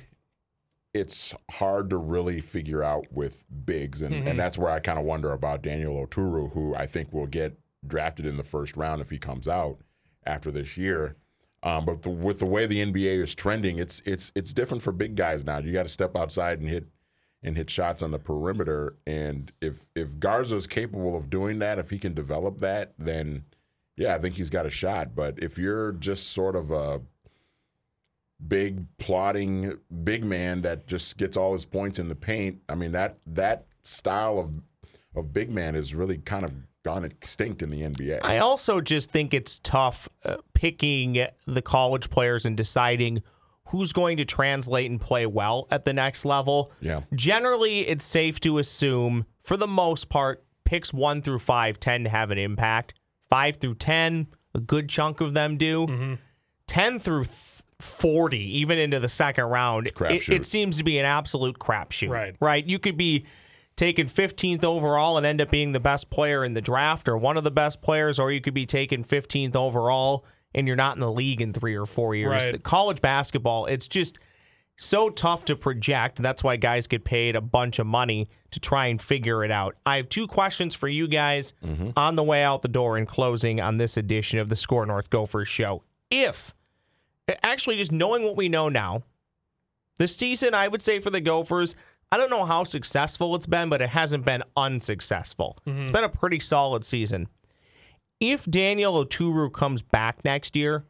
it's 0.94 1.35
hard 1.50 1.90
to 1.90 1.96
really 1.96 2.40
figure 2.40 2.83
out 2.83 3.07
with 3.11 3.44
bigs, 3.66 4.00
and, 4.00 4.26
and 4.28 4.38
that's 4.38 4.57
where 4.57 4.70
I 4.70 4.78
kind 4.78 4.98
of 4.98 5.04
wonder 5.04 5.33
about 5.33 5.62
Daniel 5.62 5.94
Oturu, 6.07 6.52
who 6.52 6.74
I 6.74 6.87
think 6.87 7.12
will 7.12 7.26
get 7.26 7.59
drafted 7.87 8.24
in 8.24 8.37
the 8.37 8.44
first 8.44 8.76
round 8.76 9.02
if 9.02 9.11
he 9.11 9.18
comes 9.18 9.48
out 9.48 9.78
after 10.24 10.50
this 10.50 10.76
year. 10.76 11.16
Um, 11.64 11.85
but 11.85 12.02
the, 12.02 12.11
with 12.11 12.38
the 12.38 12.46
way 12.46 12.66
the 12.66 12.85
NBA 12.85 13.22
is 13.22 13.35
trending, 13.35 13.78
it's 13.78 14.00
it's 14.04 14.30
it's 14.35 14.52
different 14.52 14.83
for 14.83 14.92
big 14.92 15.16
guys 15.16 15.44
now. 15.44 15.59
You 15.59 15.72
got 15.72 15.85
to 15.85 15.92
step 15.92 16.16
outside 16.16 16.61
and 16.61 16.68
hit 16.68 16.87
and 17.42 17.57
hit 17.57 17.70
shots 17.70 18.02
on 18.02 18.11
the 18.11 18.18
perimeter. 18.18 18.96
And 19.07 19.50
if 19.61 19.88
if 19.96 20.18
Garza 20.18 20.57
is 20.57 20.66
capable 20.66 21.16
of 21.16 21.28
doing 21.28 21.59
that, 21.59 21.78
if 21.78 21.90
he 21.90 21.98
can 21.98 22.14
develop 22.14 22.59
that, 22.59 22.94
then 22.98 23.44
yeah, 23.96 24.14
I 24.14 24.18
think 24.18 24.35
he's 24.37 24.50
got 24.50 24.66
a 24.66 24.70
shot. 24.70 25.14
But 25.14 25.42
if 25.42 25.59
you're 25.59 25.92
just 25.92 26.33
sort 26.33 26.54
of 26.54 26.70
a 26.70 27.02
big 28.46 28.85
plotting 28.98 29.78
big 30.02 30.24
man 30.24 30.62
that 30.62 30.87
just 30.87 31.16
gets 31.16 31.37
all 31.37 31.52
his 31.52 31.64
points 31.64 31.98
in 31.98 32.09
the 32.09 32.14
paint, 32.14 32.61
I 32.68 32.74
mean 32.74 32.92
that 32.92 33.18
that 33.26 33.66
style 33.83 34.38
of 34.38 34.50
of 35.14 35.33
big 35.33 35.50
man 35.50 35.74
is 35.74 35.94
really 35.94 36.18
kind 36.18 36.44
of 36.44 36.52
gone 36.85 37.04
extinct 37.04 37.62
in 37.62 37.70
the 37.70 37.83
NBA. 37.83 38.20
I 38.22 38.38
also 38.38 38.80
just 38.80 39.11
think 39.11 39.33
it's 39.33 39.59
tough 39.61 40.09
uh, 40.24 40.37
picking 40.52 41.26
the 41.46 41.62
college 41.62 42.11
players 42.11 42.44
and 42.44 42.57
deciding 42.57 43.22
who's 43.68 43.92
going 43.92 44.18
to 44.18 44.24
translate 44.24 44.90
and 44.90 45.00
play 45.00 45.24
well 45.26 45.66
at 45.70 45.85
the 45.85 45.92
next 45.92 46.24
level. 46.24 46.70
Yeah. 46.80 47.02
Generally, 47.14 47.88
it's 47.88 48.04
safe 48.04 48.38
to 48.40 48.59
assume, 48.59 49.24
for 49.42 49.57
the 49.57 49.66
most 49.66 50.09
part, 50.11 50.44
picks 50.64 50.92
one 50.92 51.22
through 51.22 51.38
five 51.38 51.80
tend 51.80 52.04
to 52.04 52.11
have 52.11 52.30
an 52.30 52.38
impact. 52.38 52.94
Five 53.30 53.57
through 53.57 53.76
10, 53.76 54.26
a 54.54 54.61
good 54.61 54.88
chunk 54.88 55.20
of 55.20 55.33
them 55.33 55.57
do. 55.57 56.18
10 56.66 56.98
through 56.98 57.24
th- 57.24 57.54
40, 57.81 58.39
even 58.59 58.79
into 58.79 59.01
the 59.01 59.09
second 59.09 59.45
round, 59.45 59.89
it, 59.89 59.95
crapshoot. 59.95 60.35
it 60.35 60.47
seems 60.47 60.79
to 60.79 60.85
be 60.85 60.99
an 60.99 61.05
absolute 61.07 61.59
crapshoot. 61.59 62.09
Right. 62.11 62.37
Right. 62.41 62.65
You 62.65 62.79
could 62.79 62.97
be 62.97 63.27
taken 63.77 64.07
15th 64.07 64.65
overall 64.65 65.17
and 65.17 65.27
end 65.27 65.41
up 65.41 65.51
being 65.51 65.73
the 65.73 65.81
best 65.81 66.11
player 66.11 66.45
in 66.45 66.55
the 66.55 66.61
draft 66.61 67.09
or 67.09 67.19
one 67.19 67.37
of 67.37 67.45
the 67.45 67.51
best 67.51 67.83
players, 67.83 68.19
or 68.19 68.31
you 68.31 68.41
could 68.41 68.55
be 68.55 68.67
taken 68.67 69.03
15th 69.03 69.57
overall 69.57 70.25
and 70.55 70.67
you're 70.67 70.77
not 70.77 70.97
in 70.97 71.01
the 71.01 71.11
league 71.11 71.41
in 71.41 71.53
three 71.53 71.75
or 71.75 71.87
four 71.87 72.15
years. 72.15 72.47
Right. 72.47 72.53
The 72.53 72.59
college 72.61 73.01
basketball, 73.01 73.67
it's 73.67 73.89
just 73.89 74.19
so 74.77 75.11
tough 75.11 75.45
to 75.47 75.57
project. 75.57 76.23
That's 76.23 76.45
why 76.45 76.57
guys 76.57 76.87
get 76.87 77.05
paid 77.05 77.37
a 77.37 77.41
bunch 77.41 77.79
of 77.79 77.87
money 77.87 78.29
to 78.53 78.61
try 78.61 78.87
and 78.87 79.01
figure 79.01 79.45
it 79.45 79.51
out. 79.51 79.77
I 79.85 79.97
have 79.97 80.09
two 80.09 80.27
questions 80.27 80.75
for 80.75 80.89
you 80.89 81.09
guys 81.09 81.55
on 81.97 82.17
the 82.17 82.23
way 82.23 82.43
out 82.43 82.63
the 82.63 82.69
door 82.69 82.97
in 82.97 83.07
closing 83.07 83.61
on 83.61 83.79
this 83.79 83.97
edition 83.97 84.39
of 84.39 84.49
the 84.49 84.57
Score 84.57 84.87
North 84.87 85.11
Gophers 85.11 85.49
show. 85.49 85.83
If 86.11 86.55
actually 87.43 87.77
just 87.77 87.93
knowing 87.93 88.23
what 88.23 88.37
we 88.37 88.49
know 88.49 88.69
now, 88.69 89.03
the 89.97 90.09
season 90.09 90.55
I 90.55 90.69
would 90.69 90.83
say 90.83 90.99
for 90.99 91.11
the 91.11 91.21
Gophers, 91.21 91.77
I 92.11 92.17
don't 92.17 92.31
know 92.31 92.45
how 92.45 92.65
successful 92.65 93.35
it's 93.35 93.47
been, 93.47 93.69
but 93.69 93.83
it 93.83 93.89
hasn't 93.91 94.25
been 94.25 94.43
unsuccessful. 94.57 95.57
It's 95.67 95.77
mm-hmm. 95.91 95.93
been 95.93 96.05
a 96.05 96.09
pretty 96.09 96.41
solid 96.41 96.85
season. 96.85 97.29
If 98.21 98.45
Daniel 98.45 99.05
Oturu 99.05 99.53
comes 99.53 99.83
back 99.83 100.25
next 100.25 100.57
year, 100.57 100.85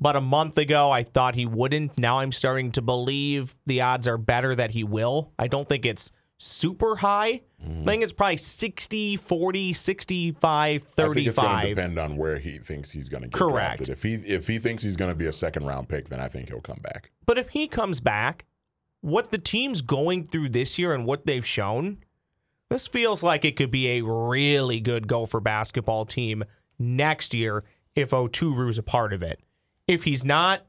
but 0.00 0.16
a 0.16 0.20
month 0.20 0.58
ago 0.58 0.90
I 0.90 1.02
thought 1.02 1.34
he 1.34 1.46
wouldn't, 1.46 1.98
now 1.98 2.18
I'm 2.18 2.32
starting 2.32 2.72
to 2.72 2.82
believe 2.82 3.56
the 3.66 3.80
odds 3.80 4.06
are 4.06 4.18
better 4.18 4.54
that 4.54 4.72
he 4.72 4.84
will. 4.84 5.32
I 5.38 5.46
don't 5.46 5.68
think 5.68 5.86
it's 5.86 6.10
super 6.38 6.96
high. 6.96 7.42
Mm-hmm. 7.64 7.82
I 7.82 7.84
think 7.92 8.02
it's 8.02 8.12
probably 8.12 8.36
60, 8.36 9.16
40, 9.16 9.72
65, 9.72 10.82
35. 10.82 11.08
I 11.10 11.14
think 11.14 11.26
it's 11.26 11.38
going 11.38 11.60
to 11.62 11.68
depend 11.74 11.98
on 11.98 12.16
where 12.16 12.38
he 12.38 12.58
thinks 12.58 12.90
he's 12.90 13.08
going 13.08 13.22
to 13.22 13.28
get 13.28 13.38
Correct. 13.38 13.78
drafted. 13.84 13.88
If 13.90 14.02
he 14.02 14.14
if 14.14 14.46
he 14.46 14.58
thinks 14.58 14.82
he's 14.82 14.96
going 14.96 15.10
to 15.10 15.14
be 15.16 15.26
a 15.26 15.32
second 15.32 15.66
round 15.66 15.88
pick, 15.88 16.08
then 16.08 16.20
I 16.20 16.28
think 16.28 16.48
he'll 16.48 16.60
come 16.60 16.80
back. 16.82 17.10
But 17.24 17.38
if 17.38 17.48
he 17.50 17.66
comes 17.68 18.00
back, 18.00 18.44
what 19.00 19.30
the 19.30 19.38
team's 19.38 19.82
going 19.82 20.24
through 20.26 20.50
this 20.50 20.78
year 20.78 20.92
and 20.94 21.06
what 21.06 21.26
they've 21.26 21.46
shown, 21.46 21.98
this 22.68 22.86
feels 22.86 23.22
like 23.22 23.44
it 23.44 23.56
could 23.56 23.70
be 23.70 23.98
a 23.98 24.02
really 24.04 24.80
good 24.80 25.06
Gopher 25.08 25.40
basketball 25.40 26.04
team 26.04 26.44
next 26.78 27.32
year 27.34 27.64
if 27.94 28.10
Oturu's 28.10 28.76
a 28.78 28.82
part 28.82 29.12
of 29.12 29.22
it. 29.22 29.40
If 29.88 30.04
he's 30.04 30.24
not, 30.24 30.66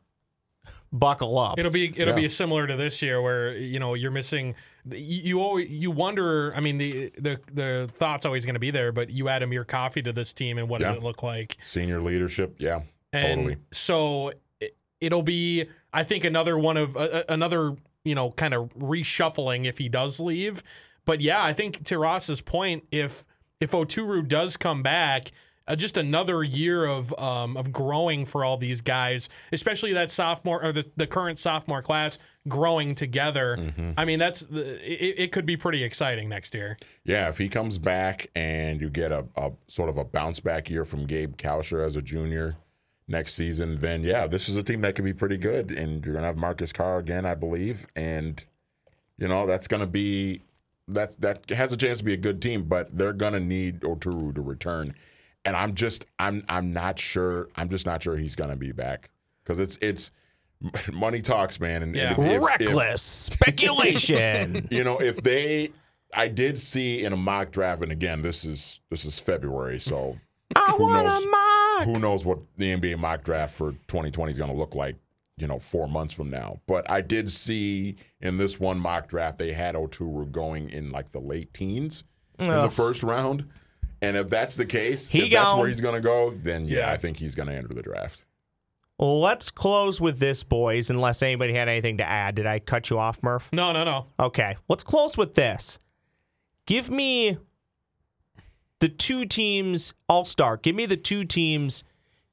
buckle 0.91 1.37
up. 1.37 1.59
It'll 1.59 1.71
be 1.71 1.87
it'll 1.89 2.09
Yeah. 2.15 2.15
be 2.27 2.29
similar 2.29 2.67
to 2.67 2.75
this 2.75 3.01
year 3.01 3.21
where 3.21 3.53
you 3.57 3.79
know 3.79 3.93
you're 3.95 4.11
missing. 4.11 4.55
You, 4.91 5.39
always 5.41 5.69
you 5.69 5.91
wonder. 5.91 6.53
I 6.55 6.59
mean 6.59 6.77
the 6.77 7.11
the 7.17 7.39
the 7.53 7.89
thought's 7.93 8.25
always 8.25 8.45
going 8.45 8.55
to 8.55 8.59
be 8.59 8.71
there, 8.71 8.91
but 8.91 9.09
you 9.09 9.29
add 9.29 9.43
Amir 9.43 9.63
Coffey 9.63 10.01
to 10.03 10.13
this 10.13 10.33
team, 10.33 10.57
and 10.57 10.69
what 10.69 10.81
Yeah. 10.81 10.87
does 10.89 10.97
it 10.97 11.03
look 11.03 11.23
like? 11.23 11.57
Senior 11.65 12.01
leadership, 12.01 12.55
yeah, 12.59 12.81
And 13.13 13.37
totally. 13.41 13.57
so 13.71 14.31
it, 14.59 14.75
it'll 15.01 15.23
be, 15.23 15.65
I 15.93 16.03
think, 16.03 16.23
another 16.23 16.57
one 16.57 16.77
of 16.77 16.95
uh, 16.97 17.23
another 17.29 17.75
you 18.03 18.15
know 18.15 18.31
kind 18.31 18.53
of 18.53 18.69
reshuffling 18.77 19.65
if 19.65 19.77
he 19.77 19.89
does 19.89 20.19
leave. 20.19 20.63
But 21.05 21.21
yeah, 21.21 21.43
I 21.43 21.53
think 21.53 21.83
to 21.85 21.97
Ross's 21.97 22.41
point, 22.41 22.83
if 22.91 23.25
if 23.59 23.71
Oturu 23.71 24.27
does 24.27 24.57
come 24.57 24.83
back. 24.83 25.31
Uh, 25.67 25.75
just 25.75 25.97
another 25.97 26.43
year 26.43 26.85
of 26.85 27.17
um, 27.19 27.57
of 27.57 27.73
growing 27.73 28.25
for 28.25 28.45
all 28.45 28.57
these 28.57 28.79
guys, 28.79 29.27
especially 29.51 29.91
that 29.93 30.09
sophomore 30.09 30.63
or 30.63 30.71
the, 30.71 30.89
the 30.95 31.05
current 31.05 31.37
sophomore 31.37 31.81
class 31.81 32.17
growing 32.47 32.95
together. 32.95 33.57
Mm-hmm. 33.57 33.91
I 33.97 34.05
mean, 34.05 34.19
that's 34.19 34.41
the, 34.41 34.75
it, 34.81 35.23
it 35.23 35.31
could 35.33 35.45
be 35.45 35.57
pretty 35.57 35.83
exciting 35.83 36.29
next 36.29 36.53
year. 36.53 36.77
Yeah, 37.03 37.27
if 37.27 37.37
he 37.37 37.49
comes 37.49 37.77
back 37.77 38.27
and 38.35 38.79
you 38.79 38.89
get 38.89 39.11
a, 39.11 39.25
a 39.35 39.51
sort 39.67 39.89
of 39.89 39.97
a 39.97 40.05
bounce 40.05 40.39
back 40.39 40.69
year 40.69 40.85
from 40.85 41.05
Gabe 41.05 41.35
Kalscheur 41.35 41.85
as 41.85 41.97
a 41.97 42.01
junior 42.01 42.55
next 43.09 43.33
season, 43.33 43.79
then 43.79 44.03
yeah, 44.03 44.25
this 44.27 44.47
is 44.47 44.55
a 44.55 44.63
team 44.63 44.81
that 44.81 44.95
could 44.95 45.05
be 45.05 45.13
pretty 45.13 45.37
good. 45.37 45.71
And 45.71 46.05
you're 46.05 46.13
gonna 46.13 46.27
have 46.27 46.37
Marcus 46.37 46.71
Carr 46.71 46.99
again, 46.99 47.25
I 47.25 47.35
believe, 47.35 47.87
and 47.95 48.41
you 49.17 49.27
know 49.27 49.45
that's 49.45 49.67
gonna 49.67 49.87
be 49.87 50.43
that 50.87 51.19
that 51.19 51.49
has 51.49 51.73
a 51.73 51.77
chance 51.77 51.99
to 51.99 52.05
be 52.05 52.13
a 52.13 52.17
good 52.17 52.41
team, 52.41 52.63
but 52.63 52.97
they're 52.97 53.13
gonna 53.13 53.41
need 53.41 53.81
Oturu 53.81 54.33
to 54.35 54.41
return. 54.41 54.95
And 55.47 55.55
I'm 55.55 55.73
just 55.75 56.05
I'm 56.19 56.43
I'm 56.49 56.73
not 56.73 56.99
sure 56.99 57.49
I'm 57.55 57.69
just 57.69 57.85
not 57.85 58.03
sure 58.03 58.15
he's 58.15 58.35
gonna 58.35 58.55
be 58.55 58.71
back 58.71 59.09
because 59.43 59.59
it's 59.59 59.77
it's 59.81 60.11
money 60.91 61.21
talks, 61.21 61.59
man. 61.59 61.83
And, 61.83 61.95
Yeah. 61.95 62.13
and 62.15 62.23
if- 62.23 62.31
if- 62.31 62.35
if- 62.35 62.43
Reckless 62.43 63.01
speculation. 63.01 64.67
you 64.71 64.83
know, 64.83 64.97
if 64.99 65.17
they, 65.17 65.69
I 66.13 66.27
did 66.27 66.57
see 66.59 67.03
in 67.03 67.13
a 67.13 67.17
mock 67.17 67.51
draft, 67.51 67.81
and 67.83 67.91
again, 67.91 68.21
this 68.21 68.43
is 68.45 68.79
this 68.89 69.05
is 69.05 69.19
February, 69.19 69.79
so 69.79 70.17
I 70.55 70.73
who 70.77 70.83
want 70.83 71.05
knows? 71.07 71.23
a 71.23 71.27
mock. 71.27 71.83
who 71.85 71.99
knows 71.99 72.25
what 72.25 72.39
the 72.57 72.75
NBA 72.75 72.97
mock 72.97 73.23
draft 73.23 73.53
for 73.55 73.73
2020 73.87 74.31
is 74.31 74.37
going 74.37 74.49
to 74.49 74.55
look 74.57 74.73
like, 74.73 74.95
you 75.37 75.45
know, 75.47 75.59
four 75.59 75.87
months 75.87 76.13
from 76.13 76.29
now. 76.29 76.59
But 76.65 76.89
I 76.89 77.01
did 77.01 77.29
see 77.31 77.97
in 78.21 78.37
this 78.37 78.59
one 78.59 78.79
mock 78.79 79.07
draft 79.09 79.37
they 79.37 79.53
had 79.53 79.75
Oturu 79.75 80.31
going 80.31 80.69
in 80.71 80.91
like 80.91 81.11
the 81.11 81.19
late 81.19 81.53
teens 81.53 82.03
in 82.39 82.47
the 82.49 82.71
first 82.71 83.03
round. 83.03 83.47
And 84.01 84.15
if 84.17 84.29
that's 84.29 84.55
the 84.55 84.65
case, 84.65 85.09
He 85.09 85.19
if 85.25 85.31
that's 85.31 85.43
gone. 85.45 85.59
where 85.59 85.67
he's 85.67 85.81
going 85.81 85.95
to 85.95 86.01
go, 86.01 86.31
then 86.31 86.65
yeah, 86.65 86.79
Yeah. 86.79 86.91
I 86.91 86.97
think 86.97 87.17
he's 87.17 87.35
going 87.35 87.47
to 87.49 87.55
enter 87.55 87.73
the 87.73 87.81
draft. 87.81 88.23
Let's 88.99 89.51
close 89.51 90.01
with 90.01 90.17
this, 90.19 90.43
boys, 90.43 90.89
unless 90.89 91.21
anybody 91.21 91.53
had 91.53 91.69
anything 91.69 91.97
to 91.97 92.03
add. 92.03 92.35
Did 92.35 92.47
I 92.47 92.57
cut 92.59 92.89
you 92.89 92.97
off, 92.97 93.21
Murph? 93.21 93.49
No, 93.53 93.71
no, 93.71 93.83
no. 93.83 94.07
Okay, 94.19 94.57
let's 94.69 94.83
close 94.83 95.15
with 95.17 95.35
this. 95.35 95.77
Give 96.65 96.89
me 96.89 97.37
the 98.79 98.89
two 98.89 99.25
teams, 99.25 99.93
All 100.09 100.25
Star. 100.25 100.57
Give 100.57 100.75
me 100.75 100.85
the 100.87 100.97
two 100.97 101.25
teams 101.25 101.83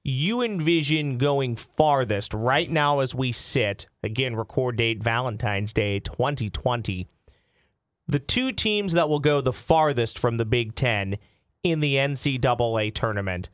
you 0.03 0.43
envision 0.43 1.17
going 1.19 1.57
farthest 1.57 2.33
right 2.35 2.71
now 2.71 3.01
as 3.01 3.15
we 3.15 3.31
sit. 3.33 3.87
Again, 4.03 4.35
record 4.37 4.77
date 4.77 5.03
Valentine's 5.03 5.73
Day 5.73 5.99
2020. 6.01 7.07
The 8.07 8.19
two 8.19 8.53
teams 8.53 8.93
that 8.95 9.09
will 9.09 9.21
go 9.21 9.41
the 9.41 9.53
farthest 9.53 10.19
from 10.19 10.37
the 10.39 10.45
Big 10.45 10.75
Ten 10.75 11.17
in 11.65 11.81
the 11.81 11.97
NCAA 11.97 12.95
tournament. 12.95 13.51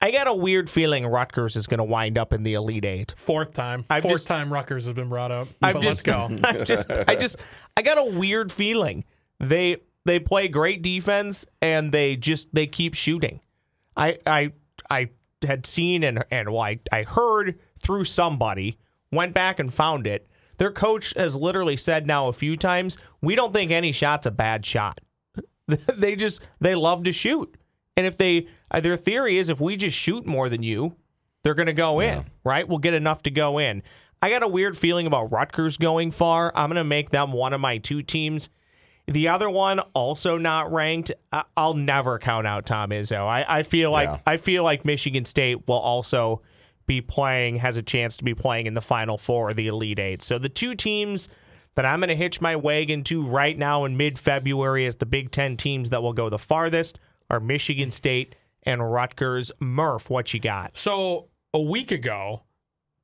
I 0.00 0.10
got 0.10 0.26
a 0.26 0.34
weird 0.34 0.68
feeling 0.70 1.06
Rutgers 1.06 1.54
is 1.54 1.66
going 1.66 1.78
to 1.78 1.84
wind 1.84 2.18
up 2.18 2.32
in 2.32 2.42
the 2.42 2.54
Elite 2.54 2.84
Eight. 2.84 3.14
Fourth 3.16 3.52
time. 3.52 3.84
I've 3.90 4.02
Fourth 4.02 4.14
just- 4.14 4.26
time 4.28 4.52
Rutgers 4.52 4.86
has 4.86 4.94
been 4.94 5.08
brought 5.08 5.30
up. 5.30 5.48
I'm 5.60 5.74
but 5.74 5.82
just, 5.82 6.06
let's 6.06 6.30
go. 6.30 6.38
I 6.48 6.64
just, 6.64 6.90
I 6.90 7.14
just, 7.16 7.36
I 7.76 7.82
got 7.82 7.98
a 7.98 8.18
weird 8.18 8.50
feeling. 8.50 9.04
They 9.38 9.76
they 10.04 10.18
play 10.18 10.48
great 10.48 10.82
defense 10.82 11.44
and 11.60 11.92
they 11.92 12.16
just 12.16 12.52
they 12.54 12.66
keep 12.66 12.94
shooting. 12.94 13.40
I 13.96 14.18
I 14.26 14.52
I 14.90 15.10
had 15.46 15.66
seen 15.66 16.02
and 16.02 16.24
and 16.30 16.50
well, 16.50 16.62
I, 16.62 16.80
I 16.90 17.02
heard 17.02 17.58
through 17.78 18.04
somebody 18.04 18.78
went 19.12 19.34
back 19.34 19.58
and 19.60 19.72
found 19.72 20.06
it. 20.06 20.28
Their 20.58 20.70
coach 20.72 21.12
has 21.16 21.34
literally 21.36 21.76
said 21.76 22.06
now 22.06 22.28
a 22.28 22.32
few 22.32 22.56
times, 22.56 22.98
we 23.20 23.34
don't 23.34 23.52
think 23.52 23.70
any 23.70 23.90
shot's 23.92 24.26
a 24.26 24.30
bad 24.30 24.64
shot. 24.66 25.00
they 25.96 26.16
just 26.16 26.40
they 26.60 26.74
love 26.74 27.04
to 27.04 27.12
shoot. 27.12 27.56
And 27.96 28.06
if 28.06 28.16
they 28.16 28.48
uh, 28.70 28.80
their 28.80 28.96
theory 28.96 29.38
is 29.38 29.48
if 29.48 29.60
we 29.60 29.76
just 29.76 29.96
shoot 29.96 30.26
more 30.26 30.48
than 30.48 30.62
you, 30.62 30.96
they're 31.42 31.54
going 31.54 31.66
to 31.66 31.72
go 31.72 32.00
in, 32.00 32.24
right? 32.44 32.66
We'll 32.66 32.78
get 32.78 32.94
enough 32.94 33.22
to 33.24 33.30
go 33.30 33.58
in. 33.58 33.82
I 34.20 34.30
got 34.30 34.42
a 34.42 34.48
weird 34.48 34.76
feeling 34.78 35.06
about 35.06 35.32
Rutgers 35.32 35.76
going 35.76 36.12
far. 36.12 36.52
I'm 36.54 36.68
going 36.68 36.76
to 36.76 36.84
make 36.84 37.10
them 37.10 37.32
one 37.32 37.52
of 37.52 37.60
my 37.60 37.78
two 37.78 38.02
teams. 38.02 38.48
The 39.08 39.28
other 39.28 39.50
one 39.50 39.80
also 39.94 40.38
not 40.38 40.72
ranked. 40.72 41.10
I'll 41.56 41.74
never 41.74 42.20
count 42.20 42.46
out 42.46 42.64
Tom 42.64 42.90
Izzo. 42.90 43.26
I, 43.26 43.44
I 43.48 43.62
feel 43.64 43.90
like 43.90 44.08
Yeah. 44.08 44.18
I 44.24 44.36
feel 44.36 44.62
like 44.62 44.84
Michigan 44.84 45.24
State 45.24 45.66
will 45.66 45.80
also 45.80 46.40
be 46.86 47.00
playing, 47.00 47.56
has 47.56 47.76
a 47.76 47.82
chance 47.82 48.16
to 48.18 48.24
be 48.24 48.32
playing 48.34 48.66
in 48.66 48.74
the 48.74 48.80
Final 48.80 49.18
Four 49.18 49.50
or 49.50 49.54
the 49.54 49.66
Elite 49.66 49.98
Eight. 49.98 50.22
So 50.22 50.38
the 50.38 50.48
two 50.48 50.76
teams 50.76 51.28
that 51.74 51.84
I'm 51.84 52.00
going 52.00 52.08
to 52.08 52.14
hitch 52.16 52.40
my 52.40 52.56
wagon 52.56 53.02
to 53.04 53.22
right 53.26 53.56
now 53.56 53.84
in 53.84 53.96
mid 53.96 54.18
February 54.18 54.86
as 54.86 54.96
the 54.96 55.06
Big 55.06 55.30
Ten 55.30 55.56
teams 55.56 55.90
that 55.90 56.02
will 56.02 56.12
go 56.12 56.28
the 56.28 56.38
farthest 56.38 56.98
are 57.30 57.40
Michigan 57.40 57.90
State 57.90 58.34
and 58.62 58.92
Rutgers. 58.92 59.50
Murph, 59.60 60.10
what 60.10 60.34
you 60.34 60.40
got? 60.40 60.76
So 60.76 61.28
a 61.54 61.60
week 61.60 61.90
ago, 61.90 62.42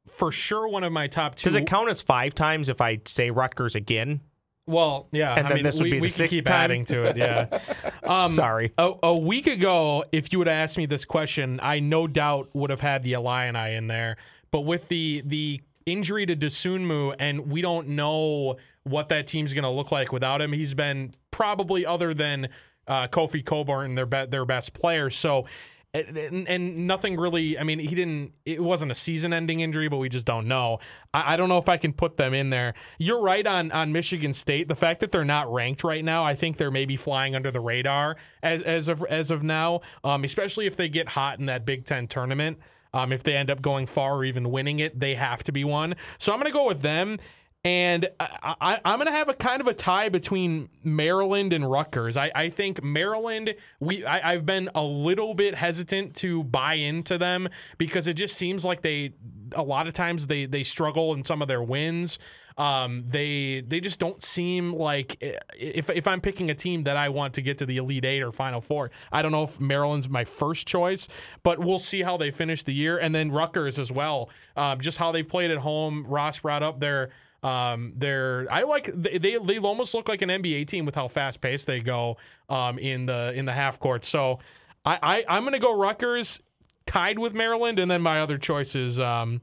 for 0.07 0.31
sure, 0.33 0.69
one 0.69 0.85
of 0.85 0.93
my 0.93 1.07
top 1.07 1.35
two. 1.35 1.45
Does 1.45 1.55
it 1.57 1.67
count 1.67 1.89
as 1.89 2.03
five 2.03 2.35
times 2.35 2.69
if 2.69 2.81
I 2.81 3.01
say 3.07 3.31
Rutgers 3.31 3.75
again? 3.75 4.21
Well, 4.67 5.09
yeah. 5.13 5.35
And 5.35 5.47
I 5.47 5.49
then 5.49 5.55
mean, 5.57 5.65
this 5.65 5.79
would 5.79 5.85
we, 5.85 5.91
be 5.93 5.97
the 5.97 6.03
we 6.03 6.09
can 6.09 6.15
sixth 6.15 6.35
keep 6.35 6.45
time? 6.45 6.55
adding 6.55 6.85
to 6.87 7.05
it. 7.05 7.17
Yeah. 7.17 7.59
Um, 8.09 8.31
Sorry. 8.31 8.73
A, 8.79 8.93
a 9.03 9.15
week 9.15 9.47
ago, 9.47 10.03
if 10.13 10.33
you 10.33 10.39
would 10.39 10.49
have 10.49 10.57
asked 10.57 10.79
me 10.79 10.87
this 10.87 11.05
question, 11.05 11.61
I 11.63 11.81
no 11.81 12.07
doubt 12.07 12.49
would 12.55 12.71
have 12.71 12.81
had 12.81 13.03
the 13.03 13.13
Illini 13.13 13.75
in 13.75 13.87
there. 13.87 14.17
But 14.51 14.63
with 14.63 14.89
the 14.89 15.23
the 15.27 15.61
injury 15.91 16.27
to 16.27 16.37
Dosunmu, 16.37 17.17
and 17.19 17.51
we 17.51 17.63
don't 17.63 17.89
know 17.89 18.57
what 18.85 19.09
that 19.09 19.27
team's 19.27 19.55
going 19.55 19.65
to 19.65 19.71
look 19.71 19.91
like 19.91 20.13
without 20.13 20.41
him. 20.41 20.53
He's 20.53 20.75
been 20.75 21.13
probably 21.31 21.85
other 21.85 22.15
than 22.15 22.49
uh, 22.87 23.09
Kofi 23.09 23.45
Cockburn, 23.45 23.95
their 23.95 24.07
be- 24.07 24.27
their 24.27 24.45
best 24.45 24.73
player. 24.73 25.11
So. 25.11 25.47
And, 25.95 26.47
and 26.47 26.87
nothing 26.87 27.17
really. 27.17 27.59
I 27.59 27.63
mean, 27.63 27.79
he 27.79 27.95
didn't. 27.95 28.35
It 28.45 28.63
wasn't 28.63 28.93
a 28.93 28.95
season-ending 28.95 29.61
injury, 29.61 29.89
but 29.89 29.97
we 29.97 30.11
just 30.11 30.27
don't 30.27 30.47
know. 30.47 30.81
I, 31.15 31.33
I 31.33 31.37
don't 31.39 31.49
know 31.49 31.57
if 31.57 31.69
I 31.69 31.79
can 31.79 31.95
put 31.95 32.19
them 32.19 32.35
in 32.35 32.51
there. 32.51 32.75
You're 32.99 33.23
right 33.23 33.45
on 33.45 33.73
on 33.73 33.91
Michigan 33.91 34.35
State. 34.35 34.69
The 34.69 34.77
fact 34.77 35.01
that 35.01 35.13
they're 35.13 35.25
not 35.25 35.51
ranked 35.51 35.83
right 35.85 36.05
now, 36.05 36.23
I 36.25 36.35
think 36.35 36.59
they're 36.59 36.71
maybe 36.71 36.97
flying 36.97 37.35
under 37.35 37.51
the 37.51 37.61
radar 37.61 38.17
as 38.43 38.61
as 38.63 38.89
of 38.89 39.03
as 39.09 39.31
of 39.31 39.43
now. 39.43 39.81
Um, 40.05 40.25
especially 40.25 40.67
if 40.67 40.77
they 40.77 40.91
get 40.91 41.09
hot 41.09 41.39
in 41.41 41.47
that 41.47 41.65
Big 41.65 41.87
Ten 41.87 42.07
tournament. 42.07 42.59
Um, 42.93 43.13
if 43.13 43.23
they 43.23 43.37
end 43.37 43.51
up 43.51 43.63
going 43.63 43.87
far 43.87 44.17
or 44.17 44.25
even 44.25 44.51
winning 44.51 44.81
it, 44.81 44.99
they 44.99 45.15
have 45.15 45.45
to 45.45 45.53
be 45.53 45.65
one. 45.65 45.95
So 46.19 46.33
I'm 46.33 46.39
going 46.39 46.51
to 46.51 46.57
go 46.57 46.67
with 46.67 46.83
them. 46.83 47.19
And 47.65 48.09
I, 48.21 48.79
I'm 48.85 48.99
going 48.99 49.09
to 49.09 49.13
have 49.13 49.29
a 49.29 49.35
kind 49.35 49.61
of 49.61 49.67
a 49.67 49.75
tie 49.75 50.09
between 50.09 50.69
Maryland 50.85 51.53
and 51.53 51.69
Rutgers. 51.69 52.17
I, 52.17 52.31
I 52.35 52.51
think 52.51 52.83
Maryland, 52.85 53.57
we 53.81 54.07
I, 54.07 54.33
I've 54.33 54.47
been 54.47 54.71
a 54.77 54.83
little 54.83 55.35
bit 55.35 55.57
hesitant 55.57 56.15
to 56.17 56.45
buy 56.45 56.75
into 56.75 57.19
them 57.19 57.49
because 57.77 58.07
it 58.07 58.15
just 58.15 58.37
seems 58.37 58.65
like 58.65 58.83
they 58.83 59.15
a 59.55 59.63
lot 59.63 59.87
of 59.87 59.93
times 59.93 60.27
they 60.27 60.47
they 60.47 60.63
struggle 60.63 61.15
in 61.15 61.25
some 61.25 61.43
of 61.43 61.49
their 61.49 61.63
wins. 61.63 62.19
Um, 62.57 63.05
they 63.07 63.61
they 63.61 63.81
just 63.81 64.01
don't 64.01 64.23
seem 64.23 64.73
like 64.73 65.17
if 65.57 65.91
if 65.91 66.09
I'm 66.09 66.21
picking 66.21 66.51
a 66.51 66.55
team 66.55 66.85
that 66.85 66.97
I 66.97 67.09
want 67.09 67.35
to 67.35 67.43
get 67.43 67.59
to 67.59 67.67
the 67.67 67.77
Elite 67.77 68.05
Eight 68.05 68.23
or 68.23 68.33
Final 68.33 68.61
Four, 68.61 68.91
I 69.13 69.23
don't 69.23 69.33
know 69.33 69.45
if 69.45 69.61
Maryland's 69.61 70.09
my 70.09 70.25
first 70.25 70.67
choice, 70.67 71.09
but 71.43 71.59
we'll 71.59 71.79
see 71.79 72.03
how 72.03 72.17
they 72.17 72.31
finish 72.31 72.65
the 72.65 72.75
year, 72.75 72.99
and 72.99 73.15
then 73.15 73.31
Rutgers 73.31 73.79
as 73.79 73.93
well. 73.93 74.31
Um, 74.57 74.81
just 74.81 74.99
how 74.99 75.13
they've 75.13 75.29
played 75.29 75.51
at 75.51 75.59
home. 75.59 76.05
Ross 76.09 76.41
brought 76.41 76.65
up 76.65 76.81
their 76.81 77.11
um, 77.43 77.93
they're 77.97 78.49
I 78.51 78.63
like 78.63 78.91
they, 78.93 79.19
they 79.19 79.59
almost 79.59 79.95
look 79.95 80.09
like 80.09 80.23
an 80.23 80.29
NBA 80.29 80.67
team 80.67 80.85
with 80.85 80.97
how 80.97 81.07
fast 81.07 81.41
paced 81.41 81.67
they 81.67 81.81
go 81.81 82.17
um 82.49 82.79
in 82.79 83.07
the 83.07 83.33
in 83.35 83.45
the 83.45 83.53
half 83.53 83.79
court. 83.79 84.05
So 84.05 84.41
I, 84.85 84.99
I 85.01 85.37
I'm 85.37 85.45
gonna 85.45 85.61
go 85.61 85.77
Rutgers 85.77 86.41
tied 86.89 87.19
with 87.19 87.35
Maryland, 87.35 87.79
and 87.79 87.91
then 87.91 88.03
my 88.03 88.21
other 88.21 88.39
choice 88.39 88.75
is 88.75 88.99
um 88.99 89.41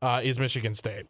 uh, 0.00 0.20
is 0.24 0.38
Michigan 0.38 0.72
State. 0.74 1.06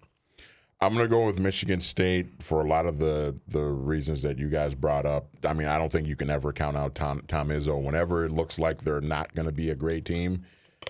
I'm 0.80 0.92
gonna 0.92 1.08
go 1.08 1.24
with 1.26 1.38
Michigan 1.38 1.80
State 1.80 2.42
for 2.42 2.60
a 2.64 2.68
lot 2.68 2.86
of 2.86 2.98
the 2.98 3.36
the 3.48 3.62
reasons 3.62 4.22
that 4.22 4.38
you 4.38 4.48
guys 4.48 4.74
brought 4.74 5.06
up. 5.06 5.28
I 5.44 5.52
mean, 5.52 5.68
I 5.68 5.78
don't 5.78 5.90
think 5.92 6.08
you 6.08 6.16
can 6.16 6.30
ever 6.30 6.52
count 6.52 6.76
out 6.76 6.94
Tom 6.94 7.22
Tom 7.28 7.48
Izzo. 7.48 7.80
Whenever 7.80 8.24
it 8.24 8.32
looks 8.32 8.58
like 8.58 8.82
they're 8.82 9.00
not 9.00 9.34
going 9.34 9.46
to 9.46 9.52
be 9.52 9.70
a 9.70 9.74
great 9.74 10.04
team, 10.04 10.44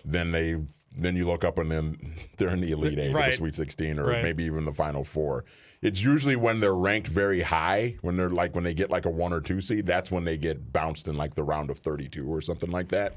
then 0.04 0.32
they 0.32 0.56
then 0.96 1.16
you 1.16 1.26
look 1.26 1.44
up 1.44 1.58
and 1.58 1.70
then 1.70 2.14
they're 2.38 2.48
in 2.48 2.60
the 2.60 2.70
Elite 2.70 2.98
Eight, 2.98 3.14
or 3.14 3.26
the 3.26 3.32
Sweet 3.32 3.54
16, 3.56 3.98
or 3.98 4.06
Right. 4.06 4.22
maybe 4.22 4.44
even 4.44 4.64
the 4.64 4.72
Final 4.72 5.04
Four. 5.04 5.44
It's 5.82 6.00
usually 6.00 6.36
when 6.36 6.60
they're 6.60 6.74
ranked 6.74 7.08
very 7.08 7.42
high, 7.42 7.96
when 8.00 8.16
they're 8.16 8.30
like 8.30 8.54
when 8.54 8.64
they 8.64 8.74
get 8.74 8.90
like 8.90 9.04
a 9.04 9.10
one 9.10 9.32
or 9.32 9.40
two 9.40 9.60
seed. 9.60 9.86
That's 9.86 10.10
when 10.10 10.24
they 10.24 10.38
get 10.38 10.72
bounced 10.72 11.08
in 11.08 11.16
like 11.16 11.34
the 11.34 11.42
round 11.44 11.68
of 11.68 11.78
32 11.78 12.26
or 12.26 12.40
something 12.40 12.70
like 12.70 12.88
that. 12.88 13.14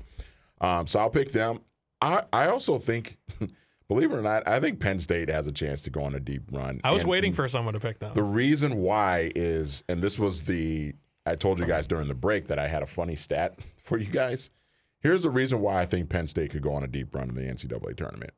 Um, 0.62 0.88
so 0.88 1.00
I'll 1.00 1.10
pick 1.10 1.32
them. 1.32 1.60
I 2.02 2.24
I 2.34 2.48
also 2.48 2.78
think. 2.78 3.18
Believe 3.88 4.12
it 4.12 4.16
or 4.18 4.22
not, 4.22 4.46
I 4.46 4.60
think 4.60 4.82
Penn 4.82 5.00
State 5.00 5.30
has 5.30 5.48
a 5.48 5.52
chance 5.54 5.82
to 5.84 5.90
go 5.90 6.04
on 6.04 6.14
a 6.14 6.20
deep 6.20 6.44
run. 6.52 6.82
I 6.84 6.92
was 6.92 7.04
And 7.04 7.10
waiting 7.10 7.32
for 7.32 7.48
someone 7.48 7.74
to 7.74 7.80
pick 7.80 8.00
them. 8.00 8.14
the 8.14 8.22
reason 8.22 8.80
why 8.82 9.32
is, 9.34 9.82
and 9.88 10.04
this 10.04 10.20
was 10.20 10.44
the, 10.44 10.92
I 11.26 11.36
told 11.36 11.58
you 11.58 11.66
guys 11.66 11.88
during 11.88 12.10
the 12.10 12.14
break 12.14 12.48
that 12.48 12.60
I 12.60 12.68
had 12.68 12.84
a 12.84 12.86
funny 12.86 13.16
stat 13.16 13.58
for 13.78 13.98
you 13.98 14.08
guys. 14.12 14.52
Here's 15.00 15.24
the 15.24 15.30
reason 15.30 15.62
why 15.62 15.80
I 15.80 15.86
think 15.86 16.10
Penn 16.10 16.28
State 16.28 16.52
could 16.52 16.64
go 16.64 16.74
on 16.74 16.84
a 16.84 16.88
deep 16.88 17.16
run 17.16 17.30
in 17.30 17.36
the 17.36 17.44
NCAA 17.44 17.96
tournament. 17.96 18.32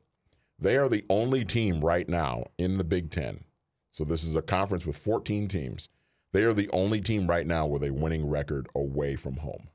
They 0.56 0.76
are 0.76 0.88
the 0.88 1.04
only 1.10 1.44
team 1.44 1.80
right 1.80 2.08
now 2.08 2.44
in 2.56 2.78
the 2.78 2.84
Big 2.84 3.10
Ten. 3.10 3.42
So 3.90 4.04
this 4.04 4.22
is 4.22 4.36
a 4.36 4.42
conference 4.42 4.86
with 4.86 4.96
14 4.96 5.48
teams. 5.48 5.88
They 6.32 6.44
are 6.44 6.54
the 6.54 6.70
only 6.72 7.00
team 7.00 7.26
right 7.26 7.46
now 7.46 7.66
with 7.66 7.82
a 7.82 7.90
winning 7.92 8.28
record 8.28 8.68
away 8.72 9.16
from 9.16 9.38
home. 9.38 9.66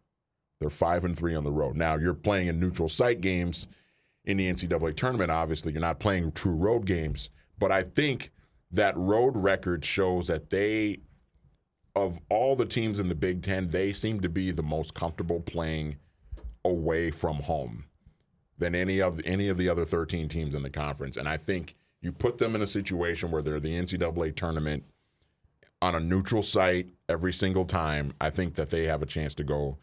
They're 0.60 0.70
five 0.70 1.04
and 1.04 1.18
three 1.18 1.36
on 1.36 1.44
the 1.44 1.52
road. 1.52 1.76
Now 1.76 1.98
you're 1.98 2.14
playing 2.14 2.48
in 2.48 2.60
neutral 2.60 2.90
site 2.90 3.22
games 3.22 3.68
in 4.26 4.38
the 4.38 4.52
NCAA 4.52 4.96
tournament. 4.96 5.32
Obviously, 5.32 5.72
you're 5.72 5.82
not 5.82 6.00
playing 6.00 6.32
true 6.32 6.56
road 6.56 6.86
games, 6.86 7.30
but 7.60 7.72
I 7.72 7.84
think 7.84 8.32
that 8.72 8.98
road 8.98 9.36
record 9.36 9.86
shows 9.86 10.28
that 10.28 10.50
they, 10.50 11.00
of 11.96 12.20
all 12.30 12.56
the 12.56 12.66
teams 12.66 13.00
in 13.00 13.10
the 13.10 13.16
Big 13.16 13.42
Ten, 13.42 13.68
they 13.68 13.92
seem 13.92 14.20
to 14.22 14.30
be 14.30 14.52
the 14.52 14.64
most 14.64 14.94
comfortable 14.94 15.40
playing 15.42 15.98
away 16.64 17.12
from 17.12 17.38
home 17.38 17.86
than 18.58 18.74
any 18.74 19.02
of 19.02 19.22
any 19.26 19.50
of 19.50 19.58
the 19.58 19.70
other 19.70 19.86
13 19.86 20.30
teams 20.30 20.56
in 20.56 20.64
the 20.64 20.70
conference. 20.70 21.18
And 21.18 21.28
I 21.28 21.38
think 21.38 21.76
you 22.02 22.12
put 22.12 22.38
them 22.38 22.56
in 22.56 22.62
a 22.62 22.68
situation 22.68 23.32
where 23.32 23.42
they're 23.42 23.60
the 23.60 23.76
NCAA 23.76 24.36
tournament 24.36 24.84
on 25.82 25.96
a 25.96 26.00
neutral 26.00 26.42
site 26.42 26.90
every 27.10 27.34
single 27.34 27.66
time. 27.66 28.14
I 28.22 28.30
think 28.30 28.56
that 28.56 28.70
they 28.70 28.86
have 28.86 29.02
a 29.02 29.06
chance 29.06 29.34
to 29.36 29.44
go 29.44 29.78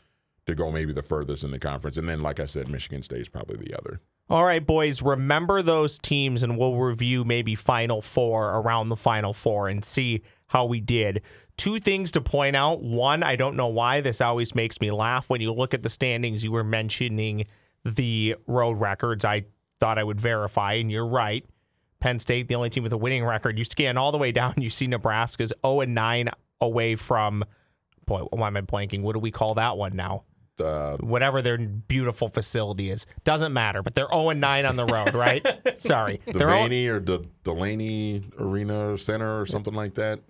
to 0.47 0.55
go 0.55 0.70
maybe 0.72 0.93
the 0.93 1.03
furthest 1.03 1.45
in 1.45 1.51
the 1.51 1.59
conference. 1.59 1.97
And 1.97 2.09
then, 2.09 2.22
like 2.22 2.40
I 2.40 2.47
said, 2.47 2.68
Michigan 2.68 3.03
State 3.03 3.20
is 3.20 3.28
probably 3.28 3.57
the 3.57 3.76
other. 3.78 4.01
All 4.28 4.45
right, 4.45 4.64
boys, 4.64 5.03
remember 5.03 5.62
those 5.62 5.99
teams 5.99 6.43
and 6.43 6.57
we'll 6.57 6.76
review 6.76 7.24
maybe 7.24 7.55
Final 7.55 8.01
Four 8.01 8.51
around 8.51 8.88
the 8.88 8.97
Final 8.97 9.34
Four 9.34 9.68
and 9.68 9.84
see 9.84 10.22
how 10.47 10.64
we 10.64 10.80
did. 10.80 11.22
Two 11.57 11.78
things 11.78 12.12
to 12.12 12.20
point 12.20 12.57
out. 12.57 12.82
One, 12.82 13.22
I 13.22 13.36
don't 13.36 13.57
know 13.57 13.68
why 13.68 14.01
this 14.01 14.20
always 14.20 14.55
makes 14.55 14.80
me 14.80 14.90
laugh. 14.90 15.28
When 15.28 15.40
you 15.40 15.53
look 15.53 15.74
at 15.74 15.82
the 15.82 15.90
standings, 15.90 16.43
you 16.43 16.51
were 16.51 16.64
mentioning 16.64 17.47
the 17.84 18.36
road 18.47 18.80
records. 18.80 19.24
I 19.24 19.45
thought 19.80 19.99
I 19.99 20.05
would 20.05 20.20
verify, 20.20 20.74
and 20.74 20.90
you're 20.90 21.07
right. 21.07 21.45
Penn 22.01 22.18
State, 22.18 22.49
the 22.49 22.55
only 22.55 22.70
team 22.70 22.82
with 22.82 22.93
a 22.93 22.97
winning 22.97 23.24
record. 23.24 23.59
You 23.59 23.64
scan 23.64 23.97
all 23.97 24.12
the 24.12 24.18
way 24.18 24.32
down, 24.32 24.55
you 24.57 24.70
see 24.70 24.86
Nebraska's 24.86 25.53
0 25.64 25.80
and 25.80 25.95
9 25.95 26.30
away 26.61 26.95
from, 26.97 27.45
boy, 28.07 28.20
why 28.30 28.47
am 28.47 28.57
I 28.57 28.62
blanking? 28.62 29.03
What 29.03 29.12
do 29.12 29.18
we 29.18 29.30
call 29.30 29.55
that 29.55 29.76
one 29.76 29.95
now? 29.95 30.24
Uh, 30.61 30.96
whatever 30.98 31.40
their 31.42 31.59
beautiful 31.59 32.28
facility 32.28 32.90
is. 32.90 33.07
Doesn't 33.24 33.53
matter, 33.53 33.82
but 33.82 33.94
they're 33.94 34.09
0 34.09 34.30
and 34.30 34.40
9 34.40 34.66
on 34.66 34.76
the 34.76 34.84
road, 34.84 35.14
right? 35.14 35.44
Sorry. 35.80 36.20
0 36.30 36.38
Devaney 36.46 36.88
or 36.88 37.00
De- 37.00 37.24
Delaney 37.42 38.22
Arena 38.38 38.96
Center 38.98 39.40
or 39.40 39.46
something 39.46 39.74
like 39.74 39.94
that. 39.94 40.20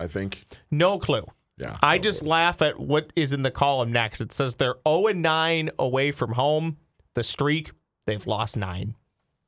I 0.00 0.06
think. 0.06 0.44
no 0.70 0.98
clue. 0.98 1.24
Yeah. 1.58 1.76
I 1.82 1.98
just 1.98 2.22
laugh 2.22 2.62
at 2.62 2.78
what 2.78 3.12
is 3.16 3.32
in 3.32 3.42
the 3.42 3.50
column 3.50 3.90
next. 3.90 4.20
It 4.20 4.32
says 4.32 4.54
they're 4.56 4.76
0 4.86 5.08
and 5.08 5.22
9 5.22 5.70
away 5.78 6.12
from 6.12 6.32
home. 6.34 6.76
The 7.14 7.24
streak, 7.24 7.72
they've 8.06 8.24
lost 8.26 8.56
9. 8.56 8.94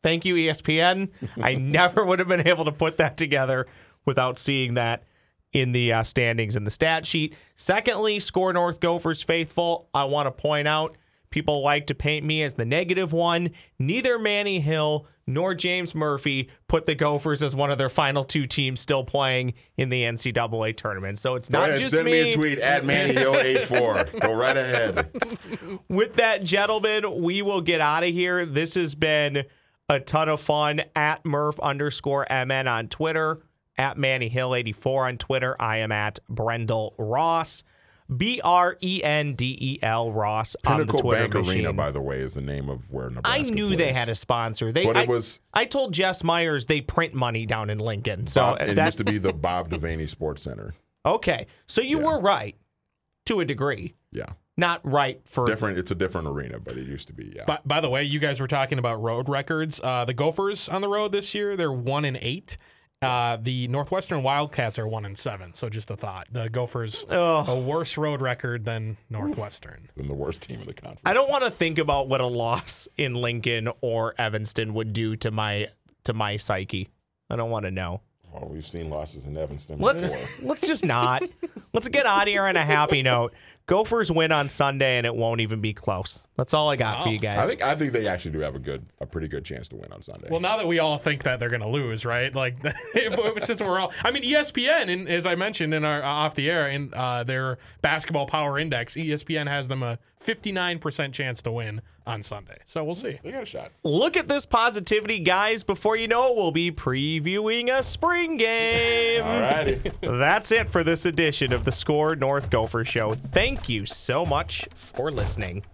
Thank 0.03 0.25
you 0.25 0.35
ESPN. 0.35 1.11
I 1.41 1.55
never 1.57 2.05
would 2.05 2.19
have 2.19 2.27
been 2.29 2.49
able 2.49 2.65
to 2.65 2.73
put 2.73 2.97
that 2.97 3.17
together 3.17 3.69
without 4.05 4.39
seeing 4.39 4.75
that 4.75 5.05
in 5.53 5.73
the 5.73 5.93
uh, 5.93 6.03
standings 6.03 6.57
in 6.57 6.65
the 6.65 6.71
stat 6.71 7.07
sheet. 7.07 7.35
Secondly, 7.57 8.19
Score 8.21 8.53
North 8.53 8.81
Gophers 8.81 9.23
faithful. 9.23 9.89
I 9.93 10.05
want 10.05 10.27
to 10.27 10.31
point 10.31 10.69
out 10.69 10.97
people 11.31 11.63
like 11.63 11.87
to 11.87 11.95
paint 11.95 12.25
me 12.25 12.43
as 12.43 12.55
the 12.55 12.65
negative 12.65 13.13
one. 13.13 13.51
Neither 13.79 14.19
Manny 14.19 14.61
Hill 14.61 15.07
nor 15.27 15.55
James 15.55 15.95
Murphy 15.95 16.51
put 16.69 16.87
the 16.87 16.95
Gophers 16.95 17.43
as 17.43 17.55
one 17.55 17.71
of 17.71 17.79
their 17.79 17.89
final 17.89 18.25
two 18.25 18.47
teams 18.47 18.81
still 18.81 19.05
playing 19.05 19.55
in 19.77 19.89
the 19.89 20.03
NCAA 20.03 20.77
tournament. 20.77 21.19
So 21.19 21.37
it's 21.37 21.51
not 21.51 21.79
just 21.79 21.93
send 21.93 22.07
me. 22.07 22.13
me. 22.13 22.33
a 22.33 22.35
tweet 22.35 22.59
at 22.59 22.83
MannyHill84. 22.83 24.21
Go 24.21 24.35
right 24.35 24.57
ahead. 24.57 25.11
With 25.89 26.15
that, 26.15 26.43
gentlemen, 26.43 27.23
we 27.23 27.43
will 27.43 27.61
get 27.61 27.81
out 27.81 28.03
of 28.03 28.11
here. 28.11 28.45
This 28.45 28.75
has 28.75 28.95
been 28.95 29.45
a 29.89 30.01
ton 30.01 30.29
of 30.29 30.41
fun. 30.41 30.83
At 30.97 31.25
Murph 31.25 31.61
underscore 31.61 32.27
MN 32.29 32.67
on 32.67 32.89
Twitter, 32.89 33.41
at 33.81 33.97
Manny 33.99 34.29
Hill 34.29 34.55
84 34.55 35.09
on 35.09 35.19
Twitter. 35.19 35.57
I 35.59 35.79
am 35.79 35.91
at 35.91 36.19
Brendel 36.29 36.95
Ross, 36.99 37.65
B 38.15 38.41
R 38.45 38.77
E 38.83 39.03
N 39.03 39.35
D 39.35 39.57
E 39.61 39.79
L 39.83 40.13
Ross 40.13 40.55
on 40.67 40.79
the 40.79 40.85
Pinnacle 40.85 41.01
Twitter 41.01 41.23
Bank 41.23 41.35
machine. 41.35 41.55
Arena, 41.65 41.73
by 41.73 41.91
the 41.91 42.01
way, 42.01 42.19
is 42.19 42.35
the 42.35 42.43
name 42.43 42.69
of 42.69 42.91
where 42.93 43.09
Nebraska 43.11 43.41
I 43.47 43.51
knew 43.51 43.75
they 43.77 43.93
had 43.93 44.09
a 44.09 44.15
sponsor. 44.15 44.71
They, 44.73 44.85
But 44.85 44.97
I, 44.97 45.03
it 45.03 45.09
was- 45.09 45.41
I 45.55 45.65
told 45.65 45.95
Jess 45.95 46.23
Myers 46.23 46.67
they 46.67 46.81
print 46.81 47.15
money 47.15 47.47
down 47.47 47.71
in 47.71 47.79
Lincoln. 47.79 48.27
So 48.27 48.43
Bob- 48.43 48.61
it 48.63 48.75
that 48.77 48.87
used 48.87 48.99
to 48.99 49.05
be 49.05 49.19
the 49.19 49.33
Bob 49.33 49.71
Devaney 49.71 50.09
Sports 50.09 50.43
Center. 50.43 50.75
okay. 51.07 51.47
So 51.67 51.81
you 51.81 51.99
Yeah. 52.01 52.07
were 52.07 52.21
right 52.21 52.57
to 53.27 53.41
a 53.41 53.45
degree. 53.45 53.95
Yeah. 54.13 54.27
Not 54.57 54.81
right 54.85 55.21
for 55.27 55.47
Different. 55.47 55.79
It's 55.79 55.91
a 55.91 55.95
different 55.95 56.27
arena, 56.29 56.59
but 56.59 56.77
it 56.77 56.87
used 56.87 57.07
to 57.07 57.15
be. 57.15 57.33
Yeah. 57.35 57.45
By, 57.47 57.61
by 57.65 57.81
the 57.81 57.89
way, 57.89 58.05
you 58.05 58.19
guys 58.19 58.41
were 58.41 58.49
talking 58.49 58.79
about 58.79 59.01
road 59.01 59.29
records. 59.31 59.81
Uh, 59.83 60.05
the 60.05 60.13
Gophers 60.13 60.69
on 60.69 60.83
the 60.83 60.89
road 60.89 61.13
this 61.13 61.35
year, 61.35 61.57
they're 61.57 61.73
one 61.73 62.05
and 62.05 62.19
eight. 62.21 62.59
Uh, 63.03 63.39
the 63.41 63.67
Northwestern 63.69 64.23
Wildcats 64.23 64.79
are 64.79 64.87
one 64.87 65.07
and 65.07 65.17
seven. 65.17 65.55
So 65.55 65.71
just 65.71 65.91
a 65.91 65.97
thought. 65.97 66.27
The 66.33 66.51
Gophers 66.51 67.07
a 67.09 67.59
worse 67.59 67.97
road 67.97 68.21
record 68.21 68.67
than 68.67 68.99
Northwestern. 69.09 69.89
than 69.97 70.07
the 70.07 70.15
worst 70.15 70.43
team 70.43 70.61
in 70.61 70.67
the 70.67 70.75
conference. 70.75 71.01
I 71.07 71.15
don't 71.15 71.31
want 71.31 71.45
to 71.45 71.51
think 71.51 71.79
about 71.79 72.09
what 72.09 72.21
a 72.21 72.27
loss 72.27 72.89
in 72.99 73.15
Lincoln 73.15 73.71
or 73.81 74.15
Evanston 74.19 74.75
would 74.75 74.93
do 74.93 75.17
to 75.17 75.31
my 75.31 75.69
to 76.05 76.13
my 76.13 76.37
psyche. 76.37 76.91
I 77.31 77.37
don't 77.37 77.51
want 77.51 77.65
to 77.65 77.71
know. 77.71 78.03
Well, 78.33 78.49
we've 78.51 78.67
seen 78.67 78.91
losses 78.91 79.27
in 79.27 79.37
Evanston 79.37 79.81
Let's 79.81 80.15
before. 80.15 80.49
let's 80.49 80.61
just 80.61 80.85
not. 80.85 81.23
Let's 81.73 81.89
get 81.89 82.05
out 82.05 82.23
of 82.25 82.29
here 82.29 82.45
on 82.45 82.57
a 82.57 82.65
happy 82.65 83.03
note. 83.03 83.33
Gophers 83.71 84.11
win 84.11 84.33
on 84.33 84.49
Sunday 84.49 84.99
and 84.99 85.07
it 85.07 85.15
won't 85.15 85.41
even 85.41 85.61
be 85.61 85.73
close. 85.73 86.25
That's 86.37 86.55
all 86.55 86.69
I 86.69 86.75
got 86.75 87.05
for 87.05 87.09
you 87.09 87.21
guys. 87.21 87.39
I 87.39 87.49
think 87.49 87.63
I 87.63 87.77
think 87.77 87.93
they 87.93 88.09
actually 88.09 88.33
do 88.33 88.41
have 88.41 88.57
a 88.57 88.59
good, 88.59 88.85
a 89.01 89.07
pretty 89.07 89.29
good 89.29 89.45
chance 89.45 89.69
to 89.69 89.77
win 89.77 89.93
on 89.93 90.03
Sunday. 90.03 90.27
Well, 90.29 90.41
now 90.41 90.57
that 90.57 90.67
we 90.67 90.81
all 90.81 90.99
think 90.99 91.23
that 91.23 91.39
they're 91.39 91.51
going 91.51 91.61
to 91.61 91.69
lose, 91.69 92.05
right? 92.05 92.35
Like, 92.35 92.57
if, 92.65 93.45
since 93.45 93.61
we're 93.61 93.79
all, 93.79 93.93
I 94.03 94.11
mean, 94.11 94.25
ESPN, 94.25 94.93
and 94.93 95.09
as 95.09 95.25
I 95.25 95.37
mentioned 95.37 95.73
in 95.73 95.85
our 95.85 96.03
uh, 96.03 96.07
off 96.09 96.35
the 96.35 96.51
air, 96.51 96.69
in 96.69 96.93
uh, 96.95 97.23
their 97.23 97.59
basketball 97.81 98.27
power 98.27 98.59
index, 98.59 98.97
ESPN 98.97 99.47
has 99.47 99.69
them 99.69 99.85
a 99.85 100.01
59% 100.21 101.13
chance 101.13 101.41
to 101.43 101.53
win 101.53 101.81
on 102.11 102.23
Sunday. 102.23 102.59
So 102.65 102.85
we'll 102.85 102.95
see. 102.95 103.19
they 103.23 103.31
got 103.33 103.43
a 103.43 103.47
shot. 103.47 103.71
Look 103.85 104.17
at 104.17 104.29
this 104.29 104.45
positivity, 104.47 105.21
guys. 105.21 105.63
Before 105.63 105.97
you 105.97 106.09
know 106.09 106.33
it, 106.33 106.37
we'll 106.37 106.53
be 106.53 106.71
previewing 106.71 107.77
a 107.77 107.83
spring 107.83 108.37
game. 108.37 109.23
All 109.23 109.41
righty. 109.41 109.81
That's 110.01 110.53
it 110.53 110.71
for 110.71 110.85
this 110.85 111.07
edition 111.07 111.53
of 111.53 111.65
the 111.65 111.73
Score 111.73 112.17
North 112.17 112.51
Gopher 112.51 112.85
Show. 112.85 113.15
Thank 113.15 113.69
you 113.69 113.87
so 113.87 114.27
much 114.27 114.69
for 114.75 115.11
listening. 115.11 115.65